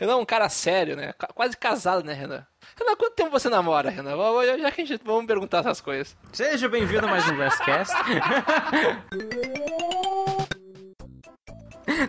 Renan 0.00 0.14
é 0.14 0.16
um 0.16 0.24
cara 0.24 0.48
sério, 0.48 0.96
né? 0.96 1.12
Quase 1.34 1.54
casado, 1.54 2.02
né, 2.02 2.14
Renan? 2.14 2.42
Renan, 2.74 2.96
quanto 2.96 3.14
tempo 3.14 3.30
você 3.30 3.50
namora, 3.50 3.90
Renan? 3.90 4.16
Já 4.58 4.70
que 4.70 4.80
a 4.80 4.84
gente 4.86 5.02
vamos 5.04 5.26
perguntar 5.26 5.58
essas 5.58 5.82
coisas. 5.82 6.16
Seja 6.32 6.70
bem-vindo 6.70 7.04
a 7.04 7.10
mais 7.10 7.28
um 7.28 7.36
Glasscast. 7.36 7.94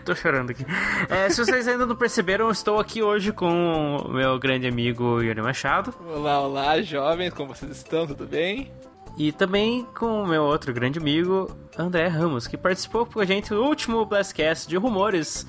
Tô 0.05 0.15
chorando 0.15 0.51
aqui. 0.51 0.65
É, 1.09 1.29
se 1.29 1.43
vocês 1.43 1.67
ainda 1.67 1.85
não 1.85 1.97
perceberam, 1.97 2.45
eu 2.45 2.51
estou 2.51 2.79
aqui 2.79 3.03
hoje 3.03 3.33
com 3.33 3.97
o 3.97 4.07
meu 4.07 4.39
grande 4.39 4.65
amigo 4.67 5.21
Yuri 5.21 5.41
Machado. 5.41 5.93
Olá, 5.99 6.39
olá, 6.39 6.81
jovens, 6.81 7.33
como 7.33 7.53
vocês 7.53 7.71
estão? 7.71 8.07
Tudo 8.07 8.25
bem? 8.25 8.71
E 9.17 9.33
também 9.33 9.85
com 9.93 10.23
o 10.23 10.27
meu 10.27 10.43
outro 10.43 10.73
grande 10.73 10.97
amigo, 10.97 11.53
André 11.77 12.07
Ramos, 12.07 12.47
que 12.47 12.55
participou 12.55 13.05
com 13.05 13.19
a 13.19 13.25
gente 13.25 13.49
do 13.49 13.61
último 13.61 14.05
Blastcast 14.05 14.69
de 14.69 14.77
rumores 14.77 15.45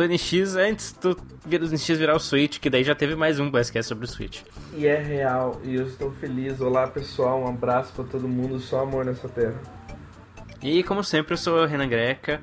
do 0.00 0.08
NX 0.08 0.56
antes 0.56 0.92
do 0.92 1.16
NX 1.46 1.86
virar 1.98 2.16
o 2.16 2.20
Switch, 2.20 2.58
que 2.58 2.70
daí 2.70 2.82
já 2.82 2.94
teve 2.94 3.14
mais 3.14 3.38
um 3.38 3.50
Blastcast 3.50 3.88
sobre 3.88 4.06
o 4.06 4.08
Switch. 4.08 4.40
E 4.74 4.86
é 4.86 4.96
real, 4.96 5.60
e 5.62 5.74
eu 5.74 5.86
estou 5.86 6.10
feliz. 6.12 6.58
Olá 6.60 6.86
pessoal, 6.86 7.42
um 7.42 7.48
abraço 7.48 7.92
para 7.92 8.04
todo 8.04 8.26
mundo, 8.26 8.58
só 8.58 8.80
amor 8.80 9.04
nessa 9.04 9.28
terra. 9.28 9.60
E 10.62 10.82
como 10.84 11.04
sempre, 11.04 11.34
eu 11.34 11.36
sou 11.36 11.62
o 11.62 11.66
Renan 11.66 11.88
Greca. 11.88 12.40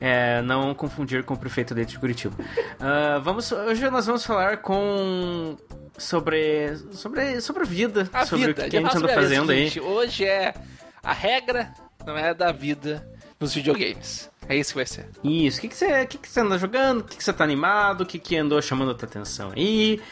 É, 0.00 0.40
não 0.42 0.72
confundir 0.72 1.24
com 1.24 1.34
o 1.34 1.38
prefeito 1.38 1.74
dentro 1.74 1.92
de 1.92 1.98
Curitiba. 1.98 2.34
Uh, 2.40 3.20
vamos, 3.20 3.52
hoje 3.52 3.90
nós 3.90 4.06
vamos 4.06 4.24
falar 4.24 4.58
com 4.58 5.58
sobre 5.98 6.74
sobre 6.92 7.38
sobre 7.42 7.64
a 7.64 7.66
vida, 7.66 8.08
a 8.10 8.24
sobre 8.24 8.46
vida. 8.46 8.66
o 8.66 8.70
que 8.70 8.76
a 8.76 8.80
gente 8.80 8.96
anda 8.96 9.08
fazendo 9.08 9.52
aí. 9.52 9.78
Hoje 9.78 10.24
é 10.24 10.54
a 11.02 11.12
regra 11.12 11.74
não 12.06 12.16
é 12.16 12.32
da 12.32 12.50
vida 12.50 13.06
nos 13.38 13.54
videogames. 13.54 14.29
É 14.50 14.56
isso 14.56 14.70
que 14.70 14.76
vai 14.78 14.86
ser. 14.86 15.06
Isso. 15.22 15.58
O 15.58 15.60
que, 15.60 15.68
que, 15.68 15.76
você, 15.76 16.06
que, 16.06 16.18
que 16.18 16.28
você 16.28 16.40
anda 16.40 16.58
jogando? 16.58 17.02
O 17.02 17.04
que, 17.04 17.16
que 17.16 17.22
você 17.22 17.32
tá 17.32 17.44
animado? 17.44 18.00
O 18.00 18.06
que, 18.06 18.18
que 18.18 18.36
andou 18.36 18.60
chamando 18.60 18.90
a 18.90 18.94
tua 18.94 19.08
atenção 19.08 19.52
aí? 19.54 20.02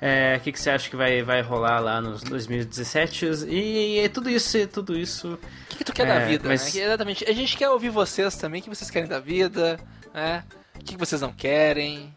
É, 0.00 0.36
o 0.38 0.40
que, 0.40 0.52
que 0.52 0.60
você 0.60 0.70
acha 0.70 0.88
que 0.88 0.94
vai, 0.94 1.24
vai 1.24 1.42
rolar 1.42 1.80
lá 1.80 2.00
nos 2.00 2.22
2017? 2.22 3.26
E, 3.48 3.98
e 3.98 4.08
tudo 4.08 4.30
isso, 4.30 4.56
e 4.56 4.64
tudo 4.64 4.96
isso. 4.96 5.34
O 5.34 5.38
que, 5.68 5.78
que 5.78 5.84
tu 5.84 5.92
quer 5.92 6.06
é, 6.06 6.20
da 6.20 6.24
vida? 6.24 6.48
Mas... 6.48 6.72
Né? 6.72 6.84
Exatamente. 6.84 7.28
A 7.28 7.32
gente 7.32 7.56
quer 7.56 7.68
ouvir 7.68 7.88
vocês 7.88 8.36
também, 8.36 8.60
o 8.60 8.64
que 8.64 8.70
vocês 8.70 8.88
querem 8.88 9.08
da 9.08 9.18
vida, 9.18 9.76
né? 10.14 10.44
O 10.76 10.78
que, 10.78 10.92
que 10.92 10.96
vocês 10.96 11.20
não 11.20 11.32
querem. 11.32 12.14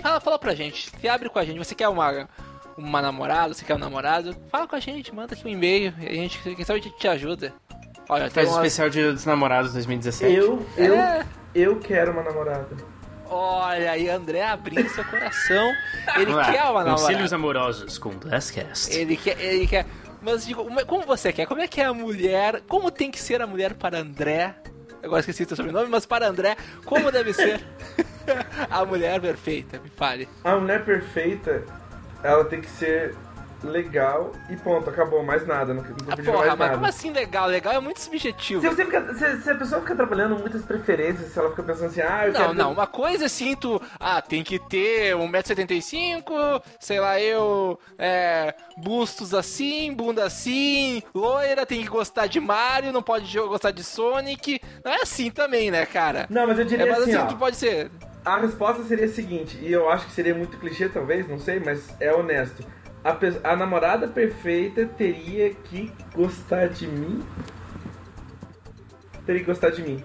Fala, 0.00 0.20
fala 0.20 0.38
pra 0.38 0.54
gente, 0.54 0.88
se 0.88 1.08
abre 1.08 1.28
com 1.28 1.40
a 1.40 1.44
gente. 1.44 1.58
Você 1.58 1.74
quer 1.74 1.88
uma, 1.88 2.28
uma 2.76 3.02
namorada, 3.02 3.52
você 3.52 3.64
quer 3.64 3.74
um 3.74 3.78
namorado? 3.78 4.36
Fala 4.52 4.68
com 4.68 4.76
a 4.76 4.80
gente, 4.80 5.12
manda 5.12 5.34
aqui 5.34 5.44
um 5.44 5.50
e-mail 5.50 5.92
a 5.98 6.14
gente, 6.14 6.38
quem 6.38 6.64
sabe 6.64 6.78
a 6.78 6.82
gente 6.82 6.96
te 6.96 7.08
ajuda. 7.08 7.52
Olha, 8.08 8.30
faz 8.30 8.48
o 8.48 8.54
especial 8.54 8.88
de 8.88 9.12
dos 9.12 9.26
namorados 9.26 9.72
2017. 9.72 10.34
Eu, 10.34 10.66
eu, 10.76 10.94
é. 10.94 11.26
eu 11.54 11.78
quero 11.78 12.12
uma 12.12 12.22
namorada. 12.22 12.68
Olha 13.30 13.90
aí, 13.90 14.08
André 14.08 14.42
abrindo 14.42 14.88
seu 14.88 15.04
coração. 15.04 15.70
Ele 16.16 16.32
quer 16.32 16.62
uma 16.64 16.84
namorada. 16.84 16.90
Conselhos 16.92 17.32
amorosos 17.32 17.98
com 17.98 18.10
Blastcast. 18.10 18.96
Ele 18.96 19.16
quer, 19.16 19.38
ele 19.38 19.66
quer. 19.66 19.84
Mas 20.22 20.46
digo, 20.46 20.64
como 20.86 21.04
você 21.04 21.32
quer? 21.32 21.46
Como 21.46 21.60
é 21.60 21.68
que 21.68 21.80
é 21.80 21.84
a 21.84 21.92
mulher? 21.92 22.62
Como 22.66 22.90
tem 22.90 23.10
que 23.10 23.20
ser 23.20 23.42
a 23.42 23.46
mulher 23.46 23.74
para 23.74 23.98
André? 23.98 24.54
Agora 25.02 25.20
esqueci 25.20 25.44
o 25.44 25.46
seu 25.48 25.56
sobrenome, 25.56 25.88
mas 25.88 26.06
para 26.06 26.26
André, 26.26 26.56
como 26.84 27.12
deve 27.12 27.32
ser 27.32 27.60
a 28.68 28.84
mulher 28.84 29.20
perfeita? 29.20 29.78
Me 29.78 29.90
fale. 29.90 30.28
A 30.42 30.56
mulher 30.56 30.84
perfeita, 30.84 31.62
ela 32.22 32.44
tem 32.44 32.60
que 32.60 32.70
ser 32.70 33.14
legal 33.62 34.32
e 34.48 34.56
ponto, 34.56 34.88
acabou, 34.88 35.22
mais 35.22 35.46
nada. 35.46 35.74
Não, 35.74 35.82
não 35.82 35.90
ah, 36.08 36.16
porra, 36.16 36.38
mais 36.38 36.48
mas 36.48 36.58
nada. 36.58 36.74
como 36.74 36.86
assim 36.86 37.12
legal? 37.12 37.46
Legal 37.48 37.74
é 37.74 37.80
muito 37.80 38.00
subjetivo. 38.00 38.60
Se, 38.60 38.74
fica, 38.74 39.14
se, 39.14 39.42
se, 39.42 39.50
a 39.50 39.54
pessoa 39.54 39.80
fica 39.80 39.96
trabalhando 39.96 40.38
muitas 40.38 40.62
preferências, 40.62 41.32
se 41.32 41.38
ela 41.38 41.50
fica 41.50 41.62
pensando 41.62 41.86
assim, 41.86 42.00
ah, 42.00 42.26
eu 42.26 42.32
não, 42.32 42.40
quero. 42.40 42.54
Não, 42.54 42.72
uma 42.72 42.86
coisa 42.86 43.26
assim, 43.26 43.54
tu. 43.56 43.80
Ah, 43.98 44.22
tem 44.22 44.42
que 44.42 44.58
ter 44.58 45.14
1,75m, 45.14 46.62
sei 46.78 47.00
lá, 47.00 47.20
eu. 47.20 47.78
É, 47.98 48.54
bustos 48.76 49.34
assim, 49.34 49.92
bunda 49.92 50.24
assim, 50.24 51.02
loira, 51.14 51.66
tem 51.66 51.82
que 51.82 51.88
gostar 51.88 52.26
de 52.26 52.40
Mario, 52.40 52.92
não 52.92 53.02
pode 53.02 53.38
gostar 53.38 53.70
de 53.70 53.82
Sonic. 53.82 54.60
Não 54.84 54.92
é 54.92 55.02
assim 55.02 55.30
também, 55.30 55.70
né, 55.70 55.84
cara? 55.84 56.26
Não, 56.30 56.46
mas 56.46 56.58
eu 56.58 56.64
diria 56.64 56.86
é, 56.86 56.90
mas 56.90 57.02
assim. 57.02 57.16
assim 57.16 57.34
ó, 57.34 57.36
pode 57.36 57.56
ser. 57.56 57.90
A 58.24 58.36
resposta 58.36 58.82
seria 58.84 59.06
a 59.06 59.08
seguinte, 59.08 59.58
e 59.62 59.72
eu 59.72 59.88
acho 59.88 60.06
que 60.06 60.12
seria 60.12 60.34
muito 60.34 60.58
clichê, 60.58 60.88
talvez, 60.88 61.26
não 61.26 61.38
sei, 61.38 61.60
mas 61.60 61.88
é 61.98 62.12
honesto 62.12 62.62
a, 63.04 63.52
a 63.52 63.56
namorada 63.56 64.08
perfeita 64.08 64.86
teria 64.86 65.54
que 65.54 65.92
gostar 66.14 66.68
de 66.68 66.86
mim. 66.86 67.22
Teria 69.24 69.40
que 69.40 69.46
gostar 69.46 69.70
de 69.70 69.82
mim. 69.82 70.02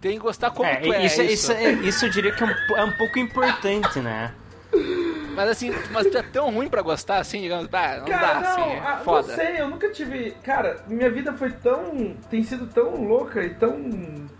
Tem 0.00 0.12
que 0.12 0.18
gostar 0.18 0.50
como 0.50 0.68
é, 0.68 0.76
tu 0.76 0.92
é. 0.92 1.06
Isso, 1.06 1.22
isso. 1.22 1.52
Isso, 1.52 1.82
isso 1.82 2.04
eu 2.06 2.10
diria 2.10 2.32
que 2.32 2.42
é 2.42 2.46
um, 2.46 2.76
é 2.76 2.84
um 2.84 2.92
pouco 2.92 3.18
importante, 3.18 4.00
né? 4.00 4.34
Mas 5.34 5.48
assim, 5.48 5.72
mas 5.90 6.06
tu 6.06 6.18
é 6.18 6.22
tão 6.22 6.50
ruim 6.50 6.68
pra 6.68 6.82
gostar, 6.82 7.18
assim, 7.18 7.40
digamos, 7.40 7.68
ah, 7.72 7.96
não 7.98 8.04
cara, 8.04 8.34
dá, 8.34 8.40
não, 8.40 8.50
assim, 8.50 8.72
é 8.72 9.04
foda. 9.04 9.28
Não 9.28 9.34
sei, 9.34 9.60
eu 9.60 9.68
nunca 9.68 9.90
tive. 9.90 10.30
Cara, 10.42 10.84
minha 10.86 11.10
vida 11.10 11.32
foi 11.32 11.50
tão. 11.50 12.16
tem 12.30 12.42
sido 12.42 12.66
tão 12.66 13.04
louca 13.04 13.42
e 13.42 13.50
tão 13.54 13.72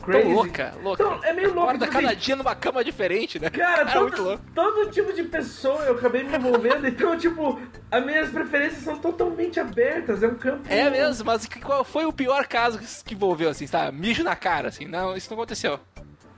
crazy. 0.03 0.23
Tão 0.23 0.33
louca, 0.33 0.75
louca. 0.83 1.05
Tão, 1.05 1.25
é 1.25 1.33
meio 1.33 1.55
louco. 1.55 1.73
Tipo, 1.73 1.87
cada 1.91 2.09
assim, 2.09 2.17
dia 2.17 2.37
numa 2.37 2.55
cama 2.55 2.85
diferente, 2.85 3.39
né? 3.39 3.51
Cara, 3.51 3.83
é 3.89 3.93
todo, 3.93 4.41
todo 4.55 4.91
tipo 4.91 5.13
de 5.13 5.23
pessoa 5.25 5.83
eu 5.85 5.95
acabei 5.95 6.23
me 6.23 6.37
envolvendo, 6.37 6.87
então, 6.87 7.17
tipo, 7.17 7.61
as 7.91 8.05
minhas 8.05 8.31
preferências 8.31 8.83
são 8.83 8.97
totalmente 8.99 9.59
abertas, 9.59 10.23
é 10.23 10.29
um 10.29 10.35
campo. 10.35 10.63
É 10.69 10.91
mesmo, 10.91 11.25
mas 11.25 11.47
qual 11.47 11.85
foi 11.85 12.05
o 12.05 12.13
pior 12.13 12.47
caso 12.47 12.79
que 13.05 13.15
envolveu, 13.15 13.51
assim, 13.51 13.67
tá? 13.67 13.91
Mijo 13.91 14.23
na 14.23 14.37
cara, 14.37 14.69
assim, 14.69 14.87
não, 14.87 15.17
isso 15.17 15.31
não 15.31 15.39
aconteceu. 15.39 15.79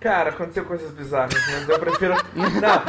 Cara, 0.05 0.29
aconteceu 0.29 0.67
coisas 0.67 0.91
bizarras, 0.91 1.33
mas 1.51 1.67
eu 1.67 1.79
prefiro. 1.79 2.15
Não. 2.35 2.83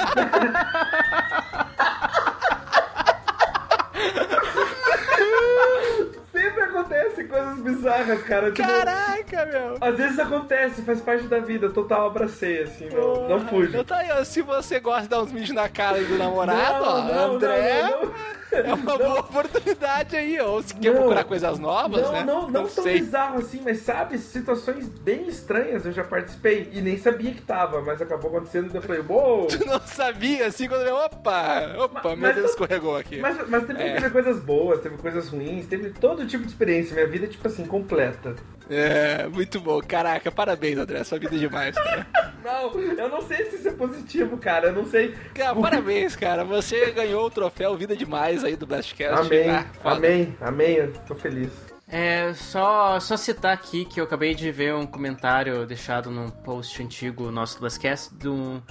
Sempre 6.29 6.63
acontece 6.63 7.23
coisas 7.23 7.59
bizarras, 7.59 8.21
cara. 8.23 8.51
Tipo, 8.51 8.67
Caraca, 8.67 9.45
meu! 9.45 9.77
Às 9.79 9.95
vezes 9.95 10.19
acontece, 10.19 10.81
faz 10.81 10.99
parte 10.99 11.23
da 11.27 11.39
vida. 11.39 11.69
Total 11.69 12.05
abracei, 12.07 12.63
assim, 12.63 12.89
não, 12.89 13.29
não 13.29 13.47
fujo. 13.47 13.69
Então 13.69 13.85
tá 13.85 13.99
aí, 13.99 14.25
se 14.25 14.41
você 14.41 14.81
gosta 14.81 15.03
de 15.03 15.07
dar 15.07 15.21
uns 15.21 15.31
mijos 15.31 15.55
na 15.55 15.69
cara 15.69 16.03
do 16.03 16.17
namorado, 16.17 16.83
não, 16.83 16.91
ó, 16.91 17.01
não, 17.01 17.35
André. 17.35 17.81
Não, 17.91 18.11
é 18.59 18.73
uma 18.73 18.97
boa 18.97 19.19
oportunidade 19.19 20.15
aí, 20.15 20.39
ou 20.39 20.61
se 20.61 20.73
quer 20.75 20.93
procurar 20.93 21.23
coisas 21.23 21.59
novas, 21.59 22.01
não, 22.01 22.11
né? 22.11 22.23
Não, 22.23 22.41
não, 22.41 22.63
não 22.63 22.67
tão 22.67 22.83
bizarro 22.83 23.39
assim, 23.39 23.61
mas 23.63 23.79
sabe, 23.79 24.17
situações 24.17 24.87
bem 24.87 25.27
estranhas 25.27 25.85
eu 25.85 25.91
já 25.91 26.03
participei 26.03 26.69
e 26.73 26.81
nem 26.81 26.97
sabia 26.97 27.31
que 27.31 27.41
tava, 27.41 27.81
mas 27.81 28.01
acabou 28.01 28.31
acontecendo 28.31 28.71
e 28.73 28.75
eu 28.75 28.81
falei, 28.81 29.03
uou! 29.07 29.47
Tu 29.55 29.65
não 29.65 29.79
sabia, 29.81 30.47
assim, 30.47 30.67
quando 30.67 30.81
eu, 30.81 30.95
opa, 30.95 31.75
opa, 31.77 32.01
mas, 32.09 32.19
meu 32.19 32.33
Deus, 32.33 32.51
escorregou 32.51 32.97
aqui. 32.97 33.19
Mas, 33.19 33.47
mas 33.49 33.65
teve, 33.65 33.81
é. 33.81 33.95
teve 33.95 34.09
coisas 34.09 34.39
boas, 34.39 34.81
teve 34.81 34.97
coisas 34.97 35.29
ruins, 35.29 35.65
teve 35.67 35.89
todo 35.91 36.25
tipo 36.25 36.43
de 36.43 36.49
experiência, 36.49 36.93
minha 36.93 37.07
vida, 37.07 37.27
tipo 37.27 37.47
assim, 37.47 37.65
completa. 37.65 38.35
É, 38.69 39.27
muito 39.27 39.59
bom. 39.59 39.79
Caraca, 39.81 40.31
parabéns, 40.31 40.77
André. 40.77 41.03
Sua 41.03 41.19
vida 41.19 41.35
é 41.35 41.39
demais, 41.39 41.75
cara. 41.75 42.07
não, 42.43 42.73
eu 42.79 43.09
não 43.09 43.21
sei 43.21 43.45
se 43.45 43.57
isso 43.57 43.67
é 43.67 43.71
positivo, 43.71 44.37
cara. 44.37 44.67
Eu 44.67 44.73
não 44.73 44.85
sei. 44.85 45.13
Cara, 45.33 45.55
parabéns, 45.55 46.15
cara. 46.15 46.43
Você 46.43 46.91
ganhou 46.91 47.25
o 47.25 47.29
troféu 47.29 47.75
Vida 47.75 47.95
Demais 47.95 48.43
aí 48.47 48.55
do 48.55 48.65
Blastcast. 48.65 49.25
Amém, 49.25 49.49
ah, 49.49 49.65
amém, 49.83 50.37
amém. 50.41 50.75
Eu 50.75 50.93
tô 51.07 51.15
feliz. 51.15 51.51
É, 51.87 52.33
só, 52.33 52.99
só 52.99 53.15
citar 53.15 53.53
aqui 53.53 53.85
que 53.85 53.99
eu 53.99 54.05
acabei 54.05 54.33
de 54.33 54.51
ver 54.51 54.73
um 54.73 54.87
comentário 54.87 55.65
deixado 55.65 56.09
num 56.09 56.29
post 56.29 56.81
antigo 56.81 57.31
nosso 57.31 57.55
do 57.55 57.61
Blastcast 57.61 58.13
do 58.15 58.61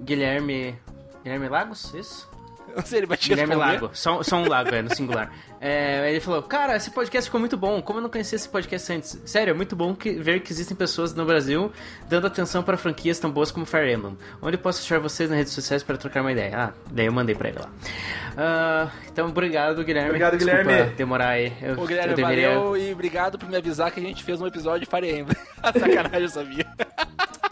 Guilherme. 0.00 0.76
Guilherme 1.22 1.48
Lagos, 1.48 1.94
isso? 1.94 2.28
Não 2.74 2.84
sei, 2.84 3.00
ele 3.00 3.06
vai 3.06 3.16
te 3.16 3.28
Guilherme 3.28 3.54
responder. 3.54 3.80
Lago. 3.80 3.90
Só, 3.92 4.22
só 4.22 4.36
um 4.36 4.48
lago, 4.48 4.74
é, 4.74 4.82
no 4.82 4.94
singular. 4.94 5.32
É, 5.60 6.10
ele 6.10 6.20
falou, 6.20 6.42
cara, 6.42 6.76
esse 6.76 6.90
podcast 6.90 7.28
ficou 7.28 7.40
muito 7.40 7.56
bom. 7.56 7.82
Como 7.82 7.98
eu 7.98 8.02
não 8.02 8.10
conhecia 8.10 8.36
esse 8.36 8.48
podcast 8.48 8.92
antes? 8.92 9.20
Sério, 9.24 9.50
é 9.50 9.54
muito 9.54 9.74
bom 9.74 9.94
que, 9.94 10.12
ver 10.12 10.40
que 10.40 10.52
existem 10.52 10.76
pessoas 10.76 11.14
no 11.14 11.24
Brasil 11.24 11.72
dando 12.08 12.26
atenção 12.26 12.62
para 12.62 12.76
franquias 12.76 13.18
tão 13.18 13.30
boas 13.30 13.50
como 13.50 13.66
Fire 13.66 13.92
Emblem. 13.92 14.16
Onde 14.40 14.56
posso 14.56 14.82
achar 14.82 15.00
vocês 15.00 15.28
nas 15.28 15.38
redes 15.38 15.52
sociais 15.52 15.82
para 15.82 15.96
trocar 15.96 16.20
uma 16.20 16.32
ideia? 16.32 16.56
Ah, 16.56 16.72
daí 16.90 17.06
eu 17.06 17.12
mandei 17.12 17.34
pra 17.34 17.48
ele 17.48 17.58
lá. 17.58 17.68
Uh, 17.68 18.90
então, 19.10 19.28
obrigado, 19.28 19.82
Guilherme. 19.82 20.10
Obrigado, 20.10 20.36
Desculpa 20.36 20.62
Guilherme. 20.62 20.94
demorar 20.94 21.28
aí. 21.30 21.52
Eu, 21.60 21.80
Ô, 21.80 21.86
Guilherme, 21.86 22.10
eu 22.12 22.16
deveria... 22.16 22.48
valeu 22.54 22.76
e 22.76 22.92
obrigado 22.92 23.38
por 23.38 23.48
me 23.48 23.56
avisar 23.56 23.90
que 23.90 23.98
a 23.98 24.02
gente 24.02 24.22
fez 24.22 24.40
um 24.40 24.46
episódio 24.46 24.80
de 24.80 24.86
Fire 24.86 25.10
Emblem. 25.10 25.36
Sacanagem, 25.78 26.22
eu 26.22 26.28
sabia. 26.28 26.66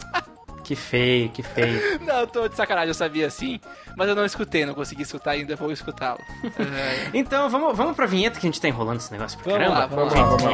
Que 0.67 0.75
feio, 0.75 1.29
que 1.29 1.41
feio. 1.41 1.97
Não, 2.03 2.19
eu 2.19 2.27
tô 2.27 2.45
de 2.49 2.57
sacanagem, 2.57 2.89
eu 2.89 2.93
sabia 2.93 3.29
sim. 3.29 3.57
Mas 3.95 4.09
eu 4.09 4.13
não 4.13 4.25
escutei, 4.25 4.65
não 4.65 4.73
consegui 4.73 5.03
escutar 5.03 5.31
ainda, 5.31 5.55
vou 5.55 5.71
escutá-lo. 5.71 6.19
então, 7.13 7.49
vamos, 7.49 7.75
vamos 7.75 7.95
pra 7.95 8.05
vinheta 8.05 8.37
que 8.37 8.45
a 8.45 8.49
gente 8.49 8.59
tá 8.59 8.67
enrolando 8.67 8.97
esse 8.99 9.09
negócio 9.09 9.39
pra 9.39 9.53
vamos 9.53 9.67
caramba. 9.69 9.79
Lá, 9.79 9.85
vamos 9.85 10.13
lá, 10.13 10.23
vamos 10.23 10.43
lá. 10.43 10.51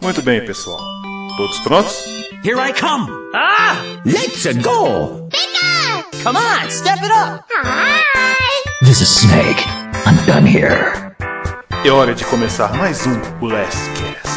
Muito 0.00 0.22
bem, 0.22 0.44
pessoal. 0.44 0.80
Todos 1.36 1.60
prontos? 1.60 2.04
Here 2.42 2.58
I 2.58 2.72
come! 2.72 3.08
Ah! 3.36 3.76
Let's 4.04 4.44
go! 4.56 5.28
Bigger! 5.30 6.24
Come 6.24 6.36
on, 6.36 6.68
step 6.70 6.98
it 7.04 7.12
up! 7.12 7.44
Hi! 7.62 7.99
This 8.82 9.00
is 9.00 9.08
Snake. 9.08 9.62
I'm 10.06 10.16
done 10.26 10.46
here. 10.46 10.92
É 11.84 11.90
hora 11.90 12.14
de 12.14 12.24
começar 12.26 12.72
mais 12.76 13.06
um 13.06 13.14
Last 13.46 13.88
Cast. 13.90 14.28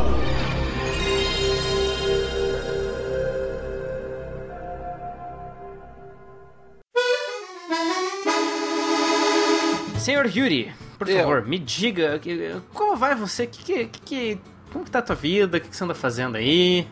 Senhor 9.99 10.27
Yuri, 10.27 10.73
por 10.99 11.09
Eu. 11.09 11.19
favor, 11.19 11.43
me 11.47 11.59
diga 11.59 12.19
que- 12.19 12.55
como 12.73 12.97
vai 12.97 13.15
você? 13.15 13.47
Que, 13.47 13.63
que, 13.63 13.85
que, 13.87 14.01
que- 14.01 14.39
como 14.73 14.85
que 14.85 14.91
tá 14.91 15.01
a 15.01 15.03
tua 15.03 15.17
vida? 15.17 15.57
O 15.57 15.61
que, 15.61 15.69
que 15.69 15.77
você 15.77 15.85
anda 15.85 15.95
fazendo 15.95 16.37
aí? 16.37 16.87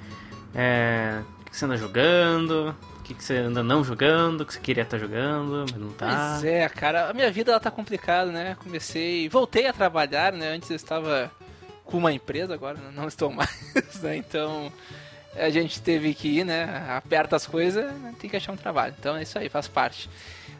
É, 0.57 1.23
o 1.41 1.45
que, 1.45 1.57
você 1.57 1.65
anda 1.67 1.77
jogando? 1.77 2.75
O 2.99 3.03
que, 3.03 3.15
você 3.15 3.37
anda 3.37 3.63
não 3.63 3.85
jogando? 3.85 4.41
O 4.41 4.47
que 4.47 4.55
você 4.55 4.61
queria 4.61 4.83
estar 4.83 4.99
jogando, 4.99 5.67
mas 5.71 5.81
não 5.81 5.93
tá? 5.93 6.31
Pois 6.33 6.45
é, 6.45 6.67
cara, 6.71 7.11
a 7.11 7.13
minha 7.13 7.31
vida 7.31 7.53
ela 7.53 7.61
tá 7.61 7.71
complicada, 7.71 8.33
né? 8.33 8.57
Comecei, 8.63 9.29
voltei 9.29 9.67
a 9.67 9.73
trabalhar, 9.73 10.33
né? 10.33 10.49
Antes 10.49 10.71
eu 10.71 10.77
estava 10.77 11.31
com 11.85 11.99
uma 11.99 12.13
empresa, 12.13 12.55
agora 12.55 12.79
não 12.95 13.07
estou 13.07 13.31
mais, 13.31 14.01
né? 14.03 14.17
Então 14.17 14.73
a 15.37 15.51
gente 15.51 15.83
teve 15.83 16.15
que 16.15 16.39
ir, 16.39 16.45
né? 16.45 16.87
Aperta 16.89 17.37
as 17.37 17.47
coisas, 17.47 17.93
né? 18.01 18.15
tem 18.19 18.31
que 18.31 18.37
achar 18.37 18.53
um 18.53 18.57
trabalho. 18.57 18.95
Então 18.99 19.15
é 19.15 19.23
isso 19.23 19.39
aí, 19.39 19.51
faz 19.51 19.69
parte. 19.69 20.09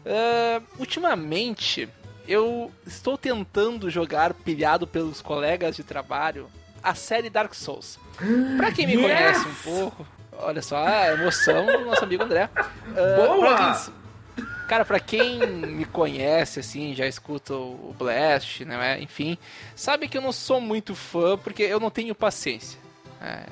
Ah, 0.05 0.61
ultimamente 0.77 1.89
eu 2.27 2.71
estou 2.85 3.17
tentando 3.17 3.89
jogar 3.89 4.33
pilhado 4.33 4.85
pelos 4.85 5.21
colegas 5.21 5.75
de 5.75 5.83
trabalho 5.83 6.47
a 6.83 6.93
série 6.95 7.29
Dark 7.29 7.53
Souls. 7.53 7.99
Pra 8.57 8.71
quem 8.71 8.85
me 8.87 8.93
Yes! 8.95 9.01
conhece 9.03 9.47
um 9.47 9.53
pouco, 9.71 10.07
olha 10.39 10.61
só 10.61 10.77
a 10.77 11.11
emoção 11.13 11.65
do 11.65 11.85
nosso 11.85 12.03
amigo 12.03 12.23
André. 12.23 12.49
Ah, 12.55 13.15
Boa! 13.15 13.55
pra 13.55 13.73
quem- 13.75 13.97
Cara, 14.67 14.83
pra 14.83 14.99
quem 14.99 15.39
me 15.47 15.85
conhece, 15.85 16.59
assim, 16.59 16.93
já 16.93 17.07
escuta 17.07 17.53
o 17.53 17.95
Blast, 17.97 18.65
né? 18.65 18.99
Enfim, 19.01 19.37
sabe 19.75 20.09
que 20.09 20.17
eu 20.17 20.21
não 20.21 20.33
sou 20.33 20.59
muito 20.59 20.93
fã 20.93 21.37
porque 21.37 21.63
eu 21.63 21.79
não 21.79 21.89
tenho 21.89 22.13
paciência. 22.13 22.77
É, 23.21 23.43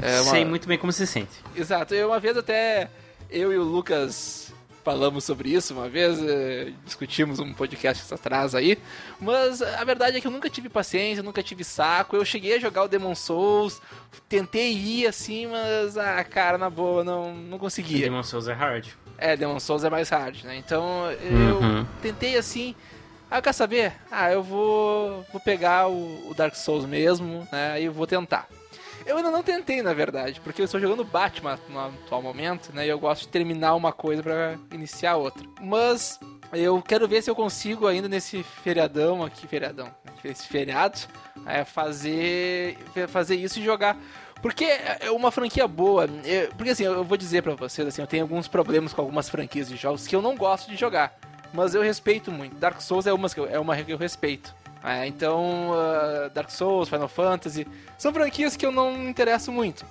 é 0.00 0.20
uma- 0.20 0.30
Sei 0.30 0.44
muito 0.44 0.68
bem 0.68 0.76
como 0.76 0.92
se 0.92 1.06
sente. 1.06 1.32
Exato, 1.56 1.94
eu 1.94 2.08
uma 2.08 2.20
vez 2.20 2.36
até 2.36 2.90
eu 3.30 3.50
e 3.50 3.56
o 3.56 3.62
Lucas 3.62 4.51
falamos 4.84 5.24
sobre 5.24 5.50
isso 5.50 5.72
uma 5.74 5.88
vez, 5.88 6.18
eh, 6.22 6.72
discutimos 6.84 7.38
um 7.38 7.52
podcast 7.54 8.12
atrás 8.12 8.54
aí, 8.54 8.76
mas 9.20 9.62
a 9.62 9.84
verdade 9.84 10.16
é 10.16 10.20
que 10.20 10.26
eu 10.26 10.30
nunca 10.30 10.50
tive 10.50 10.68
paciência, 10.68 11.22
nunca 11.22 11.42
tive 11.42 11.62
saco, 11.64 12.16
eu 12.16 12.24
cheguei 12.24 12.56
a 12.56 12.58
jogar 12.58 12.82
o 12.84 12.88
Demon 12.88 13.14
Souls, 13.14 13.80
tentei 14.28 14.72
ir 14.72 15.06
assim, 15.06 15.46
mas, 15.46 15.96
ah, 15.96 16.22
cara, 16.24 16.58
na 16.58 16.68
boa, 16.68 17.04
não, 17.04 17.34
não 17.34 17.58
conseguia. 17.58 18.04
Demon 18.04 18.22
Souls 18.22 18.48
é 18.48 18.52
hard. 18.52 18.88
É, 19.18 19.36
Demon 19.36 19.60
Souls 19.60 19.84
é 19.84 19.90
mais 19.90 20.08
hard, 20.08 20.42
né? 20.42 20.56
Então 20.56 21.10
eu 21.12 21.58
Uhum. 21.60 21.86
tentei 22.00 22.36
assim. 22.36 22.74
Ah, 23.30 23.40
quer 23.40 23.52
saber? 23.54 23.92
Ah, 24.10 24.30
eu 24.32 24.42
vou, 24.42 25.24
vou 25.32 25.40
pegar 25.40 25.86
o, 25.88 26.28
o 26.30 26.34
Dark 26.34 26.54
Souls 26.54 26.84
mesmo, 26.84 27.46
né? 27.50 27.80
E 27.80 27.84
eu 27.84 27.92
vou 27.92 28.06
tentar. 28.06 28.46
Eu 29.06 29.16
ainda 29.16 29.30
não 29.30 29.42
tentei, 29.42 29.82
na 29.82 29.92
verdade, 29.92 30.40
porque 30.40 30.60
eu 30.60 30.64
estou 30.64 30.80
jogando 30.80 31.04
Batman 31.04 31.58
no 31.68 31.78
atual 31.78 32.22
momento, 32.22 32.72
né? 32.72 32.86
E 32.86 32.88
eu 32.88 32.98
gosto 32.98 33.22
de 33.22 33.28
terminar 33.28 33.74
uma 33.74 33.92
coisa 33.92 34.22
pra 34.22 34.56
iniciar 34.72 35.16
outra. 35.16 35.44
Mas 35.60 36.18
eu 36.52 36.80
quero 36.82 37.08
ver 37.08 37.22
se 37.22 37.30
eu 37.30 37.34
consigo 37.34 37.86
ainda 37.86 38.08
nesse 38.08 38.42
feriadão 38.42 39.24
aqui, 39.24 39.46
feriadão, 39.46 39.88
esse 40.24 40.46
feriado, 40.46 40.98
é, 41.46 41.64
fazer, 41.64 42.76
fazer 43.08 43.34
isso 43.36 43.58
e 43.58 43.64
jogar. 43.64 43.96
Porque 44.40 44.64
é 44.64 45.10
uma 45.10 45.30
franquia 45.30 45.66
boa. 45.68 46.08
é- 46.24 46.46
porque 46.56 46.70
assim, 46.70 46.84
eu 46.84 47.04
vou 47.04 47.16
dizer 47.16 47.42
pra 47.42 47.54
vocês, 47.54 47.86
assim, 47.86 48.02
eu 48.02 48.06
tenho 48.08 48.24
alguns 48.24 48.48
problemas 48.48 48.92
com 48.92 49.00
algumas 49.00 49.28
franquias 49.28 49.68
de 49.68 49.76
jogos 49.76 50.06
que 50.06 50.14
eu 50.16 50.22
não 50.22 50.36
gosto 50.36 50.68
de 50.68 50.76
jogar. 50.76 51.16
Mas 51.52 51.74
eu 51.74 51.82
respeito 51.82 52.30
muito. 52.32 52.56
Dark 52.56 52.80
Souls 52.80 53.06
é 53.06 53.12
uma 53.12 53.28
que 53.28 53.38
eu, 53.38 53.46
é 53.46 53.58
uma 53.58 53.76
que 53.76 53.92
eu 53.92 53.98
respeito. 53.98 54.54
É, 54.84 55.06
então, 55.06 55.70
ah, 55.74 56.28
Dark 56.34 56.50
Souls, 56.50 56.88
Final 56.88 57.08
Fantasy, 57.08 57.66
são 57.96 58.12
franquias 58.12 58.56
que 58.56 58.66
eu 58.66 58.72
não 58.72 58.96
me 58.96 59.08
interesso 59.08 59.52
muito. 59.52 59.84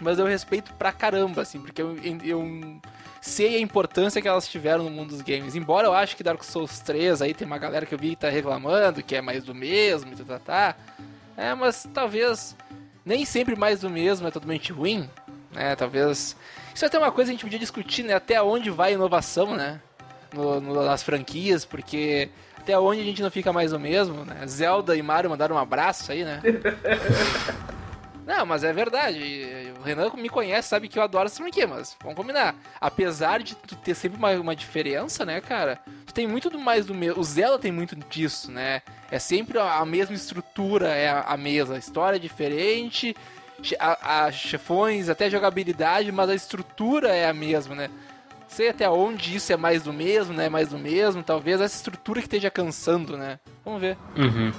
Mas 0.00 0.18
eu 0.18 0.26
respeito 0.26 0.72
pra 0.74 0.90
caramba, 0.90 1.42
assim, 1.42 1.60
porque 1.60 1.80
eu, 1.80 1.96
eu 2.24 2.80
sei 3.20 3.54
a 3.56 3.60
importância 3.60 4.20
que 4.20 4.26
elas 4.26 4.48
tiveram 4.48 4.82
no 4.82 4.90
mundo 4.90 5.10
dos 5.10 5.20
games. 5.22 5.54
Embora 5.54 5.86
eu 5.86 5.94
acho 5.94 6.16
que 6.16 6.24
Dark 6.24 6.42
Souls 6.42 6.80
3, 6.80 7.22
aí 7.22 7.32
tem 7.32 7.46
uma 7.46 7.58
galera 7.58 7.86
que 7.86 7.94
eu 7.94 7.98
vi 7.98 8.10
que 8.10 8.16
tá 8.16 8.28
reclamando, 8.28 9.00
que 9.02 9.14
é 9.14 9.20
mais 9.20 9.44
do 9.44 9.54
mesmo, 9.54 10.16
tá, 10.16 10.24
tá, 10.24 10.38
tá. 10.40 10.76
É, 11.36 11.54
mas 11.54 11.86
talvez 11.94 12.56
nem 13.06 13.24
sempre 13.24 13.54
mais 13.54 13.80
do 13.80 13.88
mesmo 13.88 14.26
é 14.26 14.30
totalmente 14.32 14.72
ruim, 14.72 15.08
né? 15.52 15.76
Talvez. 15.76 16.36
Isso 16.74 16.84
é 16.84 16.88
até 16.88 16.98
uma 16.98 17.12
coisa 17.12 17.28
que 17.30 17.34
a 17.34 17.36
gente 17.36 17.44
podia 17.44 17.58
discutir, 17.60 18.02
né? 18.02 18.14
Até 18.14 18.42
onde 18.42 18.70
vai 18.70 18.90
a 18.90 18.94
inovação, 18.94 19.54
né? 19.54 19.80
No, 20.34 20.60
no- 20.60 20.82
nas 20.84 21.02
franquias, 21.04 21.64
porque 21.64 22.28
até 22.62 22.78
onde 22.78 23.00
a 23.00 23.04
gente 23.04 23.22
não 23.22 23.30
fica 23.30 23.52
mais 23.52 23.72
o 23.72 23.78
mesmo, 23.78 24.24
né? 24.24 24.46
Zelda 24.46 24.96
e 24.96 25.02
Mario 25.02 25.28
mandaram 25.30 25.56
um 25.56 25.58
abraço 25.58 26.12
aí, 26.12 26.24
né? 26.24 26.40
Não, 28.24 28.46
mas 28.46 28.62
é 28.62 28.72
verdade. 28.72 29.72
O 29.80 29.82
Renan 29.82 30.10
me 30.16 30.28
conhece, 30.28 30.68
sabe 30.68 30.86
que 30.88 30.96
eu 30.96 31.02
adoro 31.02 31.26
essa 31.26 31.38
franquia, 31.42 31.66
mas 31.66 31.96
vamos 32.00 32.16
combinar. 32.16 32.54
Apesar 32.80 33.40
de 33.42 33.56
tu 33.56 33.74
ter 33.74 33.94
sempre 33.96 34.16
uma, 34.16 34.30
uma 34.34 34.54
diferença, 34.54 35.24
né, 35.26 35.40
cara? 35.40 35.80
Tu 36.06 36.14
tem 36.14 36.26
muito 36.26 36.48
do 36.48 36.56
mais 36.58 36.86
do 36.86 36.94
mesmo. 36.94 37.20
O 37.20 37.24
Zelda 37.24 37.58
tem 37.58 37.72
muito 37.72 37.96
disso, 37.96 38.50
né? 38.52 38.80
É 39.10 39.18
sempre 39.18 39.58
a, 39.58 39.84
mesma 39.84 40.14
estrutura, 40.14 40.88
é 40.90 41.08
a, 41.08 41.20
a 41.22 41.36
mesma. 41.36 41.74
A 41.74 41.78
história 41.78 42.16
é 42.16 42.20
diferente, 42.20 43.14
che- 43.60 43.76
a, 43.78 44.26
a 44.26 44.32
chefões, 44.32 45.08
até 45.08 45.28
jogabilidade, 45.28 46.12
mas 46.12 46.30
a 46.30 46.34
estrutura 46.34 47.08
é 47.08 47.28
a 47.28 47.34
mesma, 47.34 47.74
né? 47.74 47.90
Sei 48.52 48.68
até 48.68 48.88
onde 48.88 49.34
isso 49.34 49.50
é 49.50 49.56
mais 49.56 49.82
do 49.82 49.94
mesmo, 49.94 50.34
né? 50.34 50.46
Mais 50.46 50.68
do 50.68 50.78
mesmo. 50.78 51.22
Talvez 51.22 51.58
essa 51.58 51.74
estrutura 51.74 52.20
que 52.20 52.26
esteja 52.26 52.50
cansando, 52.50 53.16
né? 53.16 53.38
Vamos 53.64 53.80
ver. 53.80 53.96
Uhum. 54.14 54.52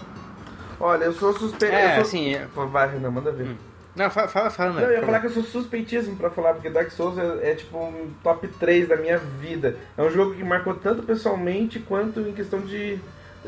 Olha, 0.80 1.04
eu 1.06 1.14
sou 1.14 1.32
suspeito. 1.32 1.76
É, 1.76 1.92
eu 1.92 1.94
sou... 1.98 2.02
assim, 2.02 2.34
é- 2.34 2.48
Vai, 2.56 2.92
Renan, 2.92 3.12
manda 3.12 3.32
ver. 3.32 3.56
Não, 3.96 4.10
fala, 4.10 4.28
fala, 4.28 4.50
fala, 4.50 4.74
Não, 4.74 4.82
eu 4.82 4.94
ia 4.94 5.06
falar 5.06 5.20
que 5.20 5.28
eu 5.28 5.32
sou 5.32 5.44
suspeitíssimo 5.44 6.16
pra 6.16 6.32
falar, 6.32 6.56
porque 6.56 6.72
Dark 6.72 6.90
Souls 6.90 7.16
é, 7.20 7.52
é, 7.52 7.54
tipo 7.56 7.78
um 7.78 8.12
top 8.24 8.48
3 8.48 8.88
da 8.88 8.96
minha 8.96 9.20
vida. 9.20 9.78
É 9.96 10.02
um 10.02 10.10
jogo 10.10 10.34
que 10.34 10.44
marcou 10.44 10.74
tanto 10.74 11.04
pessoalmente 11.04 11.78
quanto 11.78 12.20
em 12.22 12.34
questão 12.34 12.62
de. 12.62 13.00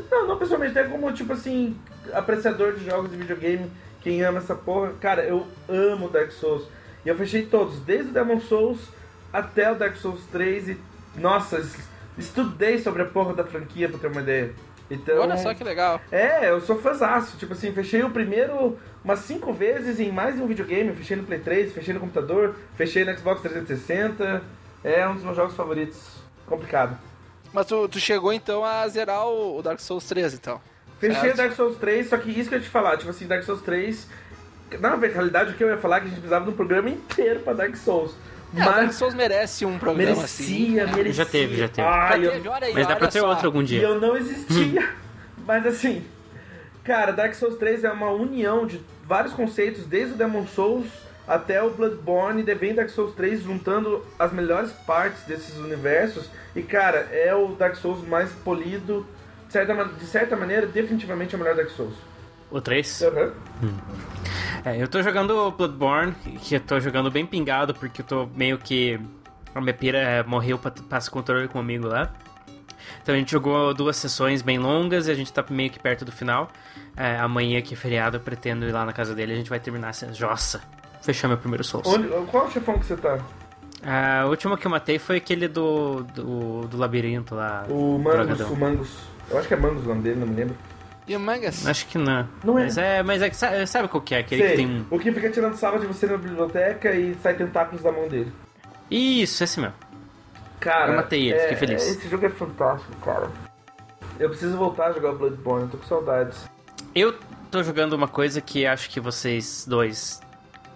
Não, 0.08 0.28
não 0.28 0.38
pessoalmente, 0.38 0.78
até 0.78 0.88
como, 0.88 1.10
tipo 1.12 1.32
assim, 1.32 1.76
apreciador 2.12 2.74
de 2.74 2.84
jogos 2.84 3.10
de 3.10 3.16
videogame, 3.16 3.68
quem 4.00 4.22
ama 4.22 4.38
essa 4.38 4.54
porra. 4.54 4.92
Cara, 5.00 5.24
eu 5.24 5.44
amo 5.68 6.08
Dark 6.08 6.30
Souls. 6.30 6.68
E 7.04 7.08
eu 7.08 7.16
fechei 7.16 7.46
todos, 7.46 7.80
desde 7.80 8.10
o 8.10 8.12
Demon 8.12 8.38
Souls 8.38 8.78
até 9.32 9.70
o 9.70 9.74
Dark 9.74 9.96
Souls 9.96 10.20
3 10.32 10.68
e. 10.70 10.78
Nossa, 11.16 11.58
es- 11.58 11.76
estudei 12.18 12.78
sobre 12.78 13.02
a 13.02 13.06
porra 13.06 13.34
da 13.34 13.44
franquia 13.44 13.88
pra 13.88 13.98
ter 13.98 14.06
uma 14.08 14.20
ideia. 14.20 14.52
Então, 14.90 15.18
Olha 15.20 15.36
só 15.36 15.52
que 15.52 15.64
legal. 15.64 16.00
é, 16.12 16.48
eu 16.50 16.60
sou 16.60 16.80
fãzaço. 16.80 17.36
Tipo 17.36 17.52
assim, 17.54 17.72
fechei 17.72 18.02
o 18.04 18.10
primeiro 18.10 18.78
umas 19.04 19.18
cinco 19.20 19.52
vezes 19.52 19.98
em 19.98 20.12
mais 20.12 20.36
de 20.36 20.42
um 20.42 20.46
videogame. 20.46 20.94
Fechei 20.94 21.16
no 21.16 21.24
Play 21.24 21.40
3, 21.40 21.72
fechei 21.72 21.92
no 21.92 22.00
computador, 22.00 22.54
fechei 22.76 23.04
no 23.04 23.16
Xbox 23.18 23.40
360. 23.42 24.42
É 24.84 25.06
um 25.08 25.14
dos 25.14 25.24
meus 25.24 25.36
jogos 25.36 25.56
favoritos. 25.56 26.00
Complicado. 26.46 26.96
Mas 27.52 27.66
tu, 27.66 27.88
tu 27.88 27.98
chegou 27.98 28.32
então 28.32 28.64
a 28.64 28.86
zerar 28.86 29.26
o, 29.26 29.60
Dark 29.62 29.80
Souls 29.80 30.06
3, 30.06 30.34
então. 30.34 30.60
Fechei 31.00 31.30
o 31.32 31.36
Dark 31.36 31.52
Souls 31.54 31.76
3, 31.78 32.08
só 32.08 32.16
que 32.16 32.30
isso 32.30 32.48
que 32.48 32.54
eu 32.54 32.58
ia 32.58 32.64
te 32.64 32.70
falar, 32.70 32.96
tipo 32.96 33.10
assim, 33.10 33.26
Dark 33.26 33.42
Souls 33.42 33.62
3. 33.62 34.06
Na 34.80 34.94
realidade, 34.94 35.52
o 35.52 35.54
que 35.54 35.64
eu 35.64 35.68
ia 35.68 35.76
falar 35.78 35.96
é 35.96 36.00
que 36.00 36.06
a 36.06 36.08
gente 36.10 36.18
precisava 36.18 36.44
de 36.44 36.50
um 36.50 36.54
programa 36.54 36.88
inteiro 36.90 37.40
pra 37.40 37.52
Dark 37.52 37.74
Souls. 37.76 38.14
É, 38.56 38.62
o 38.62 38.64
Dark 38.64 38.86
Mas 38.86 38.94
Souls 38.96 39.14
merece 39.14 39.64
um 39.66 39.78
programa 39.78 40.22
assim. 40.24 40.70
merecia, 40.70 40.86
merecia. 40.96 41.24
Já 41.24 41.30
teve, 41.30 41.56
já 41.56 41.68
teve. 41.68 41.86
Ah, 41.88 42.08
Já 42.12 42.18
eu- 42.18 42.32
teve, 42.32 42.48
olha 42.48 42.66
aí, 42.66 42.74
Mas 42.74 42.86
dá 42.86 42.96
pra 42.96 43.08
ter 43.08 43.20
só. 43.20 43.28
outro 43.28 43.46
algum 43.46 43.62
E 43.62 43.66
dia. 43.66 43.82
eu 43.82 44.00
não 44.00 44.16
existia. 44.16 44.88
Mas 45.46 45.66
assim, 45.66 46.04
cara, 46.84 47.12
Dark 47.12 47.34
Souls 47.34 47.56
3 47.56 47.84
é 47.84 47.90
uma 47.90 48.10
união 48.10 48.66
de 48.66 48.80
vários 49.04 49.32
conceitos, 49.34 49.84
desde 49.86 50.14
o 50.14 50.16
Demon 50.16 50.46
Souls 50.46 50.86
até 51.28 51.60
o 51.62 51.70
Bloodborne, 51.70 52.42
e 52.46 52.54
vem 52.54 52.74
Dark 52.74 52.88
Souls 52.88 53.14
3 53.14 53.42
juntando 53.42 54.04
as 54.18 54.32
melhores 54.32 54.70
partes 54.72 55.22
desses 55.24 55.56
universos. 55.58 56.30
E 56.54 56.62
cara, 56.62 57.08
é 57.12 57.34
o 57.34 57.48
Dark 57.48 57.74
Souls 57.76 58.06
mais 58.06 58.30
polido, 58.32 59.06
de 59.46 59.52
certa, 59.52 59.74
de 59.84 60.06
certa 60.06 60.36
maneira, 60.36 60.66
definitivamente 60.66 61.34
é 61.34 61.36
o 61.36 61.40
melhor 61.40 61.56
Dark 61.56 61.70
Souls. 61.70 61.94
O 62.50 62.60
3? 62.60 63.02
Aham. 63.02 63.32
É, 64.64 64.80
eu 64.82 64.88
tô 64.88 65.02
jogando 65.02 65.50
Bloodborne, 65.52 66.12
que 66.42 66.56
eu 66.56 66.60
tô 66.60 66.78
jogando 66.80 67.10
bem 67.10 67.24
pingado, 67.26 67.74
porque 67.74 68.02
eu 68.02 68.06
tô 68.06 68.26
meio 68.34 68.58
que. 68.58 68.98
A 69.54 69.60
minha 69.60 69.72
pira 69.74 69.98
é, 69.98 70.22
morreu 70.22 70.58
pra 70.58 70.70
passar 70.70 71.10
controle 71.10 71.48
com 71.48 71.58
amigo 71.58 71.86
lá. 71.88 72.12
Então 73.02 73.14
a 73.14 73.18
gente 73.18 73.30
jogou 73.32 73.72
duas 73.72 73.96
sessões 73.96 74.42
bem 74.42 74.58
longas 74.58 75.08
e 75.08 75.10
a 75.10 75.14
gente 75.14 75.32
tá 75.32 75.44
meio 75.48 75.70
que 75.70 75.78
perto 75.78 76.04
do 76.04 76.12
final. 76.12 76.50
É, 76.96 77.16
amanhã, 77.16 77.60
que 77.62 77.74
é 77.74 77.76
feriado, 77.76 78.16
eu 78.16 78.20
pretendo 78.20 78.66
ir 78.66 78.72
lá 78.72 78.84
na 78.84 78.92
casa 78.92 79.14
dele 79.14 79.32
e 79.32 79.34
a 79.34 79.38
gente 79.38 79.50
vai 79.50 79.58
terminar 79.60 79.88
essa. 79.90 80.12
Jossa! 80.12 80.60
Fechar 81.02 81.28
meu 81.28 81.38
primeiro 81.38 81.62
Souls. 81.64 81.86
Onde- 81.86 82.08
Qual 82.30 82.46
o 82.46 82.50
chefão 82.50 82.78
que 82.78 82.86
você 82.86 82.96
tá? 82.96 83.18
A 83.84 84.26
última 84.26 84.56
que 84.58 84.66
eu 84.66 84.70
matei 84.70 84.98
foi 84.98 85.16
aquele 85.16 85.46
do, 85.46 86.02
do, 86.14 86.62
do 86.66 86.76
labirinto 86.76 87.34
lá. 87.34 87.64
O 87.68 87.98
Mangus, 87.98 88.40
o 88.40 88.56
Mangus. 88.56 88.98
Eu 89.30 89.38
acho 89.38 89.46
que 89.48 89.54
é 89.54 89.56
Mangus 89.56 89.84
o 89.84 89.88
nome 89.88 90.02
dele, 90.02 90.18
não 90.20 90.26
me 90.26 90.34
lembro. 90.34 90.56
E 91.06 91.14
o 91.14 91.20
Mangas? 91.20 91.66
Acho 91.66 91.86
que 91.86 91.98
não. 91.98 92.28
Não 92.42 92.58
é. 92.58 92.64
Mas 92.64 92.78
é, 92.78 93.02
mas 93.02 93.22
é 93.22 93.30
que 93.30 93.36
sabe, 93.36 93.66
sabe 93.66 93.88
qual 93.88 94.00
que 94.00 94.14
é? 94.14 94.18
Aquele 94.18 94.42
Sei, 94.42 94.50
que 94.50 94.56
tem 94.56 94.66
um. 94.66 94.84
o 94.90 94.98
que 94.98 95.12
fica 95.12 95.30
tirando 95.30 95.54
sarro 95.54 95.78
de 95.78 95.86
você 95.86 96.06
na 96.06 96.16
biblioteca 96.16 96.92
e 96.92 97.14
sai 97.22 97.34
tentáculos 97.34 97.82
da 97.82 97.92
mão 97.92 98.08
dele. 98.08 98.32
Isso, 98.90 99.42
esse 99.44 99.60
mesmo. 99.60 99.74
Cara, 100.58 100.92
Eu 100.92 100.96
matei 100.96 101.28
ele, 101.28 101.34
é- 101.38 101.40
fiquei 101.42 101.56
feliz. 101.56 101.86
Esse 101.86 102.08
jogo 102.08 102.26
é 102.26 102.30
fantástico, 102.30 102.92
cara. 103.04 103.30
Eu 104.18 104.28
preciso 104.30 104.56
voltar 104.56 104.86
a 104.88 104.92
jogar 104.92 105.10
o 105.12 105.18
Bloodborne, 105.18 105.64
eu 105.64 105.70
tô 105.70 105.76
com 105.78 105.84
saudades. 105.86 106.48
Eu 106.94 107.14
tô 107.50 107.62
jogando 107.62 107.92
uma 107.92 108.08
coisa 108.08 108.40
que 108.40 108.66
acho 108.66 108.88
que 108.90 108.98
vocês 108.98 109.64
dois 109.68 110.20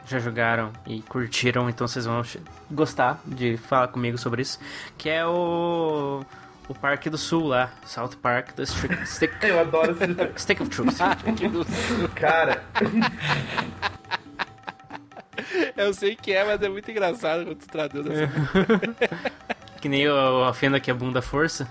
já 0.06 0.18
jogaram 0.18 0.70
e 0.86 1.00
curtiram, 1.02 1.68
então 1.70 1.88
vocês 1.88 2.04
vão 2.04 2.22
gostar 2.70 3.20
de 3.24 3.56
falar 3.56 3.88
comigo 3.88 4.18
sobre 4.18 4.42
isso, 4.42 4.58
que 4.98 5.08
é 5.08 5.24
o 5.24 6.22
o 6.70 6.74
Parque 6.74 7.10
do 7.10 7.18
Sul 7.18 7.48
lá, 7.48 7.70
South 7.84 8.10
Park 8.22 8.54
do 8.54 8.64
Stick, 8.64 9.06
Stick, 9.06 9.32
Eu 9.42 9.58
adoro 9.60 9.90
esse. 9.92 10.42
Stick 10.42 10.60
of 10.60 10.70
Truth. 10.70 10.96
Do- 11.52 12.08
Cara, 12.14 12.62
Eu 15.76 15.92
sei 15.94 16.14
que 16.14 16.32
é, 16.32 16.44
mas 16.44 16.62
é 16.62 16.68
muito 16.68 16.90
engraçado 16.90 17.44
quando 17.44 17.56
tu 17.58 17.66
traduz 17.68 18.06
assim. 18.06 18.94
que 19.80 19.88
nem 19.88 20.08
o 20.08 20.44
a 20.44 20.52
fenda 20.54 20.78
que 20.78 20.90
é 20.90 20.94
bunda 20.94 21.20
força. 21.22 21.66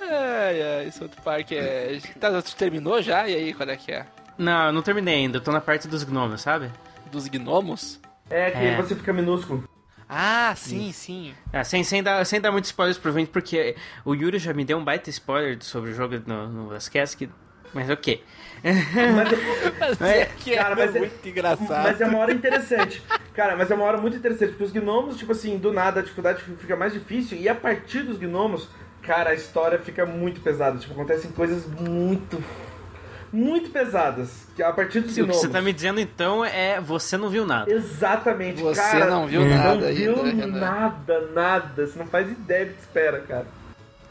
Ai, 0.00 0.62
ai, 0.80 0.90
South 0.90 1.10
Park 1.24 1.52
é. 1.52 1.98
Tá, 2.20 2.42
tu 2.42 2.54
terminou 2.56 3.00
já? 3.00 3.28
E 3.28 3.34
aí, 3.34 3.54
qual 3.54 3.68
é 3.68 3.76
que 3.76 3.92
é? 3.92 4.04
Não, 4.36 4.66
eu 4.66 4.72
não 4.72 4.82
terminei 4.82 5.14
ainda, 5.14 5.38
eu 5.38 5.40
tô 5.42 5.52
na 5.52 5.60
parte 5.60 5.86
dos 5.88 6.02
gnomos, 6.04 6.40
sabe? 6.42 6.70
Dos 7.10 7.28
gnomos? 7.28 8.00
é 8.28 8.50
que 8.50 8.56
É. 8.58 8.76
você 8.76 8.94
fica 8.94 9.12
minúsculo. 9.12 9.68
Ah, 10.14 10.52
sim, 10.54 10.92
sim. 10.92 11.34
Ah, 11.50 11.64
sem, 11.64 11.82
sem, 11.82 12.02
dar, 12.02 12.24
sem 12.26 12.38
dar 12.38 12.52
muitos 12.52 12.68
spoilers 12.68 12.98
pro 12.98 13.12
vento, 13.12 13.30
porque 13.30 13.74
o 14.04 14.14
Yuri 14.14 14.38
já 14.38 14.52
me 14.52 14.62
deu 14.62 14.76
um 14.76 14.84
baita 14.84 15.08
spoiler 15.08 15.56
sobre 15.64 15.90
o 15.90 15.94
jogo 15.94 16.20
no, 16.26 16.48
no 16.48 16.68
Lastcast, 16.68 17.16
que... 17.16 17.30
mas 17.72 17.88
ok. 17.88 18.22
Mas, 18.62 19.30
Mas 19.98 20.10
é 20.10 20.24
que 20.26 20.54
cara, 20.54 20.74
é 20.74 20.76
mas 20.86 20.94
é- 20.94 20.98
muito 20.98 21.28
engraçado. 21.28 21.82
mas 21.82 22.00
é 22.00 22.06
uma 22.06 22.18
hora 22.18 22.32
interessante. 22.32 23.02
Cara, 23.34 23.56
mas 23.56 23.70
é 23.70 23.74
uma 23.74 23.84
hora 23.84 23.96
muito 23.96 24.16
interessante, 24.18 24.50
porque 24.50 24.64
os 24.64 24.72
gnomos, 24.72 25.16
tipo 25.16 25.32
assim, 25.32 25.56
do 25.56 25.72
nada 25.72 26.00
a 26.00 26.02
dificuldade 26.02 26.42
fica 26.58 26.76
mais 26.76 26.92
difícil, 26.92 27.38
e 27.38 27.48
a 27.48 27.54
partir 27.54 28.02
dos 28.02 28.18
gnomos, 28.18 28.68
cara, 29.02 29.30
a 29.30 29.34
história 29.34 29.78
fica 29.78 30.04
muito 30.04 30.42
pesada. 30.42 30.78
Tipo, 30.78 30.92
acontecem 30.92 31.30
coisas 31.32 31.66
muito. 31.66 32.42
Muito 33.32 33.70
pesadas. 33.70 34.46
Que 34.54 34.62
a 34.62 34.72
partir 34.72 35.00
dos 35.00 35.12
O 35.16 35.26
que 35.26 35.32
você 35.32 35.48
tá 35.48 35.62
me 35.62 35.72
dizendo 35.72 35.98
então 36.00 36.44
é 36.44 36.80
você 36.80 37.16
não 37.16 37.30
viu 37.30 37.46
nada. 37.46 37.70
Exatamente, 37.72 38.60
Você 38.62 38.80
cara. 38.80 39.06
não 39.06 39.26
viu 39.26 39.44
nada 39.44 39.74
Não 39.74 39.94
viu 39.94 40.16
ainda, 40.22 40.44
Renan. 40.46 40.60
nada, 40.60 41.20
nada. 41.34 41.86
Você 41.86 41.98
não 41.98 42.06
faz 42.06 42.30
ideia 42.30 42.66
do 42.66 42.74
que 42.74 42.80
espera, 42.80 43.20
cara. 43.20 43.46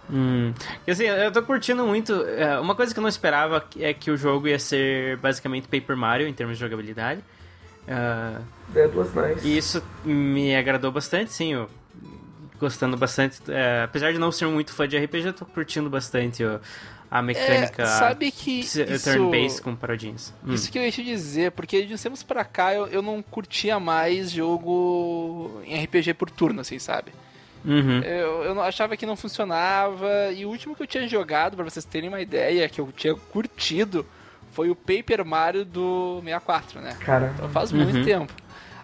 Hum. 0.09 0.53
Porque, 0.77 0.91
assim, 0.91 1.03
eu 1.05 1.31
tô 1.31 1.41
curtindo 1.43 1.85
muito. 1.85 2.13
é, 2.25 2.59
Uma 2.59 2.75
coisa 2.75 2.93
que 2.93 2.99
eu 2.99 3.03
não 3.03 3.09
esperava 3.09 3.63
é 3.79 3.93
que 3.93 4.09
o 4.11 4.17
jogo 4.17 4.47
ia 4.47 4.57
ser 4.59 5.17
basicamente 5.17 5.67
Paper 5.67 5.95
Mario 5.95 6.27
em 6.27 6.33
termos 6.33 6.57
de 6.57 6.61
jogabilidade. 6.61 7.21
Ah, 7.87 8.39
Dead 8.69 8.93
was 8.93 9.13
nice. 9.13 9.47
e 9.47 9.57
isso 9.57 9.83
me 10.03 10.55
agradou 10.55 10.91
bastante, 10.91 11.31
sim. 11.31 11.53
Eu, 11.53 11.69
gostando 12.59 12.95
bastante. 12.97 13.39
é, 13.49 13.83
apesar 13.83 14.11
de 14.11 14.19
não 14.19 14.31
ser 14.31 14.45
muito 14.47 14.71
fã 14.73 14.87
de 14.87 14.97
RPG, 14.97 15.27
eu 15.27 15.33
tô 15.33 15.45
curtindo 15.45 15.89
bastante 15.89 16.43
ó, 16.45 16.59
a 17.11 17.21
mecânica 17.21 17.83
É, 17.83 17.85
sabe 17.85 18.31
que 18.31 18.61
isso- 18.61 18.79
turn-based 19.03 19.61
com 19.61 19.75
parodinhas. 19.75 20.33
Hum. 20.47 20.53
Isso 20.53 20.71
que 20.71 20.79
eu 20.79 20.83
ia 20.83 20.91
te 20.91 21.03
dizer, 21.03 21.51
porque 21.51 21.85
de 21.85 21.93
uns 21.93 22.01
tempos 22.01 22.23
pra 22.23 22.45
cá 22.45 22.73
eu, 22.73 22.87
eu 22.87 23.01
não 23.01 23.21
curtia 23.21 23.77
mais 23.81 24.31
jogo 24.31 25.61
em 25.65 25.83
RPG 25.83 26.13
por 26.13 26.29
turno, 26.31 26.61
assim, 26.61 26.79
sabe? 26.79 27.11
Uhum. 27.65 27.99
Eu, 27.99 28.43
eu 28.45 28.55
não- 28.55 28.63
achava 28.63 28.95
que 28.97 29.05
não 29.05 29.15
funcionava, 29.15 30.31
e 30.33 30.45
o 30.45 30.49
último 30.49 30.75
que 30.75 30.81
eu 30.83 30.87
tinha 30.87 31.07
jogado, 31.07 31.55
pra 31.55 31.63
vocês 31.65 31.85
terem 31.85 32.09
uma 32.09 32.21
ideia, 32.21 32.67
que 32.69 32.79
eu 32.81 32.91
tinha 32.95 33.13
curtido, 33.13 34.05
foi 34.51 34.69
o 34.69 34.75
Paper 34.75 35.23
Mario 35.25 35.63
do 35.65 36.21
64, 36.23 36.81
né? 36.81 36.97
Cara, 37.01 37.31
Então 37.35 37.49
faz 37.49 37.71
Uhum. 37.71 37.83
muito 37.83 38.03
tempo. 38.03 38.33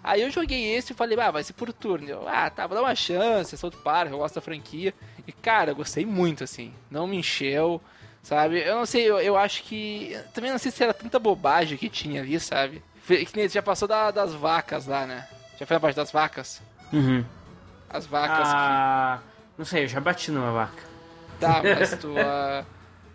Aí 0.04 0.22
eu 0.22 0.30
joguei 0.32 0.74
esse 0.76 0.94
e 0.94 0.96
falei, 0.96 1.20
ah, 1.20 1.32
vai 1.32 1.44
ser 1.44 1.54
por 1.54 1.74
turno. 1.74 2.08
Eu, 2.08 2.28
ah, 2.28 2.50
tá, 2.50 2.66
vou 2.68 2.78
dar 2.78 2.84
uma 2.84 2.96
chance, 2.96 3.54
é 3.56 3.58
South 3.58 3.72
Park, 3.84 4.12
eu 4.12 4.18
gosto 4.20 4.36
da 4.36 4.42
franquia. 4.42 4.94
E, 5.28 5.32
cara, 5.34 5.72
eu 5.72 5.76
gostei 5.76 6.06
muito, 6.06 6.44
assim. 6.46 6.72
Não 6.90 7.06
me 7.08 7.18
encheu, 7.18 7.82
sabe? 8.28 8.60
Eu 8.60 8.76
não 8.76 8.86
sei, 8.86 9.10
eu, 9.10 9.20
eu 9.20 9.38
acho 9.38 9.64
que... 9.64 10.18
Também 10.34 10.52
não 10.52 10.58
sei 10.58 10.70
se 10.72 10.84
era 10.84 10.94
tanta 10.94 11.18
bobagem 11.18 11.78
que 11.78 11.88
tinha 11.90 12.22
ali, 12.22 12.38
sabe? 12.40 12.84
Que 13.08 13.30
nem 13.36 13.48
já 13.48 13.62
passou 13.62 13.88
da- 13.88 14.12
das 14.12 14.34
vacas 14.34 14.86
lá, 14.86 15.06
né? 15.06 15.26
Já 15.58 15.66
foi 15.66 15.78
a 15.78 15.80
parte 15.80 15.96
das 15.96 16.12
vacas? 16.12 16.62
Uhum. 16.92 17.24
As 17.90 18.06
vacas 18.06 18.48
Ah, 18.50 19.20
não 19.58 19.64
sei, 19.64 19.86
eu 19.86 19.88
já 19.88 20.02
bati 20.02 20.30
numa 20.30 20.52
vaca. 20.52 20.74
que... 20.76 21.40
Tá, 21.40 21.62
mas 21.64 21.92
tu... 22.02 22.14
ah, 22.20 22.66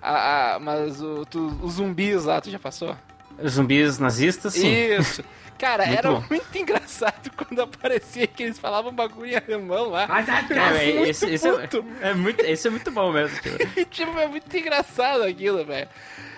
ah, 0.00 0.54
ah, 0.54 0.58
mas 0.58 1.02
o, 1.02 1.26
tu- 1.26 1.58
os 1.62 1.74
zumbis 1.74 2.24
lá, 2.24 2.40
tu 2.40 2.50
já 2.50 2.58
passou? 2.58 2.96
Os 3.38 3.52
zumbis 3.52 3.98
nazistas, 3.98 4.54
sim. 4.54 4.72
Isso. 4.98 5.22
Cara, 5.62 5.86
Muito 5.86 5.98
era 5.98 6.10
bom. 6.10 6.24
muito 6.28 6.58
engraçado 6.58 7.30
quando 7.36 7.62
aparecia 7.62 8.26
que 8.26 8.42
eles 8.42 8.58
falavam 8.58 8.92
bagulho 8.92 9.30
em 9.30 9.36
alemão 9.36 9.90
lá. 9.90 10.08
É, 10.50 10.84
é, 10.84 11.08
esse, 11.08 11.24
esse 11.30 11.48
é, 11.48 11.68
é 12.00 12.14
muito, 12.14 12.40
esse 12.44 12.66
é 12.66 12.70
muito 12.72 12.90
bom 12.90 13.12
mesmo. 13.12 13.38
tipo. 13.40 13.84
Tipo, 13.92 14.18
é 14.18 14.26
muito 14.26 14.56
engraçado 14.56 15.22
aquilo, 15.22 15.64
velho. 15.64 15.88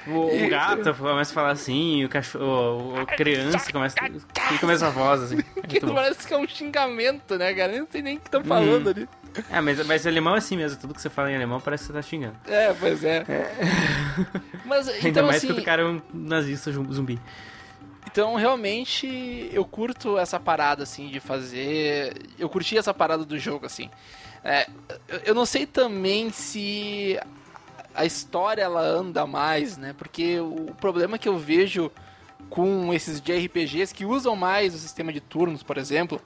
O, 0.07 0.45
o 0.45 0.49
gato 0.51 0.93
começa 0.95 1.31
a 1.31 1.35
falar 1.35 1.51
assim, 1.53 2.05
o 2.05 2.09
cachorro, 2.11 3.01
a 3.01 3.07
criança 3.07 3.73
começa, 3.73 3.97
começa 4.61 4.87
a 4.89 4.91
voz 4.91 5.23
assim. 5.23 5.39
É 5.57 5.67
Que 5.67 5.81
parece 5.81 6.27
que 6.29 6.35
é 6.35 6.37
um 6.37 6.47
xingamento, 6.47 7.39
né, 7.39 7.55
cara? 7.55 7.73
Eu 7.73 7.81
não 7.81 7.89
sei 7.91 8.03
nem 8.03 8.17
o 8.19 8.21
que 8.21 8.27
estão 8.29 8.45
falando 8.45 8.85
Uhum. 8.89 8.93
ali. 8.93 9.09
É, 9.51 9.61
mas, 9.63 9.87
mas 9.87 10.07
alemão 10.07 10.35
é 10.35 10.39
assim 10.39 10.59
mesmo, 10.59 10.79
tudo 10.79 10.93
que 10.93 11.01
você 11.01 11.09
fala 11.09 11.33
em 11.33 11.35
alemão 11.35 11.59
parece 11.63 11.85
que 11.85 11.87
você 11.87 11.93
tá 11.95 12.03
xingando. 12.03 12.37
É, 12.47 12.75
pois 12.79 13.03
é. 13.03 13.25
Mas, 14.67 14.87
Ainda 14.89 15.09
então, 15.09 15.23
mais 15.27 15.39
assim, 15.39 15.47
quando 15.49 15.59
o 15.61 15.65
cara 15.65 15.81
é 15.83 15.87
um 15.87 16.03
nazista 16.13 16.71
zum- 16.71 16.93
zumbi. 16.93 17.19
Então, 18.15 18.37
realmente, 18.37 19.51
eu 19.53 19.65
curto 19.65 20.17
essa 20.17 20.39
parada, 20.39 20.85
assim, 20.85 21.09
de 21.09 21.19
fazer... 21.19 22.15
Eu 22.39 22.49
curti 22.49 22.79
essa 22.79 22.95
parada 22.95 23.25
do 23.25 23.37
jogo, 23.41 23.67
assim. 23.67 23.91
É, 24.45 24.69
eu- 25.25 25.35
não 25.35 25.45
sei 25.45 25.67
também 25.67 26.31
se 26.31 27.19
a 27.93 28.05
história, 28.05 28.63
ela 28.63 28.83
anda 28.83 29.27
mais, 29.27 29.77
né? 29.77 29.97
Porque 29.99 30.39
o 30.39 30.73
problema 30.81 31.19
que 31.19 31.29
eu 31.29 31.37
vejo 31.37 31.91
com 32.49 32.95
esses 32.95 33.21
JRPGs 33.21 33.93
que 33.93 34.05
usam 34.05 34.37
mais 34.37 34.77
o 34.77 34.79
sistema 34.79 35.13
de 35.13 35.19
turnos, 35.21 35.65
por 35.65 35.77
exemplo, 35.77 36.23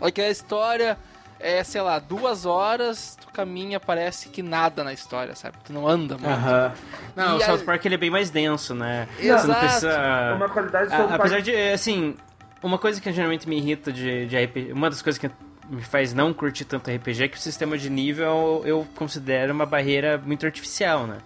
é 0.00 0.12
que 0.12 0.20
a 0.20 0.30
história 0.30 0.96
é, 1.42 1.62
sei 1.64 1.80
lá, 1.80 1.98
duas 1.98 2.46
horas, 2.46 3.16
tu 3.20 3.26
caminha, 3.32 3.78
parece 3.80 4.28
que 4.28 4.42
nada 4.42 4.82
na 4.84 4.92
história, 4.92 5.34
sabe? 5.34 5.56
Tu 5.64 5.72
não 5.72 5.86
anda 5.88 6.16
muito. 6.16 6.78
Não, 7.16 7.36
E 7.36 7.38
o 7.40 7.42
a- 7.42 7.46
South 7.46 7.64
Park 7.64 7.84
ele 7.84 7.96
é 7.96 7.98
bem 7.98 8.10
mais 8.10 8.30
denso, 8.30 8.74
né? 8.74 9.08
Você 9.16 9.26
Exato. 9.28 9.48
não 9.48 9.54
precisa... 9.56 10.34
uma 10.36 10.48
qualidade 10.48 10.92
A- 10.94 10.96
sobre 10.98 11.14
apesar 11.16 11.40
de, 11.42 11.54
assim, 11.72 12.16
uma 12.62 12.78
coisa 12.78 13.00
que 13.00 13.12
geralmente 13.12 13.48
me 13.48 13.56
irrita 13.58 13.92
de, 13.92 14.26
de 14.26 14.36
RPG, 14.44 14.72
uma 14.72 14.88
das 14.88 15.02
coisas 15.02 15.18
que 15.18 15.30
me 15.68 15.82
faz 15.82 16.12
não 16.14 16.32
curtir 16.32 16.64
tanto 16.64 16.90
RPG 16.90 17.24
é 17.24 17.28
que 17.28 17.36
o 17.36 17.40
sistema 17.40 17.76
de 17.78 17.88
nível 17.90 18.62
eu 18.64 18.86
considero 18.94 19.52
uma 19.52 19.64
barreira 19.66 20.20
muito 20.24 20.44
artificial, 20.46 21.06
né? 21.06 21.18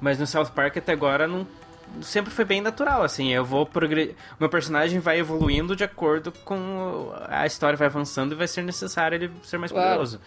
Mas 0.00 0.18
no 0.18 0.26
South 0.26 0.46
Park 0.54 0.76
até 0.78 0.92
agora 0.92 1.26
não 1.28 1.46
sempre 2.02 2.32
foi 2.32 2.44
bem 2.44 2.60
natural, 2.60 3.02
assim, 3.02 3.32
eu 3.32 3.44
vou 3.44 3.64
progredir, 3.66 4.14
meu 4.38 4.48
personagem 4.48 4.98
vai 5.00 5.18
evoluindo 5.18 5.74
de 5.76 5.84
acordo 5.84 6.32
com 6.44 7.12
a 7.28 7.46
história 7.46 7.76
vai 7.76 7.86
avançando 7.86 8.32
e 8.32 8.34
vai 8.34 8.46
ser 8.48 8.62
necessário 8.62 9.16
ele 9.16 9.30
ser 9.42 9.58
mais 9.58 9.70
Claro. 9.72 9.86
poderoso. 9.88 10.20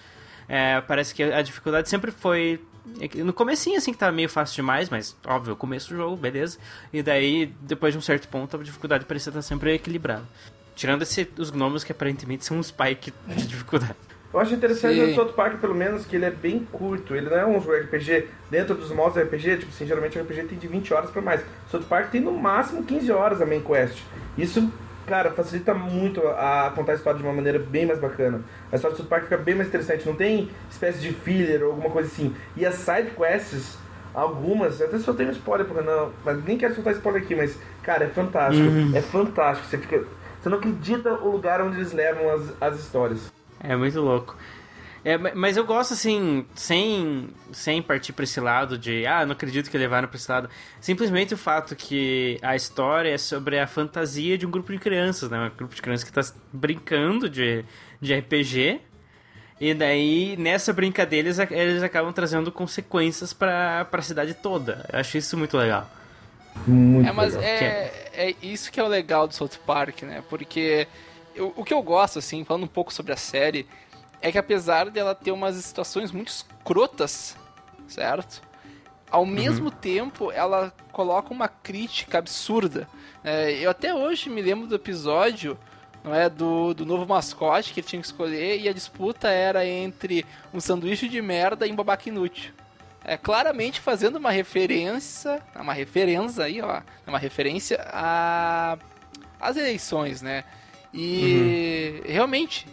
É, 0.47 0.81
parece 0.81 1.15
que 1.15 1.23
a 1.23 1.41
dificuldade 1.41 1.87
sempre 1.89 2.11
foi 2.11 2.59
é 2.99 3.23
no 3.23 3.31
comecinho 3.31 3.77
assim 3.77 3.93
que 3.93 3.97
tava 3.97 4.11
meio 4.11 4.27
fácil 4.27 4.55
demais, 4.57 4.89
mas 4.89 5.15
óbvio, 5.25 5.55
começo 5.55 5.89
do 5.89 5.95
jogo, 5.95 6.17
beleza. 6.17 6.57
E 6.91 7.01
daí, 7.01 7.53
depois 7.61 7.93
de 7.93 7.97
um 7.97 8.01
certo 8.01 8.27
ponto, 8.27 8.57
a 8.57 8.61
dificuldade 8.61 9.05
parecia 9.05 9.29
estar 9.29 9.41
sempre 9.41 9.73
equilibrada. 9.73 10.23
Tirando 10.75 11.03
esse, 11.03 11.31
os 11.37 11.49
gnomos 11.49 11.83
que 11.83 11.91
aparentemente 11.93 12.43
são 12.43 12.57
um 12.57 12.63
spike 12.63 13.13
de 13.27 13.47
dificuldade. 13.47 13.95
Eu 14.33 14.39
acho 14.39 14.53
interessante 14.55 14.95
Sim. 14.95 15.07
no 15.09 15.13
South 15.13 15.33
Park, 15.33 15.59
pelo 15.59 15.75
menos, 15.75 16.05
que 16.05 16.15
ele 16.15 16.25
é 16.25 16.31
bem 16.31 16.67
curto. 16.71 17.15
Ele 17.15 17.29
não 17.29 17.37
é 17.37 17.45
um 17.45 17.61
jogo 17.61 17.77
RPG 17.77 18.27
dentro 18.49 18.73
dos 18.73 18.91
modos 18.91 19.21
RPG, 19.21 19.57
tipo 19.57 19.71
assim, 19.71 19.85
geralmente 19.85 20.17
o 20.17 20.21
RPG 20.23 20.43
tem 20.45 20.57
de 20.57 20.67
20 20.67 20.91
horas 20.91 21.11
pra 21.11 21.21
mais. 21.21 21.41
South 21.69 21.83
Park 21.83 22.09
tem 22.09 22.19
no 22.19 22.31
máximo 22.31 22.83
15 22.83 23.11
horas 23.11 23.41
a 23.41 23.45
main 23.45 23.61
quest. 23.61 24.01
Isso, 24.35 24.73
cara, 25.05 25.29
facilita 25.29 25.75
muito 25.75 26.19
a 26.29 26.73
contar 26.75 26.93
a 26.93 26.95
história 26.95 27.19
de 27.19 27.23
uma 27.23 27.33
maneira 27.33 27.59
bem 27.59 27.85
mais 27.85 27.99
bacana. 27.99 28.41
A 28.71 28.75
história 28.75 28.97
do 28.97 29.01
South 29.01 29.09
Park 29.09 29.25
fica 29.25 29.37
bem 29.37 29.53
mais 29.53 29.67
interessante, 29.67 30.03
não 30.07 30.15
tem 30.15 30.49
espécie 30.67 30.99
de 30.99 31.13
filler 31.13 31.61
ou 31.61 31.69
alguma 31.69 31.91
coisa 31.91 32.09
assim. 32.09 32.33
E 32.57 32.65
as 32.65 32.73
side 32.73 33.11
quests, 33.11 33.77
algumas, 34.15 34.81
até 34.81 34.97
soltei 34.97 35.27
um 35.27 35.31
spoiler 35.31 35.67
pro 35.67 35.75
Renan, 35.75 36.09
mas 36.25 36.43
nem 36.43 36.57
quero 36.57 36.73
soltar 36.73 36.93
spoiler 36.93 37.21
aqui, 37.21 37.35
mas, 37.35 37.55
cara, 37.83 38.05
é 38.05 38.09
fantástico. 38.09 38.67
É 38.95 39.01
fantástico. 39.01 39.67
Você 39.67 39.77
fica. 39.77 40.03
Você 40.41 40.49
não 40.49 40.57
acredita 40.57 41.13
o 41.13 41.29
lugar 41.29 41.61
onde 41.61 41.77
eles 41.77 41.93
levam 41.93 42.29
as, 42.33 42.53
as 42.59 42.79
histórias. 42.79 43.31
É 43.63 43.75
muito 43.75 43.99
louco. 44.01 44.35
É, 45.05 45.17
ma- 45.17 45.31
mas 45.35 45.57
eu 45.57 45.65
gosto, 45.65 45.93
assim, 45.93 46.45
sem, 46.55 47.29
sem 47.51 47.81
partir 47.81 48.13
pra 48.13 48.23
esse 48.23 48.39
lado 48.39 48.77
de, 48.77 49.05
ah, 49.05 49.25
não 49.25 49.33
acredito 49.33 49.69
que 49.69 49.77
levaram 49.77 50.07
pra 50.07 50.15
esse 50.17 50.31
lado. 50.31 50.49
Simplesmente 50.79 51.33
o 51.33 51.37
fato 51.37 51.75
que 51.75 52.37
a 52.41 52.55
história 52.55 53.09
é 53.13 53.17
sobre 53.17 53.59
a 53.59 53.67
fantasia 53.67 54.37
de 54.37 54.45
um 54.45 54.51
grupo 54.51 54.71
de 54.71 54.79
crianças, 54.79 55.29
né? 55.29 55.51
Um 55.53 55.57
grupo 55.57 55.75
de 55.75 55.81
crianças 55.81 56.03
que 56.05 56.11
tá 56.13 56.21
brincando 56.53 57.29
de, 57.29 57.65
de 58.01 58.13
RPG. 58.13 58.79
E 59.59 59.73
daí, 59.73 60.35
nessa 60.37 60.73
brincadeira, 60.73 61.27
eles, 61.27 61.39
eles 61.51 61.83
acabam 61.83 62.11
trazendo 62.13 62.51
consequências 62.51 63.33
pra, 63.33 63.85
pra 63.85 64.01
cidade 64.01 64.33
toda. 64.33 64.85
Eu 64.91 64.99
acho 64.99 65.17
isso 65.17 65.37
muito 65.37 65.57
legal. 65.57 65.89
Muito 66.67 67.09
É, 67.09 67.11
mas 67.11 67.33
legal. 67.35 67.49
é, 67.49 67.91
é 68.13 68.35
isso 68.41 68.71
que 68.71 68.79
é 68.79 68.83
o 68.83 68.87
legal 68.87 69.27
do 69.27 69.33
South 69.33 69.59
Park, 69.65 70.03
né? 70.03 70.23
Porque 70.29 70.87
eu- 71.35 71.53
o 71.55 71.63
que 71.63 71.73
eu 71.73 71.81
gosto, 71.81 72.19
assim, 72.19 72.43
falando 72.43 72.63
um 72.63 72.67
pouco 72.67 72.93
sobre 72.93 73.11
a 73.13 73.17
série, 73.17 73.67
é 74.21 74.31
que 74.31 74.37
apesar 74.37 74.89
dela 74.89 75.13
ter 75.13 75.31
umas 75.31 75.55
situações 75.57 76.11
muito 76.11 76.29
escrotas, 76.29 77.35
certo? 77.87 78.41
Ao 79.11 79.25
mesmo 79.25 79.69
tempo, 79.69 80.31
ela 80.31 80.73
coloca 80.91 81.31
uma 81.33 81.47
crítica 81.47 82.17
absurda. 82.17 82.87
É, 83.23 83.51
eu 83.53 83.69
até 83.69 83.93
hoje 83.93 84.29
me 84.29 84.41
lembro 84.41 84.65
do 84.67 84.75
episódio 84.75 85.57
não 86.03 86.13
é 86.13 86.29
do, 86.29 86.73
do 86.73 86.85
novo 86.85 87.05
mascote 87.07 87.71
que 87.73 87.79
ele 87.79 87.87
tinha 87.87 88.01
que 88.01 88.05
escolher 88.07 88.59
e 88.59 88.67
a 88.67 88.73
disputa 88.73 89.29
era 89.29 89.65
entre 89.65 90.25
um 90.53 90.59
sanduíche 90.59 91.07
de 91.07 91.21
merda 91.21 91.65
e 91.65 91.71
um 91.71 91.75
babaca 91.75 92.09
inútil. 92.09 92.51
É 93.05 93.15
claramente 93.17 93.79
fazendo 93.79 94.17
uma 94.17 94.31
referência, 94.31 95.41
uma 95.55 95.73
referência 95.73 96.43
aí, 96.43 96.61
ó, 96.61 96.81
uma 97.07 97.19
referência 97.19 97.79
a 97.89 98.77
às 99.39 99.57
eleições, 99.57 100.21
né? 100.21 100.43
E 100.93 102.01
realmente 102.05 102.67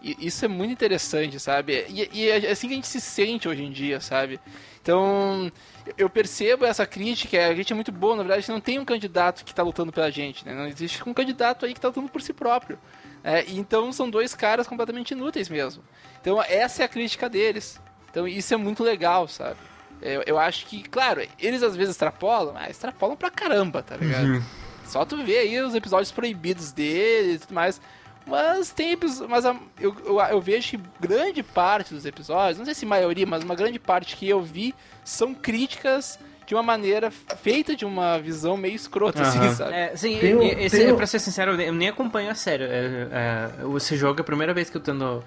isso 0.00 0.44
é 0.44 0.48
muito 0.48 0.72
interessante, 0.72 1.40
sabe? 1.40 1.84
E, 1.88 2.08
e 2.12 2.28
é 2.30 2.50
assim 2.50 2.68
que 2.68 2.74
a 2.74 2.76
gente 2.76 2.86
se 2.86 3.00
sente 3.00 3.48
hoje 3.48 3.64
em 3.64 3.70
dia, 3.70 4.00
sabe? 4.00 4.38
Então, 4.80 5.50
eu 5.96 6.08
percebo 6.08 6.64
essa 6.64 6.86
crítica, 6.86 7.46
a 7.46 7.54
gente 7.54 7.72
é 7.72 7.74
muito 7.74 7.92
boa, 7.92 8.16
na 8.16 8.22
verdade, 8.22 8.48
não 8.48 8.60
tem 8.60 8.78
um 8.78 8.84
candidato 8.84 9.44
que 9.44 9.50
está 9.50 9.62
lutando 9.62 9.92
pela 9.92 10.10
gente, 10.10 10.46
né? 10.46 10.54
Não 10.54 10.66
existe 10.66 11.06
um 11.06 11.12
candidato 11.12 11.66
aí 11.66 11.72
que 11.72 11.78
está 11.78 11.88
lutando 11.88 12.08
por 12.08 12.22
si 12.22 12.32
próprio. 12.32 12.78
É, 13.22 13.44
então, 13.48 13.92
são 13.92 14.08
dois 14.08 14.34
caras 14.34 14.66
completamente 14.66 15.10
inúteis 15.10 15.48
mesmo. 15.48 15.82
Então, 16.20 16.40
essa 16.42 16.82
é 16.82 16.86
a 16.86 16.88
crítica 16.88 17.28
deles. 17.28 17.80
Então, 18.10 18.26
isso 18.26 18.54
é 18.54 18.56
muito 18.56 18.82
legal, 18.82 19.28
sabe? 19.28 19.58
Eu, 20.00 20.22
eu 20.26 20.38
acho 20.38 20.64
que, 20.66 20.82
claro, 20.84 21.26
eles 21.38 21.62
às 21.62 21.74
vezes 21.74 21.90
extrapolam, 21.90 22.54
mas 22.54 22.70
extrapolam 22.70 23.16
pra 23.16 23.30
caramba, 23.30 23.82
tá 23.82 23.96
ligado? 23.96 24.24
Uhum. 24.24 24.42
Só 24.88 25.04
tu 25.04 25.16
vê 25.24 25.38
aí 25.38 25.60
os 25.60 25.74
episódios 25.74 26.10
proibidos 26.10 26.72
dele 26.72 27.34
e 27.34 27.38
tudo 27.38 27.54
mais. 27.54 27.80
Mas 28.26 28.70
tem 28.70 28.92
episódios. 28.92 29.30
Mas 29.30 29.44
eu, 29.44 29.96
eu, 30.04 30.20
eu, 30.20 30.40
vejo 30.40 30.70
que 30.70 30.80
grande 31.00 31.42
parte 31.42 31.94
dos 31.94 32.04
episódios, 32.04 32.58
não 32.58 32.64
sei 32.64 32.74
se 32.74 32.84
maioria, 32.84 33.26
mas 33.26 33.42
uma 33.42 33.54
grande 33.54 33.78
parte 33.78 34.16
que 34.16 34.28
eu 34.28 34.42
vi 34.42 34.74
são 35.04 35.34
críticas 35.34 36.18
de 36.46 36.54
uma 36.54 36.62
maneira 36.62 37.10
feita 37.10 37.76
de 37.76 37.84
uma 37.84 38.18
visão 38.18 38.56
meio 38.56 38.74
escrota, 38.74 39.22
uhum. 39.22 39.28
assim, 39.28 39.54
sabe? 39.54 39.72
É, 39.74 39.96
sim, 39.96 40.18
um, 40.34 40.42
esse, 40.42 40.94
pra 40.94 41.06
ser 41.06 41.18
sincero, 41.18 41.60
eu 41.60 41.72
nem 41.74 41.88
acompanho 41.88 42.30
a 42.30 42.34
sério. 42.34 42.66
É, 42.66 43.08
é, 43.12 43.76
esse 43.76 43.96
jogo 43.96 44.20
é 44.20 44.22
a 44.22 44.24
primeira 44.24 44.54
vez 44.54 44.70
que 44.70 44.76
eu 44.76 44.80
tendo. 44.80 45.22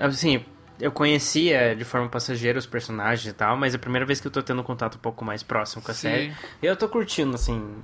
Assim, 0.00 0.44
eu 0.78 0.92
conhecia 0.92 1.74
de 1.74 1.84
forma 1.84 2.08
passageira 2.08 2.58
os 2.58 2.66
personagens 2.66 3.26
e 3.26 3.32
tal, 3.32 3.56
mas 3.56 3.74
é 3.74 3.76
a 3.76 3.80
primeira 3.80 4.04
vez 4.04 4.20
que 4.20 4.26
eu 4.26 4.30
tô 4.30 4.42
tendo 4.42 4.60
um 4.60 4.64
contato 4.64 4.96
um 4.96 5.00
pouco 5.00 5.24
mais 5.24 5.42
próximo 5.42 5.82
com 5.82 5.90
a 5.90 5.94
Sim. 5.94 6.08
série. 6.08 6.34
E 6.62 6.66
eu 6.66 6.76
tô 6.76 6.88
curtindo, 6.88 7.34
assim, 7.34 7.82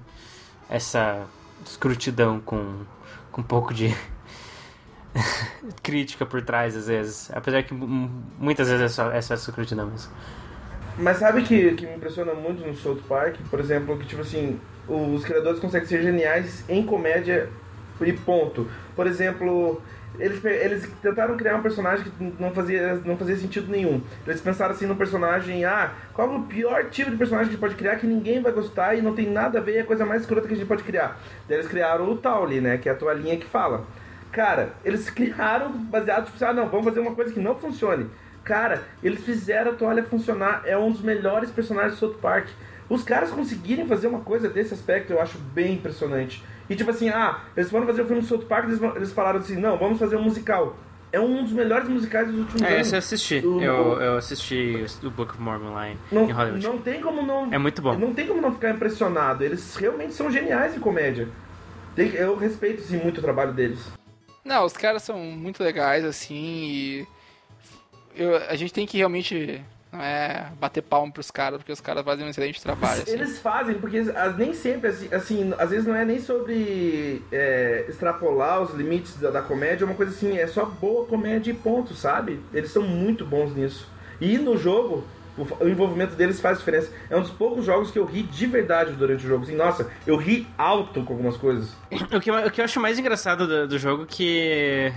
essa 0.71 1.27
escrutidão 1.67 2.41
com, 2.41 2.85
com 3.33 3.41
um 3.41 3.45
pouco 3.45 3.75
de 3.75 3.95
crítica 5.83 6.25
por 6.25 6.41
trás, 6.43 6.77
às 6.77 6.87
vezes. 6.87 7.31
Apesar 7.33 7.63
que 7.65 7.75
muitas 7.75 8.69
vezes 8.69 8.85
é 8.85 8.89
só, 8.89 9.11
é 9.11 9.21
só 9.21 9.35
escrutidão 9.35 9.87
mesmo. 9.89 10.13
Mas 10.99 11.19
sabe 11.19 11.43
que, 11.43 11.75
que 11.75 11.87
me 11.87 11.97
impressiona 11.97 12.35
muito 12.35 12.65
no 12.67 12.75
South 12.75 13.01
Park? 13.09 13.37
Por 13.51 13.59
exemplo, 13.59 13.99
que 13.99 14.07
tipo 14.07 14.23
assim, 14.23 14.61
os 14.89 15.25
criadores 15.25 15.59
conseguem 15.61 15.89
ser 15.89 16.03
geniais 16.03 16.65
em 16.69 16.85
comédia 16.85 17.49
e 18.01 18.13
ponto. 18.13 18.69
Por 18.95 19.07
exemplo, 19.07 19.83
eles, 20.21 20.45
eles 20.45 20.89
tentaram 21.03 21.37
criar 21.37 21.57
um 21.57 21.63
personagem 21.63 22.05
que 22.05 22.35
não 22.39 22.53
fazia, 22.53 23.01
não 23.05 23.17
fazia 23.17 23.37
sentido 23.37 23.71
nenhum. 23.71 24.01
Eles 24.27 24.41
pensaram 24.41 24.75
assim 24.75 24.87
no 24.87 24.95
personagem, 24.95 25.65
ah, 25.65 25.93
qual 26.13 26.33
é 26.33 26.37
o 26.37 26.43
pior 26.43 26.85
tipo 26.91 27.11
de 27.11 27.17
personagem 27.17 27.49
que 27.49 27.55
a 27.55 27.57
gente 27.57 27.61
pode 27.61 27.75
criar 27.75 27.97
que 27.97 28.07
ninguém 28.07 28.43
vai 28.43 28.53
gostar 28.53 28.95
e 28.95 29.03
não 29.03 29.15
tem 29.15 29.31
nada 29.31 29.59
a 29.59 29.63
ver, 29.63 29.77
é 29.77 29.81
a 29.81 29.85
coisa 29.85 30.05
mais 30.05 30.23
escrota 30.23 30.47
que 30.47 30.55
a 30.55 30.57
gente 30.57 30.69
pode 30.69 30.83
criar. 30.83 31.19
Daí 31.49 31.59
eles 31.59 31.69
criaram 31.69 32.09
o 32.11 32.17
Tauli, 32.17 32.61
né, 32.61 32.77
que 32.79 32.89
é 32.89 32.93
a 32.93 32.95
toalhinha 32.95 33.37
que 33.37 33.47
fala. 33.47 33.87
Cara, 34.31 34.71
eles 34.85 35.09
criaram 35.11 35.71
baseado, 35.71 36.27
tipo, 36.27 36.45
ah, 36.45 36.53
não, 36.53 36.69
vamos 36.69 36.85
fazer 36.85 37.01
uma 37.01 37.15
coisa 37.15 37.33
que 37.33 37.41
não 37.41 37.55
funcione. 37.55 38.07
Cara, 38.45 38.83
eles 39.03 39.23
fizeram 39.25 39.73
a 39.73 39.75
toalha 39.75 40.03
funcionar, 40.03 40.63
é 40.65 40.77
um 40.77 40.91
dos 40.91 41.03
melhores 41.03 41.51
personagens 41.51 41.95
do 41.95 41.99
South 41.99 42.19
Park. 42.21 42.49
Os 42.89 43.05
caras 43.05 43.31
conseguirem 43.31 43.87
fazer 43.87 44.09
uma 44.09 44.21
coisa 44.21 44.49
desse 44.49 44.75
aspecto, 44.75 45.13
eu 45.13 45.21
acho 45.21 45.39
bem 45.39 45.75
impressionante. 45.75 46.43
E 46.71 46.77
tipo 46.77 46.91
assim, 46.91 47.09
ah, 47.11 47.41
eles 47.57 47.69
foram 47.69 47.85
fazer 47.87 48.03
o 48.03 48.07
filme 48.07 48.23
do 48.23 48.29
South 48.29 48.47
Park, 48.47 48.67
eles, 48.69 48.81
eles 48.97 49.13
falaram 49.13 49.41
assim, 49.41 49.57
não, 49.57 49.77
vamos 49.77 49.99
fazer 49.99 50.15
um 50.17 50.23
musical. 50.23 50.77
É 51.13 51.19
um 51.19 51.43
dos 51.43 51.53
melhores 51.53 51.89
musicais 51.89 52.29
dos 52.29 52.39
últimos 52.39 52.63
é, 52.63 52.67
anos. 52.67 52.77
É, 52.79 52.81
esse 52.83 52.95
eu 52.95 52.99
assisti. 53.01 53.41
Do- 53.41 53.61
Eu, 53.61 54.01
eu 54.01 54.17
assisti 54.17 54.87
o 55.03 55.11
Book 55.11 55.33
of 55.33 55.41
Mormon 55.43 55.73
lá 55.75 55.91
em, 55.91 55.99
Não, 56.13 56.29
em 56.29 56.31
Hollywood. 56.31 56.65
não 56.65 56.79
tem 56.79 57.01
como 57.01 57.21
não. 57.23 57.53
É 57.53 57.59
muito 57.59 57.83
bom. 57.83 57.99
Não 57.99 58.15
tem 58.15 58.29
como 58.29 58.41
não 58.41 58.53
ficar 58.53 58.71
impressionado. 58.71 59.43
Eles 59.43 59.75
realmente 59.75 60.15
são 60.15 60.31
geniais 60.31 60.77
em 60.77 60.79
comédia. 60.79 61.29
Tem- 61.97 62.15
eu 62.15 62.37
respeito 62.37 62.81
sim, 62.83 62.97
muito 62.99 63.19
o 63.19 63.23
trabalho 63.23 63.53
deles. 63.53 63.81
Não, 64.45 64.65
os 64.65 64.77
caras 64.77 65.03
são 65.03 65.19
muito 65.19 65.63
legais, 65.65 66.05
assim, 66.05 66.35
e. 66.37 67.07
eu- 68.15 68.37
a 68.49 68.55
gente 68.55 68.73
tem 68.73 68.87
que 68.87 68.97
realmente 68.97 69.61
não 69.93 70.01
é, 70.01 70.53
bater 70.61 70.83
palmo 70.83 71.13
pros 71.13 71.31
caras, 71.31 71.59
porque 71.59 71.73
os 71.73 71.81
caras 71.81 72.05
fazem 72.05 72.25
um 72.25 72.29
excelente 72.31 72.63
trabalho. 72.63 73.03
Assim. 73.03 73.13
Eles 73.13 73.39
fazem, 73.41 73.75
porque 73.77 73.99
as- 73.99 74.37
nem 74.37 74.55
sempre, 74.55 74.89
assim, 74.91 75.09
assim, 75.13 75.55
às 75.59 75.71
vezes 75.71 75.87
não 75.87 75.95
é 75.97 76.05
nem 76.05 76.21
sobre 76.21 77.23
é, 77.33 77.85
extrapolar 77.89 78.63
os 78.63 78.75
limites 78.75 79.17
da, 79.17 79.31
da 79.31 79.43
comédia, 79.43 79.85
é 79.85 79.87
uma 79.87 79.95
coisa 79.95 80.13
assim, 80.13 80.39
é 80.39 80.47
só 80.47 80.65
boa 80.65 81.07
comédia 81.07 81.51
e 81.51 81.55
ponto, 81.55 81.95
sabe? 81.95 82.41
Eles 82.53 82.71
são 82.71 82.83
muito 82.83 83.25
bons 83.25 83.55
nisso. 83.55 83.89
E 84.21 84.39
no 84.39 84.57
jogo, 84.57 85.05
o, 85.37 85.65
o 85.65 85.69
envolvimento 85.69 86.15
deles 86.15 86.41
faz 86.41 86.59
diferença. 86.59 86.91
É 87.09 87.17
um 87.17 87.23
dos 87.23 87.31
poucos 87.31 87.65
jogos 87.65 87.91
que 87.91 87.99
eu 87.99 88.05
ri 88.05 88.23
de 88.23 88.47
verdade 88.47 88.93
durante 88.93 89.25
o 89.25 89.29
jogo. 89.29 89.45
Assim, 89.45 89.57
nossa, 89.57 89.91
eu 90.07 90.17
ri 90.17 90.47
alto 90.59 91.03
com 91.03 91.13
algumas 91.15 91.37
coisas. 91.37 91.73
O 92.13 92.21
que, 92.21 92.31
eu- 92.31 92.47
o 92.47 92.51
que 92.51 92.61
eu 92.61 92.65
acho 92.65 92.79
mais 92.81 92.99
engraçado 92.99 93.47
do, 93.47 93.67
do 93.69 93.79
jogo 93.79 94.03
é 94.05 94.07
que, 94.07 94.93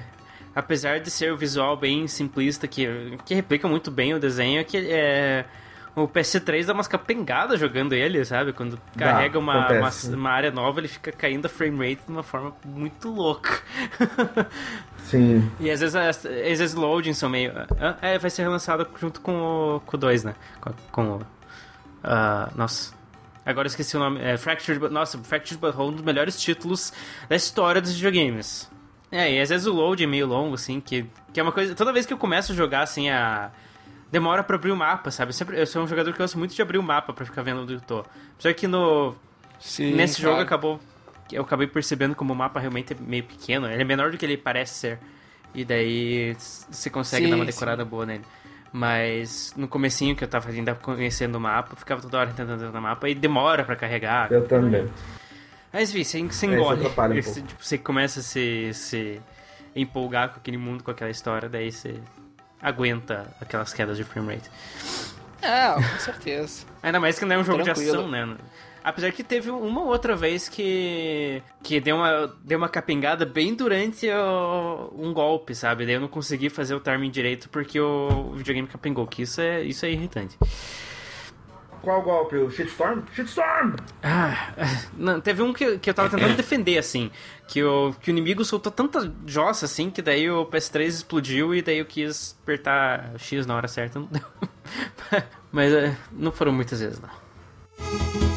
apesar 0.55 0.99
de 0.99 1.09
ser 1.09 1.31
o 1.31 1.37
visual 1.37 1.75
bem 1.77 2.07
simplista, 2.07 2.67
que, 2.67 3.17
que 3.25 3.33
replica 3.33 3.67
muito 3.67 3.89
bem 3.89 4.13
o 4.13 4.19
desenho, 4.19 4.59
é 4.59 4.63
que 4.63 4.77
é, 4.77 5.45
o 5.95 6.07
PS3 6.07 6.65
dá 6.65 6.73
umas 6.73 6.87
capengadas 6.87 7.59
jogando 7.59 7.93
ele, 7.93 8.23
sabe? 8.25 8.51
Quando 8.51 8.79
carrega 8.97 9.37
uma, 9.37 9.67
uma, 9.71 9.89
uma 10.11 10.29
área 10.31 10.51
nova, 10.51 10.79
ele 10.79 10.87
fica 10.87 11.11
caindo 11.11 11.45
a 11.45 11.49
frame 11.49 11.77
rate 11.89 12.05
de 12.05 12.11
uma 12.11 12.23
forma 12.23 12.53
muito 12.65 13.09
louca. 13.09 13.61
Sim. 15.05 15.51
e 15.59 15.69
às 15.69 15.81
vezes, 15.81 15.95
às 15.95 16.23
vezes 16.23 16.73
loading 16.73 17.13
são 17.13 17.29
meio... 17.29 17.51
ah, 17.79 17.97
É, 18.01 18.17
vai 18.17 18.29
ser 18.29 18.41
relançado 18.43 18.87
junto 18.99 19.21
com 19.21 19.75
o, 19.75 19.79
com 19.81 19.97
o 19.97 19.99
2, 19.99 20.23
né? 20.23 20.35
Com, 20.59 20.73
com 20.91 21.03
o... 21.17 21.21
ah, 22.03 22.49
nossa... 22.55 22.93
Agora 23.45 23.65
eu 23.65 23.69
esqueci 23.69 23.97
o 23.97 23.99
nome. 23.99 24.21
É 24.21 24.37
Fractured 24.37 24.79
But... 24.79 24.89
Nossa, 24.91 25.17
Fractured 25.17 25.59
But 25.59 25.75
Whole, 25.75 25.89
um 25.89 25.95
dos 25.95 26.01
melhores 26.05 26.41
títulos 26.41 26.93
da 27.27 27.35
história 27.35 27.81
dos 27.81 27.93
videogames. 27.93 28.71
É, 29.13 29.31
e 29.31 29.39
às 29.39 29.49
vezes 29.49 29.67
o 29.67 29.71
load 29.71 30.03
é 30.03 30.07
meio 30.07 30.25
longo, 30.25 30.55
assim, 30.55 30.81
que, 30.81 31.05
que 31.31 31.39
é 31.39 31.43
uma 31.43 31.51
coisa... 31.51 31.75
Toda 31.75 31.93
vez 31.93 32.03
que 32.03 32.13
eu 32.13 32.17
começo 32.17 32.51
a 32.51 32.55
jogar, 32.55 32.81
assim, 32.81 33.11
a... 33.11 33.51
Demora 34.11 34.43
pra 34.43 34.55
abrir 34.55 34.71
o 34.71 34.75
mapa, 34.75 35.11
sabe? 35.11 35.29
Eu, 35.29 35.33
sempre, 35.33 35.59
eu 35.59 35.67
sou 35.67 35.83
um 35.83 35.87
jogador 35.87 36.11
que 36.11 36.17
gosta 36.17 36.37
muito 36.37 36.55
de 36.55 36.61
abrir 36.61 36.79
o 36.79 36.83
mapa 36.83 37.13
pra 37.13 37.23
ficar 37.23 37.43
vendo 37.43 37.61
onde 37.61 37.73
eu 37.73 37.81
tô. 37.81 38.03
Só 38.39 38.51
que 38.51 38.67
no... 38.67 39.15
Sim, 39.59 39.93
Nesse 39.93 40.19
claro. 40.19 40.37
jogo 40.37 40.43
acabou... 40.43 40.79
Eu 41.31 41.43
acabei 41.43 41.67
percebendo 41.67 42.15
como 42.15 42.33
o 42.33 42.35
mapa 42.35 42.59
realmente 42.59 42.93
é 42.93 42.97
meio 42.99 43.23
pequeno. 43.23 43.67
Ele 43.67 43.81
é 43.81 43.85
menor 43.85 44.11
do 44.11 44.17
que 44.17 44.25
ele 44.25 44.35
parece 44.35 44.73
ser. 44.73 44.99
E 45.53 45.63
daí 45.63 46.35
você 46.69 46.89
consegue 46.89 47.25
Sim, 47.25 47.29
dar 47.29 47.35
uma 47.37 47.45
sim. 47.45 47.51
decorada 47.51 47.85
boa 47.85 48.05
nele. 48.05 48.23
Mas 48.71 49.53
no 49.55 49.67
comecinho 49.67 50.15
que 50.15 50.23
eu 50.23 50.27
tava 50.27 50.49
ainda 50.49 50.73
conhecendo 50.73 51.35
o 51.35 51.39
mapa, 51.39 51.73
eu 51.73 51.77
ficava 51.77 52.01
toda 52.01 52.17
hora 52.17 52.29
tentando 52.31 52.53
entrar 52.53 52.71
no 52.71 52.81
mapa 52.81 53.07
e 53.07 53.13
demora 53.13 53.63
pra 53.63 53.75
carregar. 53.75 54.31
Eu 54.31 54.47
também. 54.47 54.89
Mas 55.73 55.89
enfim, 55.89 56.03
você, 56.03 56.21
você 56.29 56.45
É, 56.45 56.49
engole. 56.53 56.85
um 56.85 56.89
Você, 56.89 57.21
pouco. 57.23 57.47
tipo, 57.47 57.65
você 57.65 57.77
começa 57.79 58.19
a 58.19 58.23
se, 58.23 58.69
se 58.73 59.19
empolgar 59.75 60.29
com 60.29 60.37
aquele 60.37 60.57
mundo, 60.57 60.83
com 60.83 60.91
aquela 60.91 61.09
história, 61.09 61.49
daí 61.49 61.71
você 61.71 61.95
aguenta 62.61 63.35
aquelas 63.41 63.73
quedas 63.73 63.97
de 63.97 64.03
frame 64.03 64.35
rate. 64.35 64.49
É, 65.41 65.73
com 65.73 65.99
certeza. 65.99 66.65
Ainda 66.81 66.99
mais 66.99 67.17
que 67.19 67.25
não 67.25 67.35
é 67.35 67.39
um 67.39 67.43
jogo 67.43 67.57
de 67.57 67.63
Tranquilo. 67.65 67.97
ação, 67.97 68.07
né? 68.09 68.37
Apesar 68.83 69.11
que 69.13 69.23
teve 69.23 69.49
uma 69.49 69.81
outra 69.83 70.13
vez 70.15 70.47
que 70.49 71.41
que 71.63 71.79
deu 71.79 71.95
uma, 71.95 72.33
deu 72.43 72.57
uma 72.57 72.67
capengada 72.69 73.25
bem 73.25 73.53
durante 73.55 74.07
o- 74.09 74.93
um 74.97 75.13
golpe, 75.13 75.55
sabe? 75.55 75.85
Daí 75.85 75.95
eu 75.95 76.01
não 76.01 76.07
consegui 76.09 76.49
fazer 76.49 76.75
o 76.75 76.81
timing 76.81 77.09
direito 77.09 77.49
porque 77.49 77.79
o 77.79 78.33
videogame 78.35 78.67
capengou, 78.67 79.07
que 79.07 79.21
isso 79.21 79.39
é, 79.41 79.61
isso 79.63 79.85
é 79.85 79.91
irritante. 79.91 80.37
Qual 81.83 82.01
golpe? 82.01 82.37
O 82.37 82.49
Shitstorm? 82.49 83.01
Shitstorm! 83.13 83.75
Ah, 84.01 84.53
não, 84.97 85.19
teve 85.19 85.41
um 85.43 85.51
que, 85.51 85.77
que 85.79 85.89
eu 85.89 85.93
tava 85.93 86.09
tentando 86.09 86.37
defender, 86.37 86.77
assim. 86.77 87.11
Que 87.45 87.61
o, 87.61 87.93
que 87.99 88.09
o 88.09 88.11
inimigo 88.11 88.45
soltou 88.45 88.71
tanta 88.71 89.13
jossa, 89.27 89.65
assim, 89.65 89.89
que 89.89 90.01
daí 90.01 90.31
o 90.31 90.45
PS3 90.45 90.87
explodiu 90.87 91.53
e 91.53 91.61
daí 91.61 91.79
eu 91.79 91.85
quis 91.85 92.37
apertar 92.41 93.11
X 93.17 93.45
na 93.45 93.57
hora 93.57 93.67
certa. 93.67 93.99
Não 93.99 94.07
deu. 94.07 94.23
Mas 95.51 95.73
é, 95.73 95.95
não 96.09 96.31
foram 96.31 96.53
muitas 96.53 96.79
vezes, 96.79 97.01
não. 97.01 98.32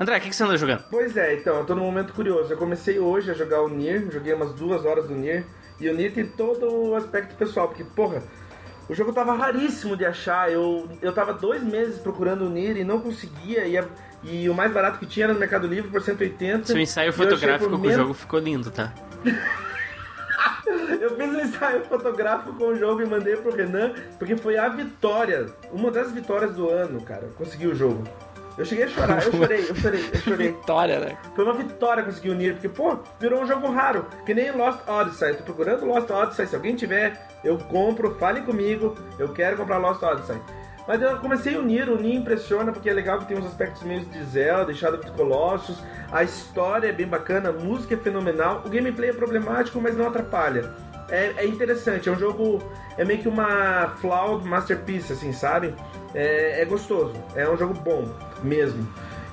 André, 0.00 0.16
o 0.18 0.20
que, 0.20 0.28
que 0.30 0.36
você 0.36 0.44
anda 0.44 0.56
jogando? 0.56 0.84
Pois 0.90 1.16
é, 1.16 1.34
então, 1.34 1.56
eu 1.58 1.64
tô 1.64 1.74
num 1.74 1.82
momento 1.84 2.12
curioso. 2.12 2.52
Eu 2.52 2.56
comecei 2.56 2.98
hoje 2.98 3.30
a 3.30 3.34
jogar 3.34 3.62
o 3.62 3.68
Nier, 3.68 4.08
joguei 4.10 4.32
umas 4.32 4.52
duas 4.52 4.84
horas 4.84 5.06
do 5.08 5.14
Nier, 5.14 5.44
e 5.80 5.88
o 5.88 5.94
Nier 5.94 6.12
tem 6.12 6.24
todo 6.26 6.72
o 6.72 6.94
aspecto 6.94 7.34
pessoal, 7.36 7.68
porque, 7.68 7.84
porra, 7.84 8.22
O 8.90 8.94
jogo 8.94 9.12
tava 9.12 9.34
raríssimo 9.34 9.94
de 9.98 10.06
achar. 10.06 10.50
Eu, 10.50 10.88
eu 11.02 11.12
tava 11.12 11.34
dois 11.34 11.62
meses 11.62 11.98
procurando 11.98 12.46
o 12.46 12.48
Nier 12.48 12.74
e 12.78 12.84
não 12.84 12.98
conseguia. 13.00 13.66
E, 13.66 13.76
a- 13.76 13.84
e 14.24 14.48
o 14.48 14.54
mais 14.54 14.72
barato 14.72 14.98
que 14.98 15.04
tinha 15.04 15.24
era 15.26 15.34
no 15.34 15.38
Mercado 15.38 15.66
Livre 15.66 15.90
por 15.90 16.00
180. 16.00 16.64
Seu 16.68 16.78
ensaio 16.78 17.12
fotográfico 17.12 17.68
com 17.78 17.86
o 17.86 17.92
jogo 17.92 18.14
ficou 18.14 18.40
lindo, 18.40 18.70
tá? 18.70 18.94
Eu 21.00 21.16
fiz 21.16 21.28
um 21.34 21.40
ensaio 21.40 21.84
fotográfico 21.84 22.54
com 22.54 22.64
o 22.68 22.76
jogo 22.76 23.02
e 23.02 23.06
mandei 23.06 23.36
pro 23.36 23.54
Renan, 23.54 23.92
porque 24.18 24.36
foi 24.36 24.56
a 24.56 24.68
vitória, 24.68 25.46
uma 25.72 25.90
das 25.90 26.10
vitórias 26.12 26.52
do 26.54 26.68
ano, 26.68 27.00
cara. 27.02 27.28
Consegui 27.36 27.66
o 27.66 27.74
jogo. 27.74 28.04
Eu 28.58 28.64
cheguei 28.64 28.86
a 28.86 28.88
chorar, 28.88 29.24
eu 29.24 29.30
chorei, 29.30 29.66
eu 29.68 29.74
chorei, 29.76 30.10
eu 30.12 30.18
chorei. 30.18 30.48
Vitória, 30.48 30.98
né? 30.98 31.18
Foi 31.36 31.44
uma 31.44 31.54
vitória 31.54 32.02
conseguir 32.02 32.30
unir, 32.30 32.54
porque, 32.54 32.68
pô, 32.68 32.98
virou 33.20 33.40
um 33.40 33.46
jogo 33.46 33.70
raro. 33.70 34.06
Que 34.26 34.34
nem 34.34 34.50
Lost 34.50 34.80
Odyssey. 34.88 35.34
Tô 35.34 35.44
procurando 35.44 35.86
Lost 35.86 36.10
Odyssey. 36.10 36.46
Se 36.48 36.56
alguém 36.56 36.74
tiver, 36.74 37.28
eu 37.44 37.56
compro, 37.56 38.16
fale 38.16 38.40
comigo. 38.40 38.96
Eu 39.16 39.28
quero 39.32 39.56
comprar 39.56 39.78
Lost 39.78 40.02
Odyssey. 40.02 40.36
Mas 40.88 41.00
eu 41.02 41.18
comecei 41.18 41.54
a 41.54 41.58
unir, 41.58 41.88
o 41.90 42.00
Nier 42.00 42.16
impressiona 42.16 42.72
porque 42.72 42.88
é 42.88 42.94
legal 42.94 43.18
que 43.18 43.26
tem 43.26 43.36
uns 43.36 43.44
aspectos 43.44 43.82
meio 43.82 44.00
de 44.06 44.24
Zelda, 44.24 44.72
Shadow 44.72 44.98
of 44.98 45.06
the 45.06 45.14
Colossus, 45.14 45.76
a 46.10 46.24
história 46.24 46.88
é 46.88 46.92
bem 46.92 47.06
bacana, 47.06 47.50
a 47.50 47.52
música 47.52 47.94
é 47.94 47.98
fenomenal, 47.98 48.62
o 48.64 48.70
gameplay 48.70 49.10
é 49.10 49.12
problemático, 49.12 49.78
mas 49.82 49.94
não 49.94 50.08
atrapalha. 50.08 50.72
É, 51.10 51.34
é 51.36 51.46
interessante, 51.46 52.08
é 52.08 52.12
um 52.12 52.18
jogo, 52.18 52.62
é 52.96 53.04
meio 53.04 53.20
que 53.20 53.28
uma 53.28 53.88
flawed 54.00 54.46
masterpiece, 54.46 55.12
assim, 55.12 55.30
sabe? 55.30 55.74
É, 56.14 56.62
é 56.62 56.64
gostoso, 56.64 57.12
é 57.34 57.46
um 57.46 57.56
jogo 57.56 57.74
bom, 57.74 58.08
mesmo. 58.42 58.86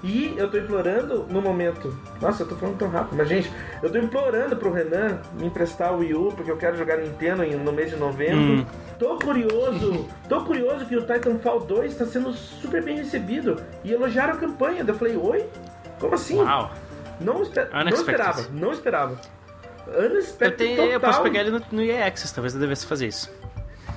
E 0.04 0.36
eu 0.38 0.50
tô 0.52 0.58
implorando 0.58 1.26
no 1.30 1.42
momento. 1.42 1.98
Nossa, 2.22 2.44
eu 2.44 2.48
tô 2.48 2.56
falando 2.56 2.78
tão 2.78 2.90
rápido, 2.90 3.18
mas 3.18 3.28
gente, 3.28 3.52
eu 3.82 3.90
tô 3.92 3.98
implorando 3.98 4.56
pro 4.56 4.72
Renan 4.72 5.20
me 5.34 5.48
emprestar 5.48 5.94
o 5.94 5.98
Wii 6.00 6.14
U, 6.14 6.32
porque 6.36 6.52
eu 6.52 6.58
quero 6.58 6.78
jogar 6.78 6.98
Nintendo 6.98 7.44
no 7.58 7.72
mês 7.74 7.90
de 7.90 7.96
novembro. 7.96 8.38
Hum. 8.62 8.66
Tô 9.00 9.18
curioso, 9.18 10.06
tô 10.30 10.42
curioso 10.44 10.86
que 10.86 10.96
o 10.96 11.02
Titanfall 11.02 11.62
2 11.62 11.96
tá 11.96 12.06
sendo 12.06 12.32
super 12.34 12.84
bem 12.84 12.98
recebido. 12.98 13.60
E 13.84 13.92
elogiaram 13.92 14.34
a 14.34 14.38
campanha. 14.38 14.84
Daí 14.84 14.94
eu 14.94 15.00
falei, 15.00 15.18
oi? 15.18 15.50
Como 16.00 16.14
assim? 16.14 16.38
Uau. 16.40 16.72
Não, 17.20 17.42
esper- 17.42 17.70
não 17.74 17.88
esperava, 17.90 18.46
não 18.52 18.72
esperava. 18.72 19.20
Eu, 19.88 20.12
Unexpected 20.12 20.58
tenho, 20.58 20.76
total. 20.78 20.92
eu 20.92 21.00
posso 21.00 21.22
pegar 21.24 21.40
ele 21.42 21.52
no, 21.52 21.62
no 21.72 21.82
EA 21.82 22.08
Access, 22.08 22.34
talvez 22.34 22.54
eu 22.54 22.60
devesse 22.60 22.86
fazer 22.86 23.08
isso. 23.08 23.32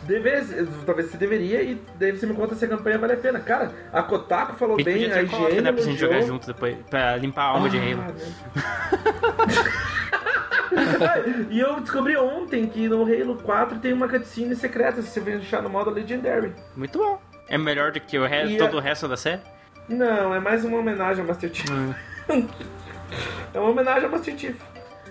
Deve- 0.08 0.66
talvez 0.86 1.10
você 1.10 1.18
deveria 1.18 1.62
e 1.62 1.80
daí 1.98 2.12
você 2.12 2.26
me 2.26 2.32
conta 2.34 2.54
se 2.54 2.64
a 2.64 2.68
campanha 2.68 2.96
vale 2.98 3.12
a 3.12 3.16
pena. 3.18 3.38
Cara, 3.40 3.70
a 3.92 4.02
Kotaku 4.02 4.54
falou 4.56 4.76
bem, 4.82 5.12
a 5.12 5.22
IGN 5.22 5.60
né, 5.60 5.70
pra 5.70 5.82
gente 5.82 6.00
jogar 6.00 6.22
junto 6.22 6.46
depois, 6.46 6.76
pra 6.88 7.16
limpar 7.16 7.42
a 7.42 7.48
alma 7.48 7.68
de 7.68 7.76
Halo. 7.78 8.04
Ah, 11.00 11.18
e 11.50 11.60
eu 11.60 11.80
descobri 11.80 12.16
ontem 12.16 12.66
que 12.66 12.88
no 12.88 13.02
Halo 13.02 13.36
4 13.42 13.78
tem 13.78 13.92
uma 13.92 14.08
cutscene 14.08 14.54
secreta 14.56 15.02
se 15.02 15.08
você 15.08 15.20
deixar 15.20 15.62
no 15.62 15.68
modo 15.68 15.90
Legendary. 15.90 16.52
Muito 16.76 16.98
bom. 16.98 17.20
É 17.48 17.56
melhor 17.58 17.92
do 17.92 18.00
que 18.00 18.18
o 18.18 18.26
re- 18.26 18.46
E 18.46 18.56
a- 18.56 18.58
todo 18.58 18.76
o 18.76 18.80
resto 18.80 19.06
da 19.08 19.16
série? 19.16 19.40
Não, 19.88 20.34
é 20.34 20.40
mais 20.40 20.64
uma 20.64 20.78
homenagem 20.78 21.22
ao 21.22 21.28
Master 21.28 21.50
Chief. 21.52 21.70
é 23.54 23.58
uma 23.58 23.70
homenagem 23.70 24.04
ao 24.04 24.10
Master 24.10 24.38
Chief. 24.38 24.56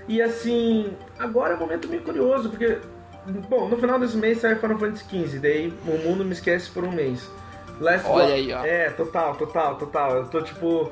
E 0.08 0.22
assim, 0.22 0.94
agora 1.20 1.54
é 1.54 1.56
um 1.56 1.60
momento 1.60 1.88
meio 1.88 2.02
curioso, 2.02 2.50
porque, 2.50 2.78
bom, 3.50 3.68
no 3.68 3.78
final 3.78 4.00
desse 4.00 4.18
mês 4.18 4.40
sai 4.40 4.56
Final 4.56 4.78
Fantasy 4.78 5.04
XV, 5.10 5.40
daí 5.40 5.74
o 5.86 5.98
mundo 6.08 6.24
me 6.26 6.32
esquece 6.34 6.70
por 6.70 6.84
um 6.84 6.92
mês. 6.92 7.30
Last 7.80 8.08
Olha 8.08 8.34
aí, 8.34 8.52
ó. 8.54 8.66
É, 8.66 8.90
total, 8.90 9.36
total, 9.36 9.76
total. 9.76 10.16
Eu 10.18 10.26
tô 10.28 10.42
tipo. 10.42 10.92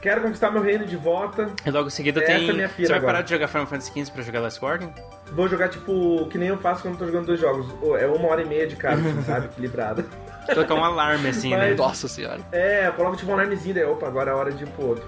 Quero 0.00 0.20
conquistar 0.20 0.50
meu 0.50 0.60
reino 0.62 0.84
de 0.84 0.96
volta. 0.96 1.48
E 1.64 1.70
logo 1.70 1.86
em 1.86 1.90
seguida 1.90 2.20
Essa 2.20 2.32
tem. 2.38 2.50
é 2.50 2.52
minha 2.52 2.68
Você 2.68 2.86
vai 2.88 2.96
agora. 2.96 3.12
parar 3.12 3.22
de 3.22 3.30
jogar 3.30 3.46
Final 3.46 3.66
Fantasy 3.68 3.92
XV 4.04 4.12
pra 4.12 4.22
jogar 4.24 4.40
Last 4.40 4.60
Guardian? 4.60 4.90
Vou 5.30 5.48
jogar, 5.48 5.68
tipo, 5.68 6.26
que 6.28 6.36
nem 6.36 6.48
eu 6.48 6.58
faço 6.58 6.82
quando 6.82 6.98
tô 6.98 7.06
jogando 7.06 7.26
dois 7.26 7.38
jogos. 7.40 7.66
É 8.00 8.06
uma 8.08 8.26
hora 8.28 8.42
e 8.42 8.44
meia 8.44 8.66
de 8.66 8.74
cada, 8.74 8.96
assim, 8.96 9.22
sabe? 9.22 9.46
Equilibrado. 9.46 10.04
Colocar 10.52 10.74
um 10.74 10.84
alarme 10.84 11.28
assim, 11.28 11.50
né? 11.50 11.68
Mas- 11.68 11.76
Nossa 11.78 12.08
senhora. 12.08 12.40
É, 12.50 12.88
eu 12.88 12.92
coloco 12.94 13.16
tipo 13.16 13.30
um 13.30 13.34
alarmezinho, 13.34 13.76
daí, 13.76 13.84
opa, 13.84 14.08
agora 14.08 14.32
é 14.32 14.34
hora 14.34 14.50
de 14.50 14.64
ir 14.64 14.66
pro 14.70 14.86
outro. 14.88 15.04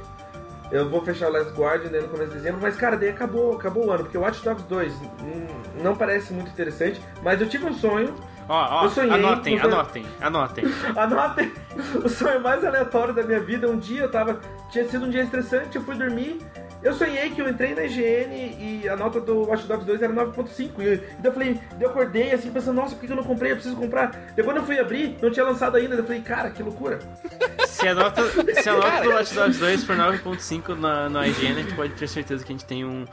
Eu 0.75 0.89
vou 0.89 1.01
fechar 1.03 1.29
o 1.29 1.33
Last 1.33 1.53
Guardian 1.53 1.89
daí 1.89 2.03
no 2.03 2.09
começo 2.09 2.31
de 2.31 2.39
dezembro, 2.39 2.61
mas 2.61 2.77
cara, 2.77 2.97
daí 2.97 3.11
acabou, 3.11 3.55
acabou 3.55 3.87
o 3.87 3.93
ano, 3.93 4.03
porque 4.03 4.19
o 4.19 4.23
Watch 4.23 4.43
Dogs 4.43 4.67
2 4.69 4.93
hum, 4.93 5.47
não 5.81 5.95
parece 5.95 6.33
muito 6.33 6.51
interessante, 6.51 7.01
mas 7.23 7.41
eu 7.41 7.49
tive 7.49 7.65
um 7.65 7.73
sonho, 7.73 8.13
Ó, 8.49 8.81
ó, 8.81 8.85
Eu 8.85 8.91
sonhei, 8.91 9.13
anotem, 9.13 9.61
anotem, 9.61 10.05
anotem. 10.21 10.65
anotem, 10.97 11.53
o 12.05 12.09
sonho 12.09 12.41
mais 12.41 12.65
aleatório 12.65 13.15
da 13.15 13.23
minha 13.23 13.39
vida, 13.39 13.69
um 13.71 13.79
dia 13.79 14.03
eu 14.03 14.11
tava, 14.11 14.41
tinha 14.69 14.85
sido 14.89 15.07
um 15.07 15.11
dia 15.11 15.23
estressante, 15.23 15.77
eu 15.77 15.83
fui 15.83 15.95
dormir, 15.95 16.41
eu 16.85 16.93
sonhei 16.95 17.31
que 17.31 17.41
eu 17.41 17.49
entrei 17.49 17.75
na 17.75 17.85
IGN 17.85 18.83
e 18.83 18.89
a 18.89 18.97
nota 18.97 19.21
do 19.21 19.49
Watch 19.49 19.67
Dogs 19.67 19.87
2 19.87 20.03
era 20.03 20.13
9.5, 20.13 20.71
e 20.79 21.27
eu 21.27 21.33
falei, 21.33 21.55
daí 21.73 21.83
eu 21.83 21.91
acordei 21.91 22.33
assim, 22.33 22.51
pensando, 22.51 22.77
nossa, 22.77 22.95
por 22.95 23.07
que 23.07 23.11
eu 23.11 23.17
não 23.17 23.25
comprei, 23.25 23.53
eu 23.53 23.57
preciso 23.57 23.77
comprar, 23.77 24.13
quando 24.45 24.59
eu 24.59 24.65
fui 24.65 24.79
abrir, 24.79 25.17
não 25.21 25.31
tinha 25.31 25.45
lançado 25.45 25.77
ainda, 25.77 25.95
eu 25.95 26.05
falei, 26.05 26.21
cara, 26.21 26.51
que 26.51 26.63
loucura. 26.63 26.99
Se 27.67 27.89
a 27.89 27.95
nota, 27.95 28.23
se 28.63 28.69
a 28.69 28.75
nota 28.75 29.03
do 29.03 29.11
Watch 29.11 29.35
Dogs 29.35 29.59
2 29.59 29.85
for 29.85 29.97
9.5 29.97 30.79
na, 30.79 31.09
na 31.09 31.27
IGN, 31.27 31.53
a 31.53 31.63
gente 31.63 31.75
pode 31.75 31.95
ter 31.95 32.07
certeza 32.07 32.45
que 32.45 32.53
a 32.53 32.55
gente 32.55 32.67
tem 32.67 32.85
um, 32.85 33.05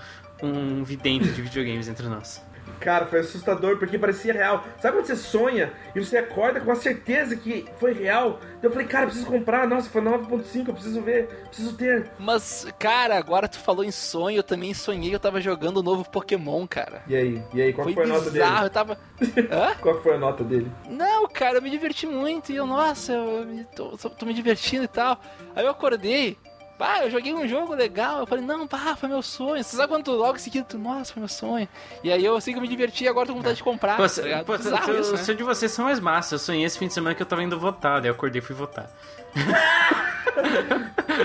um 0.43 0.83
vidente 0.83 1.29
de 1.29 1.41
videogames 1.41 1.87
entre 1.87 2.07
nós. 2.07 2.43
Cara, 2.79 3.05
foi 3.05 3.19
assustador 3.19 3.77
porque 3.77 3.97
parecia 3.99 4.33
real. 4.33 4.63
Sabe 4.81 4.97
quando 4.97 5.05
você 5.05 5.15
sonha 5.15 5.71
e 5.95 6.03
você 6.03 6.17
acorda 6.17 6.59
com 6.59 6.71
a 6.71 6.75
certeza 6.75 7.35
que 7.35 7.65
foi 7.77 7.93
real? 7.93 8.39
Então 8.57 8.69
eu 8.69 8.71
falei, 8.71 8.87
cara, 8.87 9.03
eu 9.03 9.09
preciso 9.09 9.27
comprar. 9.29 9.67
Nossa, 9.67 9.87
foi 9.89 10.01
9.5, 10.01 10.69
eu 10.69 10.73
preciso 10.73 10.99
ver, 11.01 11.27
preciso 11.47 11.73
ter. 11.77 12.09
Mas, 12.17 12.65
cara, 12.79 13.15
agora 13.17 13.47
tu 13.47 13.59
falou 13.59 13.83
em 13.83 13.91
sonho, 13.91 14.37
eu 14.37 14.43
também 14.43 14.73
sonhei, 14.73 15.13
eu 15.13 15.19
tava 15.19 15.39
jogando 15.39 15.77
o 15.77 15.83
novo 15.83 16.09
Pokémon, 16.09 16.65
cara. 16.65 17.03
E 17.07 17.15
aí? 17.15 17.41
E 17.53 17.61
aí, 17.61 17.71
qual 17.71 17.85
Foi 17.85 17.93
foi, 17.93 18.03
a 18.03 18.07
nota 18.07 18.29
bizarro, 18.31 18.53
dele? 18.55 18.65
eu 18.65 18.69
tava. 18.71 18.97
Hã? 19.51 19.75
Qual 19.79 20.01
foi 20.01 20.15
a 20.15 20.17
nota 20.17 20.43
dele? 20.43 20.71
Não, 20.89 21.27
cara, 21.27 21.59
eu 21.59 21.61
me 21.61 21.69
diverti 21.69 22.07
muito 22.07 22.51
e 22.51 22.55
eu, 22.55 22.65
nossa, 22.65 23.11
eu 23.13 23.45
me- 23.45 23.63
tô, 23.75 23.95
tô- 23.95 24.09
tô 24.09 24.25
me 24.25 24.33
divertindo 24.33 24.85
e 24.85 24.87
tal. 24.87 25.21
Aí 25.55 25.63
eu 25.63 25.69
acordei, 25.71 26.37
pá, 26.81 27.03
eu 27.03 27.11
joguei 27.11 27.31
um 27.31 27.47
jogo 27.47 27.75
legal. 27.75 28.21
Eu 28.21 28.25
falei, 28.25 28.43
não, 28.43 28.67
pá, 28.67 28.95
foi 28.95 29.07
meu 29.07 29.21
sonho. 29.21 29.63
Você 29.63 29.77
sabe 29.77 29.87
quando 29.87 30.03
tu 30.03 30.13
logo 30.13 30.35
em 30.35 30.39
seguida, 30.39 30.65
tu, 30.67 30.79
nossa, 30.79 31.13
foi 31.13 31.19
meu 31.19 31.29
sonho. 31.29 31.67
E 32.03 32.11
aí 32.11 32.25
eu 32.25 32.35
assim 32.35 32.53
que 32.53 32.57
eu 32.57 32.61
me 32.61 32.67
diverti 32.67 33.07
agora 33.07 33.27
tô 33.27 33.33
com 33.33 33.39
vontade 33.39 33.57
de 33.57 33.63
comprar. 33.63 33.97
Pô, 33.97 34.07
tá 34.07 34.43
pô, 34.43 34.55
isso, 34.93 35.15
né? 35.15 35.33
de 35.35 35.43
vocês 35.43 35.71
são 35.71 35.85
mais 35.85 35.99
massa. 35.99 36.33
Eu 36.35 36.39
sonhei 36.39 36.65
esse 36.65 36.79
fim 36.79 36.87
de 36.87 36.93
semana 36.93 37.13
que 37.13 37.21
eu 37.21 37.25
tava 37.25 37.43
indo 37.43 37.59
votar, 37.59 38.01
daí 38.01 38.09
eu 38.09 38.15
acordei 38.15 38.41
e 38.41 38.43
fui 38.43 38.55
votar. 38.55 38.89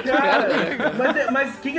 Cara, 0.05 0.49
mas, 0.97 1.31
mas 1.31 1.57
que, 1.57 1.73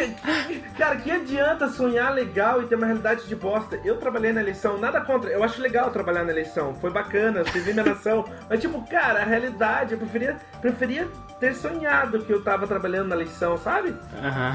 cara, 0.78 0.96
que 0.98 1.12
adianta 1.12 1.68
sonhar 1.70 2.13
legal 2.13 2.62
e 2.62 2.66
ter 2.68 2.76
uma 2.76 2.86
realidade 2.86 3.28
de 3.28 3.36
bosta? 3.36 3.80
Eu 3.84 3.98
trabalhei 3.98 4.32
na 4.34 4.42
eleição, 4.42 4.78
nada 4.78 5.02
contra. 5.02 5.30
Eu 5.30 5.44
acho 5.44 5.62
legal 5.62 5.90
trabalhar 5.92 6.24
na 6.24 6.32
eleição. 6.32 6.74
Foi 6.76 6.90
bacana, 6.90 7.44
servi 7.52 7.74
minha 7.74 7.86
nação. 7.86 8.26
Mas, 8.50 8.60
tipo, 8.62 8.82
cara, 8.88 9.22
a 9.22 9.26
realidade, 9.26 9.94
eu 9.94 9.98
preferia, 10.00 10.38
preferia 10.62 11.08
ter 11.40 11.54
sonhado 11.54 12.20
que 12.20 12.32
eu 12.32 12.42
tava 12.44 12.66
trabalhando 12.68 13.10
na 13.10 13.16
eleição, 13.16 13.58
sabe? 13.58 13.96
Aham. 14.24 14.54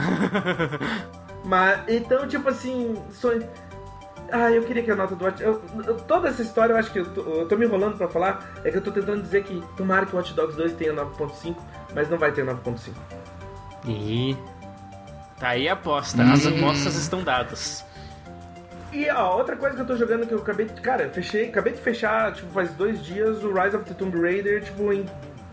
Mas, 1.45 1.81
então, 1.89 2.27
tipo 2.29 2.49
assim, 2.49 2.97
sonho. 3.11 3.47
Ah, 4.31 4.51
eu 4.51 4.63
queria 4.63 4.83
que 4.83 4.91
a 4.91 4.97
nota 4.97 5.15
do 5.15 5.23
Watch... 5.25 5.43
eu- 5.43 5.61
eu- 5.87 5.97
toda 5.97 6.29
essa 6.29 6.41
história, 6.41 6.73
eu 6.73 6.77
acho 6.79 6.91
que 6.91 7.01
eu 7.01 7.05
tô, 7.05 7.21
eu 7.21 7.47
tô 7.47 7.55
me 7.55 7.67
enrolando 7.67 7.99
pra 7.99 8.09
falar, 8.09 8.43
é 8.65 8.71
que 8.71 8.79
eu 8.79 8.81
tô 8.81 8.91
tentando 8.91 9.21
dizer 9.21 9.43
que 9.45 9.63
tomara 9.77 10.07
que 10.07 10.15
o 10.15 10.17
Watch 10.17 10.33
Dogs 10.33 10.57
2 10.57 10.73
tenha 10.73 10.95
9.5, 10.95 11.55
mas 11.95 12.09
não 12.09 12.19
vai 12.19 12.33
ter 12.33 12.45
9.5. 12.45 12.93
E. 13.87 14.37
Tá 15.39 15.49
aí 15.49 15.69
a 15.69 15.73
aposta. 15.73 16.23
As 16.23 16.47
apostas 16.47 16.95
estão 16.97 17.23
dadas. 17.23 17.85
E 18.93 19.09
ó, 19.11 19.39
outra 19.39 19.57
coisa 19.57 19.75
que 19.75 19.83
eu 19.83 19.87
tô 19.87 19.97
jogando 19.97 20.27
que 20.27 20.35
eu 20.35 20.39
acabei 20.39 20.67
de. 20.67 20.81
Cara, 20.81 21.09
fechei, 21.09 21.49
acabei 21.49 21.73
de 21.73 21.81
fechar, 21.81 22.33
tipo, 22.33 22.53
faz 22.53 22.71
dois 22.73 23.03
dias 23.03 23.43
o 23.43 23.53
Rise 23.53 23.75
of 23.75 23.85
the 23.87 23.95
Tomb 23.95 24.21
Raider, 24.21 24.63
tipo, 24.63 24.93
em 24.93 25.07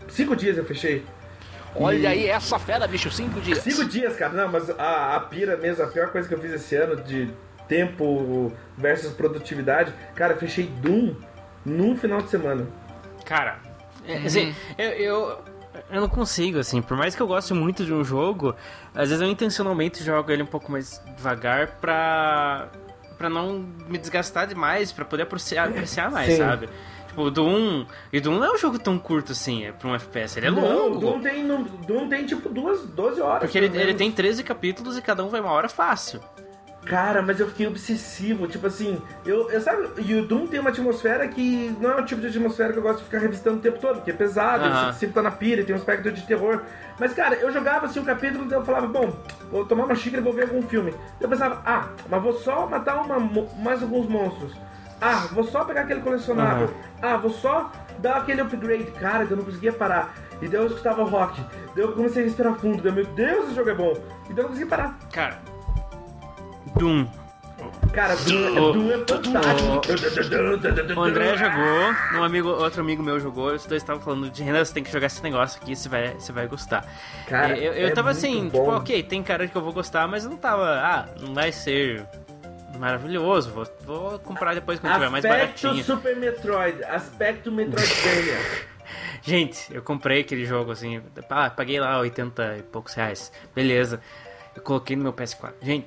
cinco 0.08 0.36
dias 0.36 0.58
eu 0.58 0.64
fechei. 0.64 1.04
Olha 1.74 2.10
aí 2.10 2.26
essa 2.26 2.58
fera, 2.58 2.86
bicho, 2.86 3.10
cinco 3.10 3.40
dias. 3.40 3.58
Cinco 3.58 3.84
dias, 3.84 4.16
cara, 4.16 4.32
não, 4.32 4.50
mas 4.50 4.68
a, 4.70 5.16
a 5.16 5.20
pira 5.20 5.56
mesmo, 5.56 5.84
a 5.84 5.86
pior 5.86 6.10
coisa 6.10 6.28
que 6.28 6.34
eu 6.34 6.38
fiz 6.40 6.52
esse 6.52 6.74
ano 6.74 6.96
de 6.96 7.30
tempo 7.68 8.52
versus 8.76 9.12
produtividade, 9.12 9.94
cara, 10.14 10.34
eu 10.34 10.38
fechei 10.38 10.66
Doom 10.66 11.14
num 11.64 11.96
final 11.96 12.20
de 12.20 12.28
semana. 12.28 12.66
Cara, 13.24 13.58
é, 14.06 14.16
assim, 14.18 14.54
eu, 14.76 14.88
eu, 14.90 15.38
eu 15.90 16.00
não 16.00 16.08
consigo, 16.08 16.58
assim, 16.58 16.82
por 16.82 16.96
mais 16.96 17.14
que 17.14 17.22
eu 17.22 17.26
goste 17.26 17.54
muito 17.54 17.84
de 17.84 17.92
um 17.92 18.02
jogo, 18.04 18.54
às 18.94 19.08
vezes 19.08 19.20
eu 19.20 19.28
intencionalmente 19.28 20.02
jogo 20.02 20.30
ele 20.30 20.42
um 20.42 20.46
pouco 20.46 20.70
mais 20.70 21.00
devagar 21.16 21.78
pra, 21.80 22.68
pra 23.16 23.28
não 23.28 23.64
me 23.88 23.98
desgastar 23.98 24.46
demais, 24.46 24.92
pra 24.92 25.04
poder 25.04 25.24
apreciar, 25.24 25.68
apreciar 25.68 26.10
mais, 26.10 26.32
Sim. 26.32 26.38
sabe? 26.38 26.68
Tipo, 27.08 27.22
o 27.22 27.30
Doom. 27.30 27.86
E 28.12 28.18
o 28.18 28.20
Doom 28.20 28.38
não 28.38 28.44
é 28.44 28.52
um 28.52 28.58
jogo 28.58 28.78
tão 28.78 28.98
curto 28.98 29.32
assim, 29.32 29.64
é 29.64 29.72
pra 29.72 29.88
um 29.88 29.94
FPS, 29.94 30.38
ele 30.38 30.46
é 30.46 30.50
Não, 30.50 30.88
longo. 30.88 30.98
Doom 31.00 31.20
tem, 31.20 31.46
Doom 31.46 32.08
tem 32.08 32.24
tipo 32.26 32.48
duas, 32.48 32.82
12 32.86 33.20
horas. 33.20 33.40
Porque 33.40 33.58
ele, 33.58 33.76
ele 33.76 33.94
tem 33.94 34.10
13 34.12 34.42
capítulos 34.44 34.96
e 34.96 35.02
cada 35.02 35.24
um 35.24 35.28
vai 35.28 35.40
uma 35.40 35.50
hora 35.50 35.68
fácil. 35.68 36.20
Cara, 36.84 37.20
mas 37.20 37.38
eu 37.38 37.46
fiquei 37.46 37.66
obsessivo, 37.66 38.48
tipo 38.48 38.66
assim, 38.66 39.00
eu, 39.24 39.50
eu 39.50 39.60
sabe, 39.60 39.88
e 39.98 40.14
o 40.14 40.24
Doom 40.24 40.46
tem 40.46 40.58
uma 40.58 40.70
atmosfera 40.70 41.28
que 41.28 41.76
não 41.78 41.90
é 41.90 42.00
o 42.00 42.04
tipo 42.04 42.20
de 42.22 42.28
atmosfera 42.28 42.72
que 42.72 42.78
eu 42.78 42.82
gosto 42.82 42.98
de 42.98 43.04
ficar 43.04 43.18
revisitando 43.18 43.58
o 43.58 43.60
tempo 43.60 43.78
todo, 43.78 43.96
porque 43.96 44.10
é 44.10 44.14
pesado, 44.14 44.64
você 44.64 45.00
sempre 45.00 45.14
tá 45.14 45.22
na 45.22 45.30
pira, 45.30 45.62
tem 45.62 45.74
um 45.74 45.78
aspecto 45.78 46.10
de 46.10 46.22
terror. 46.26 46.62
Mas, 46.98 47.12
cara, 47.12 47.36
eu 47.36 47.52
jogava 47.52 47.86
assim 47.86 48.00
um 48.00 48.04
capítulo 48.04 48.50
e 48.50 48.52
eu 48.52 48.64
falava, 48.64 48.86
bom, 48.86 49.14
vou 49.50 49.64
tomar 49.66 49.84
uma 49.84 49.94
xícara 49.94 50.22
e 50.22 50.24
vou 50.24 50.32
ver 50.32 50.42
algum 50.42 50.62
filme. 50.62 50.94
Eu 51.20 51.28
pensava, 51.28 51.62
ah, 51.66 51.88
mas 52.08 52.22
vou 52.22 52.32
só 52.32 52.66
matar 52.66 53.02
uma, 53.02 53.18
mais 53.58 53.82
alguns 53.82 54.08
monstros. 54.08 54.52
Ah, 55.00 55.28
vou 55.32 55.44
só 55.44 55.64
pegar 55.64 55.82
aquele 55.82 56.00
colecionável. 56.00 56.70
Ah, 57.00 57.16
vou 57.16 57.30
só 57.30 57.70
dar 57.98 58.16
aquele 58.16 58.40
upgrade. 58.42 58.84
Cara, 58.92 59.26
eu 59.28 59.36
não 59.36 59.44
conseguia 59.44 59.72
parar. 59.72 60.14
E 60.42 60.48
daí 60.48 60.60
eu 60.60 60.66
escutava 60.66 61.04
rock. 61.04 61.40
Daí 61.74 61.84
eu 61.84 61.92
comecei 61.92 62.22
a 62.22 62.26
respirar 62.26 62.54
fundo. 62.54 62.82
Daí, 62.82 62.92
meu 62.92 63.06
Deus, 63.06 63.46
esse 63.46 63.54
jogo 63.54 63.70
é 63.70 63.74
bom. 63.74 63.92
E 64.28 64.34
daí 64.34 64.38
eu 64.38 64.42
não 64.42 64.48
conseguia 64.48 64.66
parar. 64.66 64.98
Cara, 65.10 65.38
Doom. 66.80 67.06
Cara, 67.92 68.16
Doom, 68.16 68.72
Doom 68.72 68.90
é 68.90 68.98
fantástico. 69.06 70.98
O 70.98 71.02
André 71.02 71.36
jogou, 71.36 72.18
um 72.18 72.24
amigo, 72.24 72.48
outro 72.48 72.80
amigo 72.80 73.02
meu 73.02 73.20
jogou, 73.20 73.52
os 73.52 73.66
dois 73.66 73.82
estavam 73.82 74.00
falando 74.00 74.30
de 74.30 74.42
Renan, 74.42 74.64
você 74.64 74.72
tem 74.72 74.82
que 74.82 74.90
jogar 74.90 75.08
esse 75.08 75.22
negócio 75.22 75.60
aqui, 75.60 75.76
você 75.76 75.90
vai, 75.90 76.14
você 76.14 76.32
vai 76.32 76.46
gostar. 76.46 76.86
Cara, 77.26 77.58
eu, 77.58 77.74
eu 77.74 77.88
é 77.88 77.90
tava 77.90 78.10
assim, 78.10 78.48
bom. 78.48 78.60
tipo, 78.60 78.76
ok, 78.76 79.02
tem 79.02 79.22
cara 79.22 79.46
que 79.46 79.54
eu 79.54 79.60
vou 79.60 79.74
gostar, 79.74 80.08
mas 80.08 80.24
eu 80.24 80.30
não 80.30 80.38
tava, 80.38 80.64
ah, 80.64 81.06
não 81.20 81.34
vai 81.34 81.52
ser 81.52 82.06
maravilhoso, 82.78 83.50
vou, 83.50 83.66
vou 83.84 84.18
comprar 84.20 84.54
depois 84.54 84.80
quando 84.80 84.94
tiver 84.94 85.10
mais 85.10 85.22
Aspecto 85.22 85.62
baratinho. 85.62 85.84
Super 85.84 86.16
Metroid. 86.16 86.82
Aspecto 86.84 87.52
Metroidvania. 87.52 88.38
Gente, 89.20 89.74
eu 89.74 89.82
comprei 89.82 90.22
aquele 90.22 90.46
jogo 90.46 90.72
assim, 90.72 91.02
ah, 91.28 91.50
paguei 91.50 91.78
lá 91.78 91.98
80 91.98 92.56
e 92.56 92.62
poucos 92.62 92.94
reais, 92.94 93.30
beleza. 93.54 94.00
Eu 94.56 94.62
coloquei 94.62 94.96
no 94.96 95.02
meu 95.02 95.12
PS4. 95.12 95.52
Gente, 95.60 95.86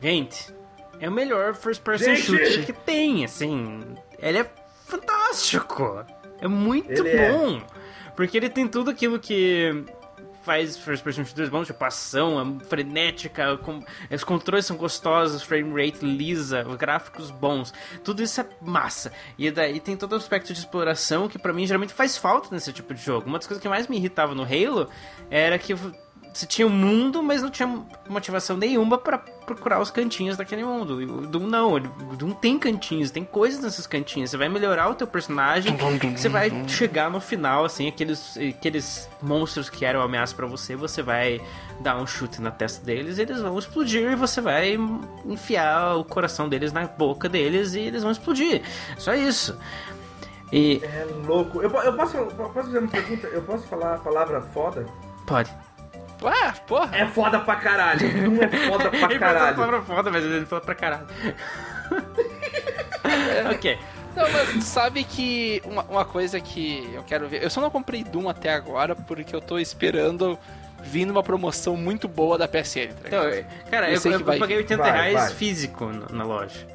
gente, 0.00 0.54
é 0.98 1.08
o 1.08 1.12
melhor 1.12 1.54
first 1.54 1.82
person 1.82 2.14
Gente! 2.14 2.22
shooter 2.22 2.64
que 2.66 2.72
tem, 2.72 3.24
assim. 3.24 3.80
Ele 4.18 4.38
é 4.38 4.50
fantástico. 4.86 6.04
É 6.40 6.48
muito 6.48 6.90
Ele 7.06 7.08
é. 7.10 7.32
bom. 7.32 7.60
Porque 8.16 8.36
ele 8.36 8.48
tem 8.50 8.66
tudo 8.68 8.90
aquilo 8.90 9.18
que 9.18 9.84
faz 10.42 10.76
first 10.78 11.04
person 11.04 11.22
shooters 11.24 11.50
bons, 11.50 11.66
tipo 11.66 11.84
ação, 11.84 12.58
é 12.60 12.64
frenética, 12.64 13.58
com- 13.58 13.82
os 14.10 14.24
controles 14.24 14.64
são 14.64 14.74
gostosos, 14.76 15.42
frame 15.42 15.70
rate 15.86 16.02
lisa, 16.04 16.66
os 16.66 16.76
gráficos 16.76 17.30
bons, 17.30 17.74
tudo 18.02 18.22
isso 18.22 18.40
é 18.40 18.46
massa. 18.60 19.12
E 19.38 19.50
daí 19.50 19.78
tem 19.80 19.96
todo 19.98 20.12
o 20.14 20.16
aspecto 20.16 20.52
de 20.52 20.58
exploração 20.58 21.28
que 21.28 21.38
pra 21.38 21.52
mim 21.52 21.66
geralmente 21.66 21.92
faz 21.92 22.16
falta 22.16 22.48
nesse 22.52 22.72
tipo 22.72 22.94
de 22.94 23.02
jogo. 23.02 23.26
Uma 23.28 23.38
das 23.38 23.46
coisas 23.46 23.60
que 23.62 23.68
mais 23.68 23.86
me 23.86 23.98
irritava 23.98 24.34
no 24.34 24.42
Halo 24.42 24.88
era 25.30 25.58
que 25.58 25.74
você 26.32 26.46
tinha 26.46 26.66
um 26.66 26.70
mundo, 26.70 27.22
mas 27.22 27.42
não 27.42 27.50
tinha 27.50 27.82
motivação 28.08 28.56
nenhuma 28.56 28.96
pra 28.96 29.18
procurar 29.18 29.80
os 29.80 29.90
cantinhos 29.90 30.36
daquele 30.36 30.64
mundo. 30.64 30.96
O 30.96 31.26
Doom 31.26 31.46
não, 31.46 31.74
o 31.74 32.16
Doom 32.16 32.30
tem 32.30 32.58
cantinhos, 32.58 33.10
tem 33.10 33.24
coisas 33.24 33.60
nesses 33.60 33.86
cantinhos. 33.86 34.30
Você 34.30 34.36
vai 34.36 34.48
melhorar 34.48 34.88
o 34.88 34.94
teu 34.94 35.06
personagem, 35.06 35.76
você 36.16 36.28
vai 36.28 36.50
chegar 36.68 37.10
no 37.10 37.20
final, 37.20 37.64
assim, 37.64 37.88
aqueles, 37.88 38.36
aqueles 38.36 39.08
monstros 39.20 39.68
que 39.68 39.84
eram 39.84 40.02
ameaça 40.02 40.34
pra 40.34 40.46
você, 40.46 40.76
você 40.76 41.02
vai 41.02 41.40
dar 41.80 41.96
um 41.96 42.06
chute 42.06 42.40
na 42.40 42.50
testa 42.50 42.84
deles, 42.84 43.18
eles 43.18 43.40
vão 43.40 43.58
explodir 43.58 44.12
e 44.12 44.14
você 44.14 44.40
vai 44.40 44.78
enfiar 45.26 45.96
o 45.96 46.04
coração 46.04 46.48
deles 46.48 46.72
na 46.72 46.86
boca 46.86 47.28
deles 47.28 47.74
e 47.74 47.80
eles 47.80 48.02
vão 48.02 48.12
explodir. 48.12 48.62
Só 48.98 49.14
isso. 49.14 49.58
E. 50.52 50.80
É 50.82 51.06
louco. 51.26 51.60
Eu, 51.60 51.70
eu 51.70 51.92
posso, 51.94 52.16
eu 52.16 52.26
posso 52.26 52.52
fazer 52.52 52.78
uma 52.78 52.88
pergunta? 52.88 53.26
Eu 53.28 53.42
posso 53.42 53.66
falar 53.66 53.94
a 53.94 53.98
palavra 53.98 54.40
foda? 54.40 54.86
Pode. 55.26 55.50
Ué, 56.22 56.52
porra. 56.66 56.96
É 56.96 57.06
foda 57.06 57.40
pra 57.40 57.56
caralho. 57.56 58.00
Doom 58.24 58.42
é 58.42 58.48
foda 58.68 58.90
pra 58.90 58.98
Ele 59.10 59.18
falou 59.18 59.18
caralho. 59.18 59.82
foda, 59.84 60.10
mas 60.10 60.24
ele 60.24 60.46
falou 60.46 60.64
pra 60.64 60.74
caralho. 60.74 61.06
ok. 63.54 63.78
Não, 64.16 64.30
mas 64.30 64.48
tu 64.50 64.60
sabe 64.62 65.04
que 65.04 65.62
uma, 65.64 65.82
uma 65.84 66.04
coisa 66.04 66.40
que 66.40 66.90
eu 66.92 67.02
quero 67.04 67.28
ver. 67.28 67.42
Eu 67.42 67.50
só 67.50 67.60
não 67.60 67.70
comprei 67.70 68.02
Doom 68.02 68.28
até 68.28 68.52
agora 68.52 68.94
porque 68.96 69.34
eu 69.34 69.40
tô 69.40 69.58
esperando 69.58 70.38
vir 70.82 71.04
numa 71.06 71.22
promoção 71.22 71.76
muito 71.76 72.08
boa 72.08 72.36
da 72.38 72.48
PSN, 72.48 72.88
tá 72.94 73.06
Então, 73.08 73.28
ligado? 73.28 73.46
cara, 73.70 73.88
Eu 73.88 73.94
eu, 73.94 74.00
sei 74.00 74.14
eu 74.14 74.18
que 74.18 74.24
vai 74.24 74.38
paguei 74.38 74.56
vir. 74.56 74.62
80 74.62 74.82
Vai, 74.82 74.92
reais 74.92 75.14
vai. 75.14 75.28
físico 75.34 75.86
na, 75.86 76.06
na 76.10 76.24
loja. 76.24 76.66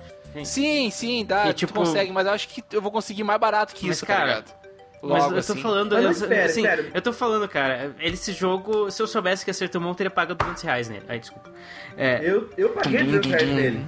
Sim, 0.44 0.90
sim, 0.92 1.26
dá. 1.26 1.46
E, 1.50 1.54
tu 1.54 1.58
tipo- 1.60 1.74
consegue, 1.74 2.12
mas 2.12 2.26
eu 2.28 2.34
acho 2.34 2.48
que 2.50 2.64
eu 2.72 2.82
vou 2.82 2.92
conseguir 2.92 3.24
mais 3.24 3.40
barato 3.40 3.74
que 3.74 3.88
Mas, 3.88 3.98
isso, 3.98 4.06
cara, 4.06 4.42
tá 4.44 4.54
ligado? 5.08 5.22
Mas 5.22 5.24
Logo 5.24 5.36
eu 5.38 5.44
tô 5.46 5.52
assim. 5.54 5.62
falando, 5.62 5.92
Mas 5.96 6.22
eu, 6.22 6.44
assim, 6.46 6.64
eu 6.94 7.02
tô 7.02 7.14
falando, 7.14 7.48
cara, 7.48 7.96
esse 8.00 8.32
jogo, 8.34 8.90
se 8.92 9.02
eu 9.02 9.08
soubesse 9.08 9.44
que 9.44 9.50
ia 9.50 9.54
ser 9.54 9.70
tão 9.70 9.82
bom, 9.82 9.90
eu 9.90 9.96
teria 9.96 10.10
pago 10.12 10.34
200 10.36 10.64
reais 10.64 10.90
nele. 10.90 11.06
Ai, 11.08 11.20
desculpa. 11.20 11.50
É, 11.98 12.20
Eu, 12.24 12.50
eu 12.58 12.70
paguei 12.70 13.04
200 13.04 13.32
reais 13.32 13.50
nele. 13.50 13.86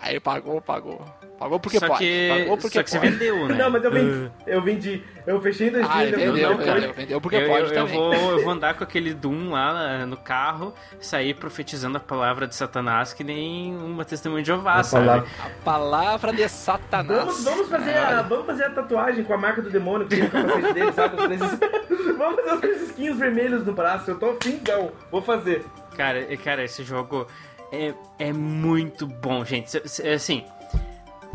Aí 0.00 0.18
pagou, 0.20 0.60
pagou. 0.60 1.04
Pagou 1.42 1.58
porque 1.60 1.78
só 1.80 1.86
pode. 1.88 1.98
que, 2.04 2.28
Pagou 2.28 2.56
porque 2.56 2.76
só 2.78 2.82
que 2.82 2.90
você 2.90 2.98
pode. 2.98 3.10
vendeu, 3.12 3.48
né? 3.48 3.54
Não, 3.56 3.70
mas 3.70 3.84
eu 3.84 3.90
vendi. 3.90 4.30
Eu 4.46 4.62
vendi. 4.62 5.02
Eu 5.26 5.40
fechei 5.40 5.68
em 5.68 5.72
2000 5.72 5.90
Ah, 5.92 6.04
vendeu, 6.04 6.32
vendeu, 6.56 6.92
vendeu 6.94 7.20
porque 7.20 7.36
eu, 7.36 7.48
pode 7.48 7.70
eu, 7.72 7.78
eu 7.78 7.86
vou, 7.86 8.14
eu 8.14 8.42
vou 8.42 8.50
andar 8.54 8.74
com 8.74 8.82
aquele 8.84 9.12
Doom 9.14 9.50
lá 9.50 10.04
no 10.06 10.16
carro, 10.16 10.74
sair 11.00 11.34
profetizando 11.34 11.96
a 11.96 12.00
palavra 12.00 12.46
de 12.46 12.54
Satanás 12.54 13.12
que 13.12 13.22
nem 13.24 13.74
uma 13.74 14.04
testemunha 14.04 14.42
de 14.42 14.46
Jeová, 14.48 14.74
A 14.74 14.82
sabe? 14.84 15.06
palavra- 15.06 15.28
A 15.44 15.64
palavra 15.64 16.32
de 16.32 16.48
Satanás. 16.48 17.18
Vamos, 17.18 17.44
vamos, 17.44 17.68
fazer 17.68 17.96
a, 17.96 18.22
vamos 18.22 18.46
fazer 18.46 18.64
a 18.64 18.70
tatuagem 18.70 19.24
com 19.24 19.34
a 19.34 19.38
marca 19.38 19.62
do 19.62 19.70
demônio 19.70 20.06
que 20.06 20.16
tem 20.16 20.24
no 20.24 20.30
capacete 20.30 20.72
dele, 20.74 20.92
sabe? 20.92 21.16
Vamos 22.18 22.36
fazer 22.36 22.54
os 22.54 22.60
três 22.60 22.82
esquinhos 22.82 23.16
vermelhos 23.18 23.64
no 23.66 23.72
braço. 23.72 24.10
Eu 24.10 24.18
tô 24.18 24.36
finzão. 24.40 24.92
Vou 25.10 25.20
fazer. 25.22 25.64
Cara, 25.96 26.24
cara, 26.36 26.62
esse 26.64 26.84
jogo 26.84 27.26
é, 27.72 27.94
é 28.18 28.32
muito 28.32 29.06
bom, 29.06 29.44
gente. 29.44 29.76
Assim, 30.14 30.44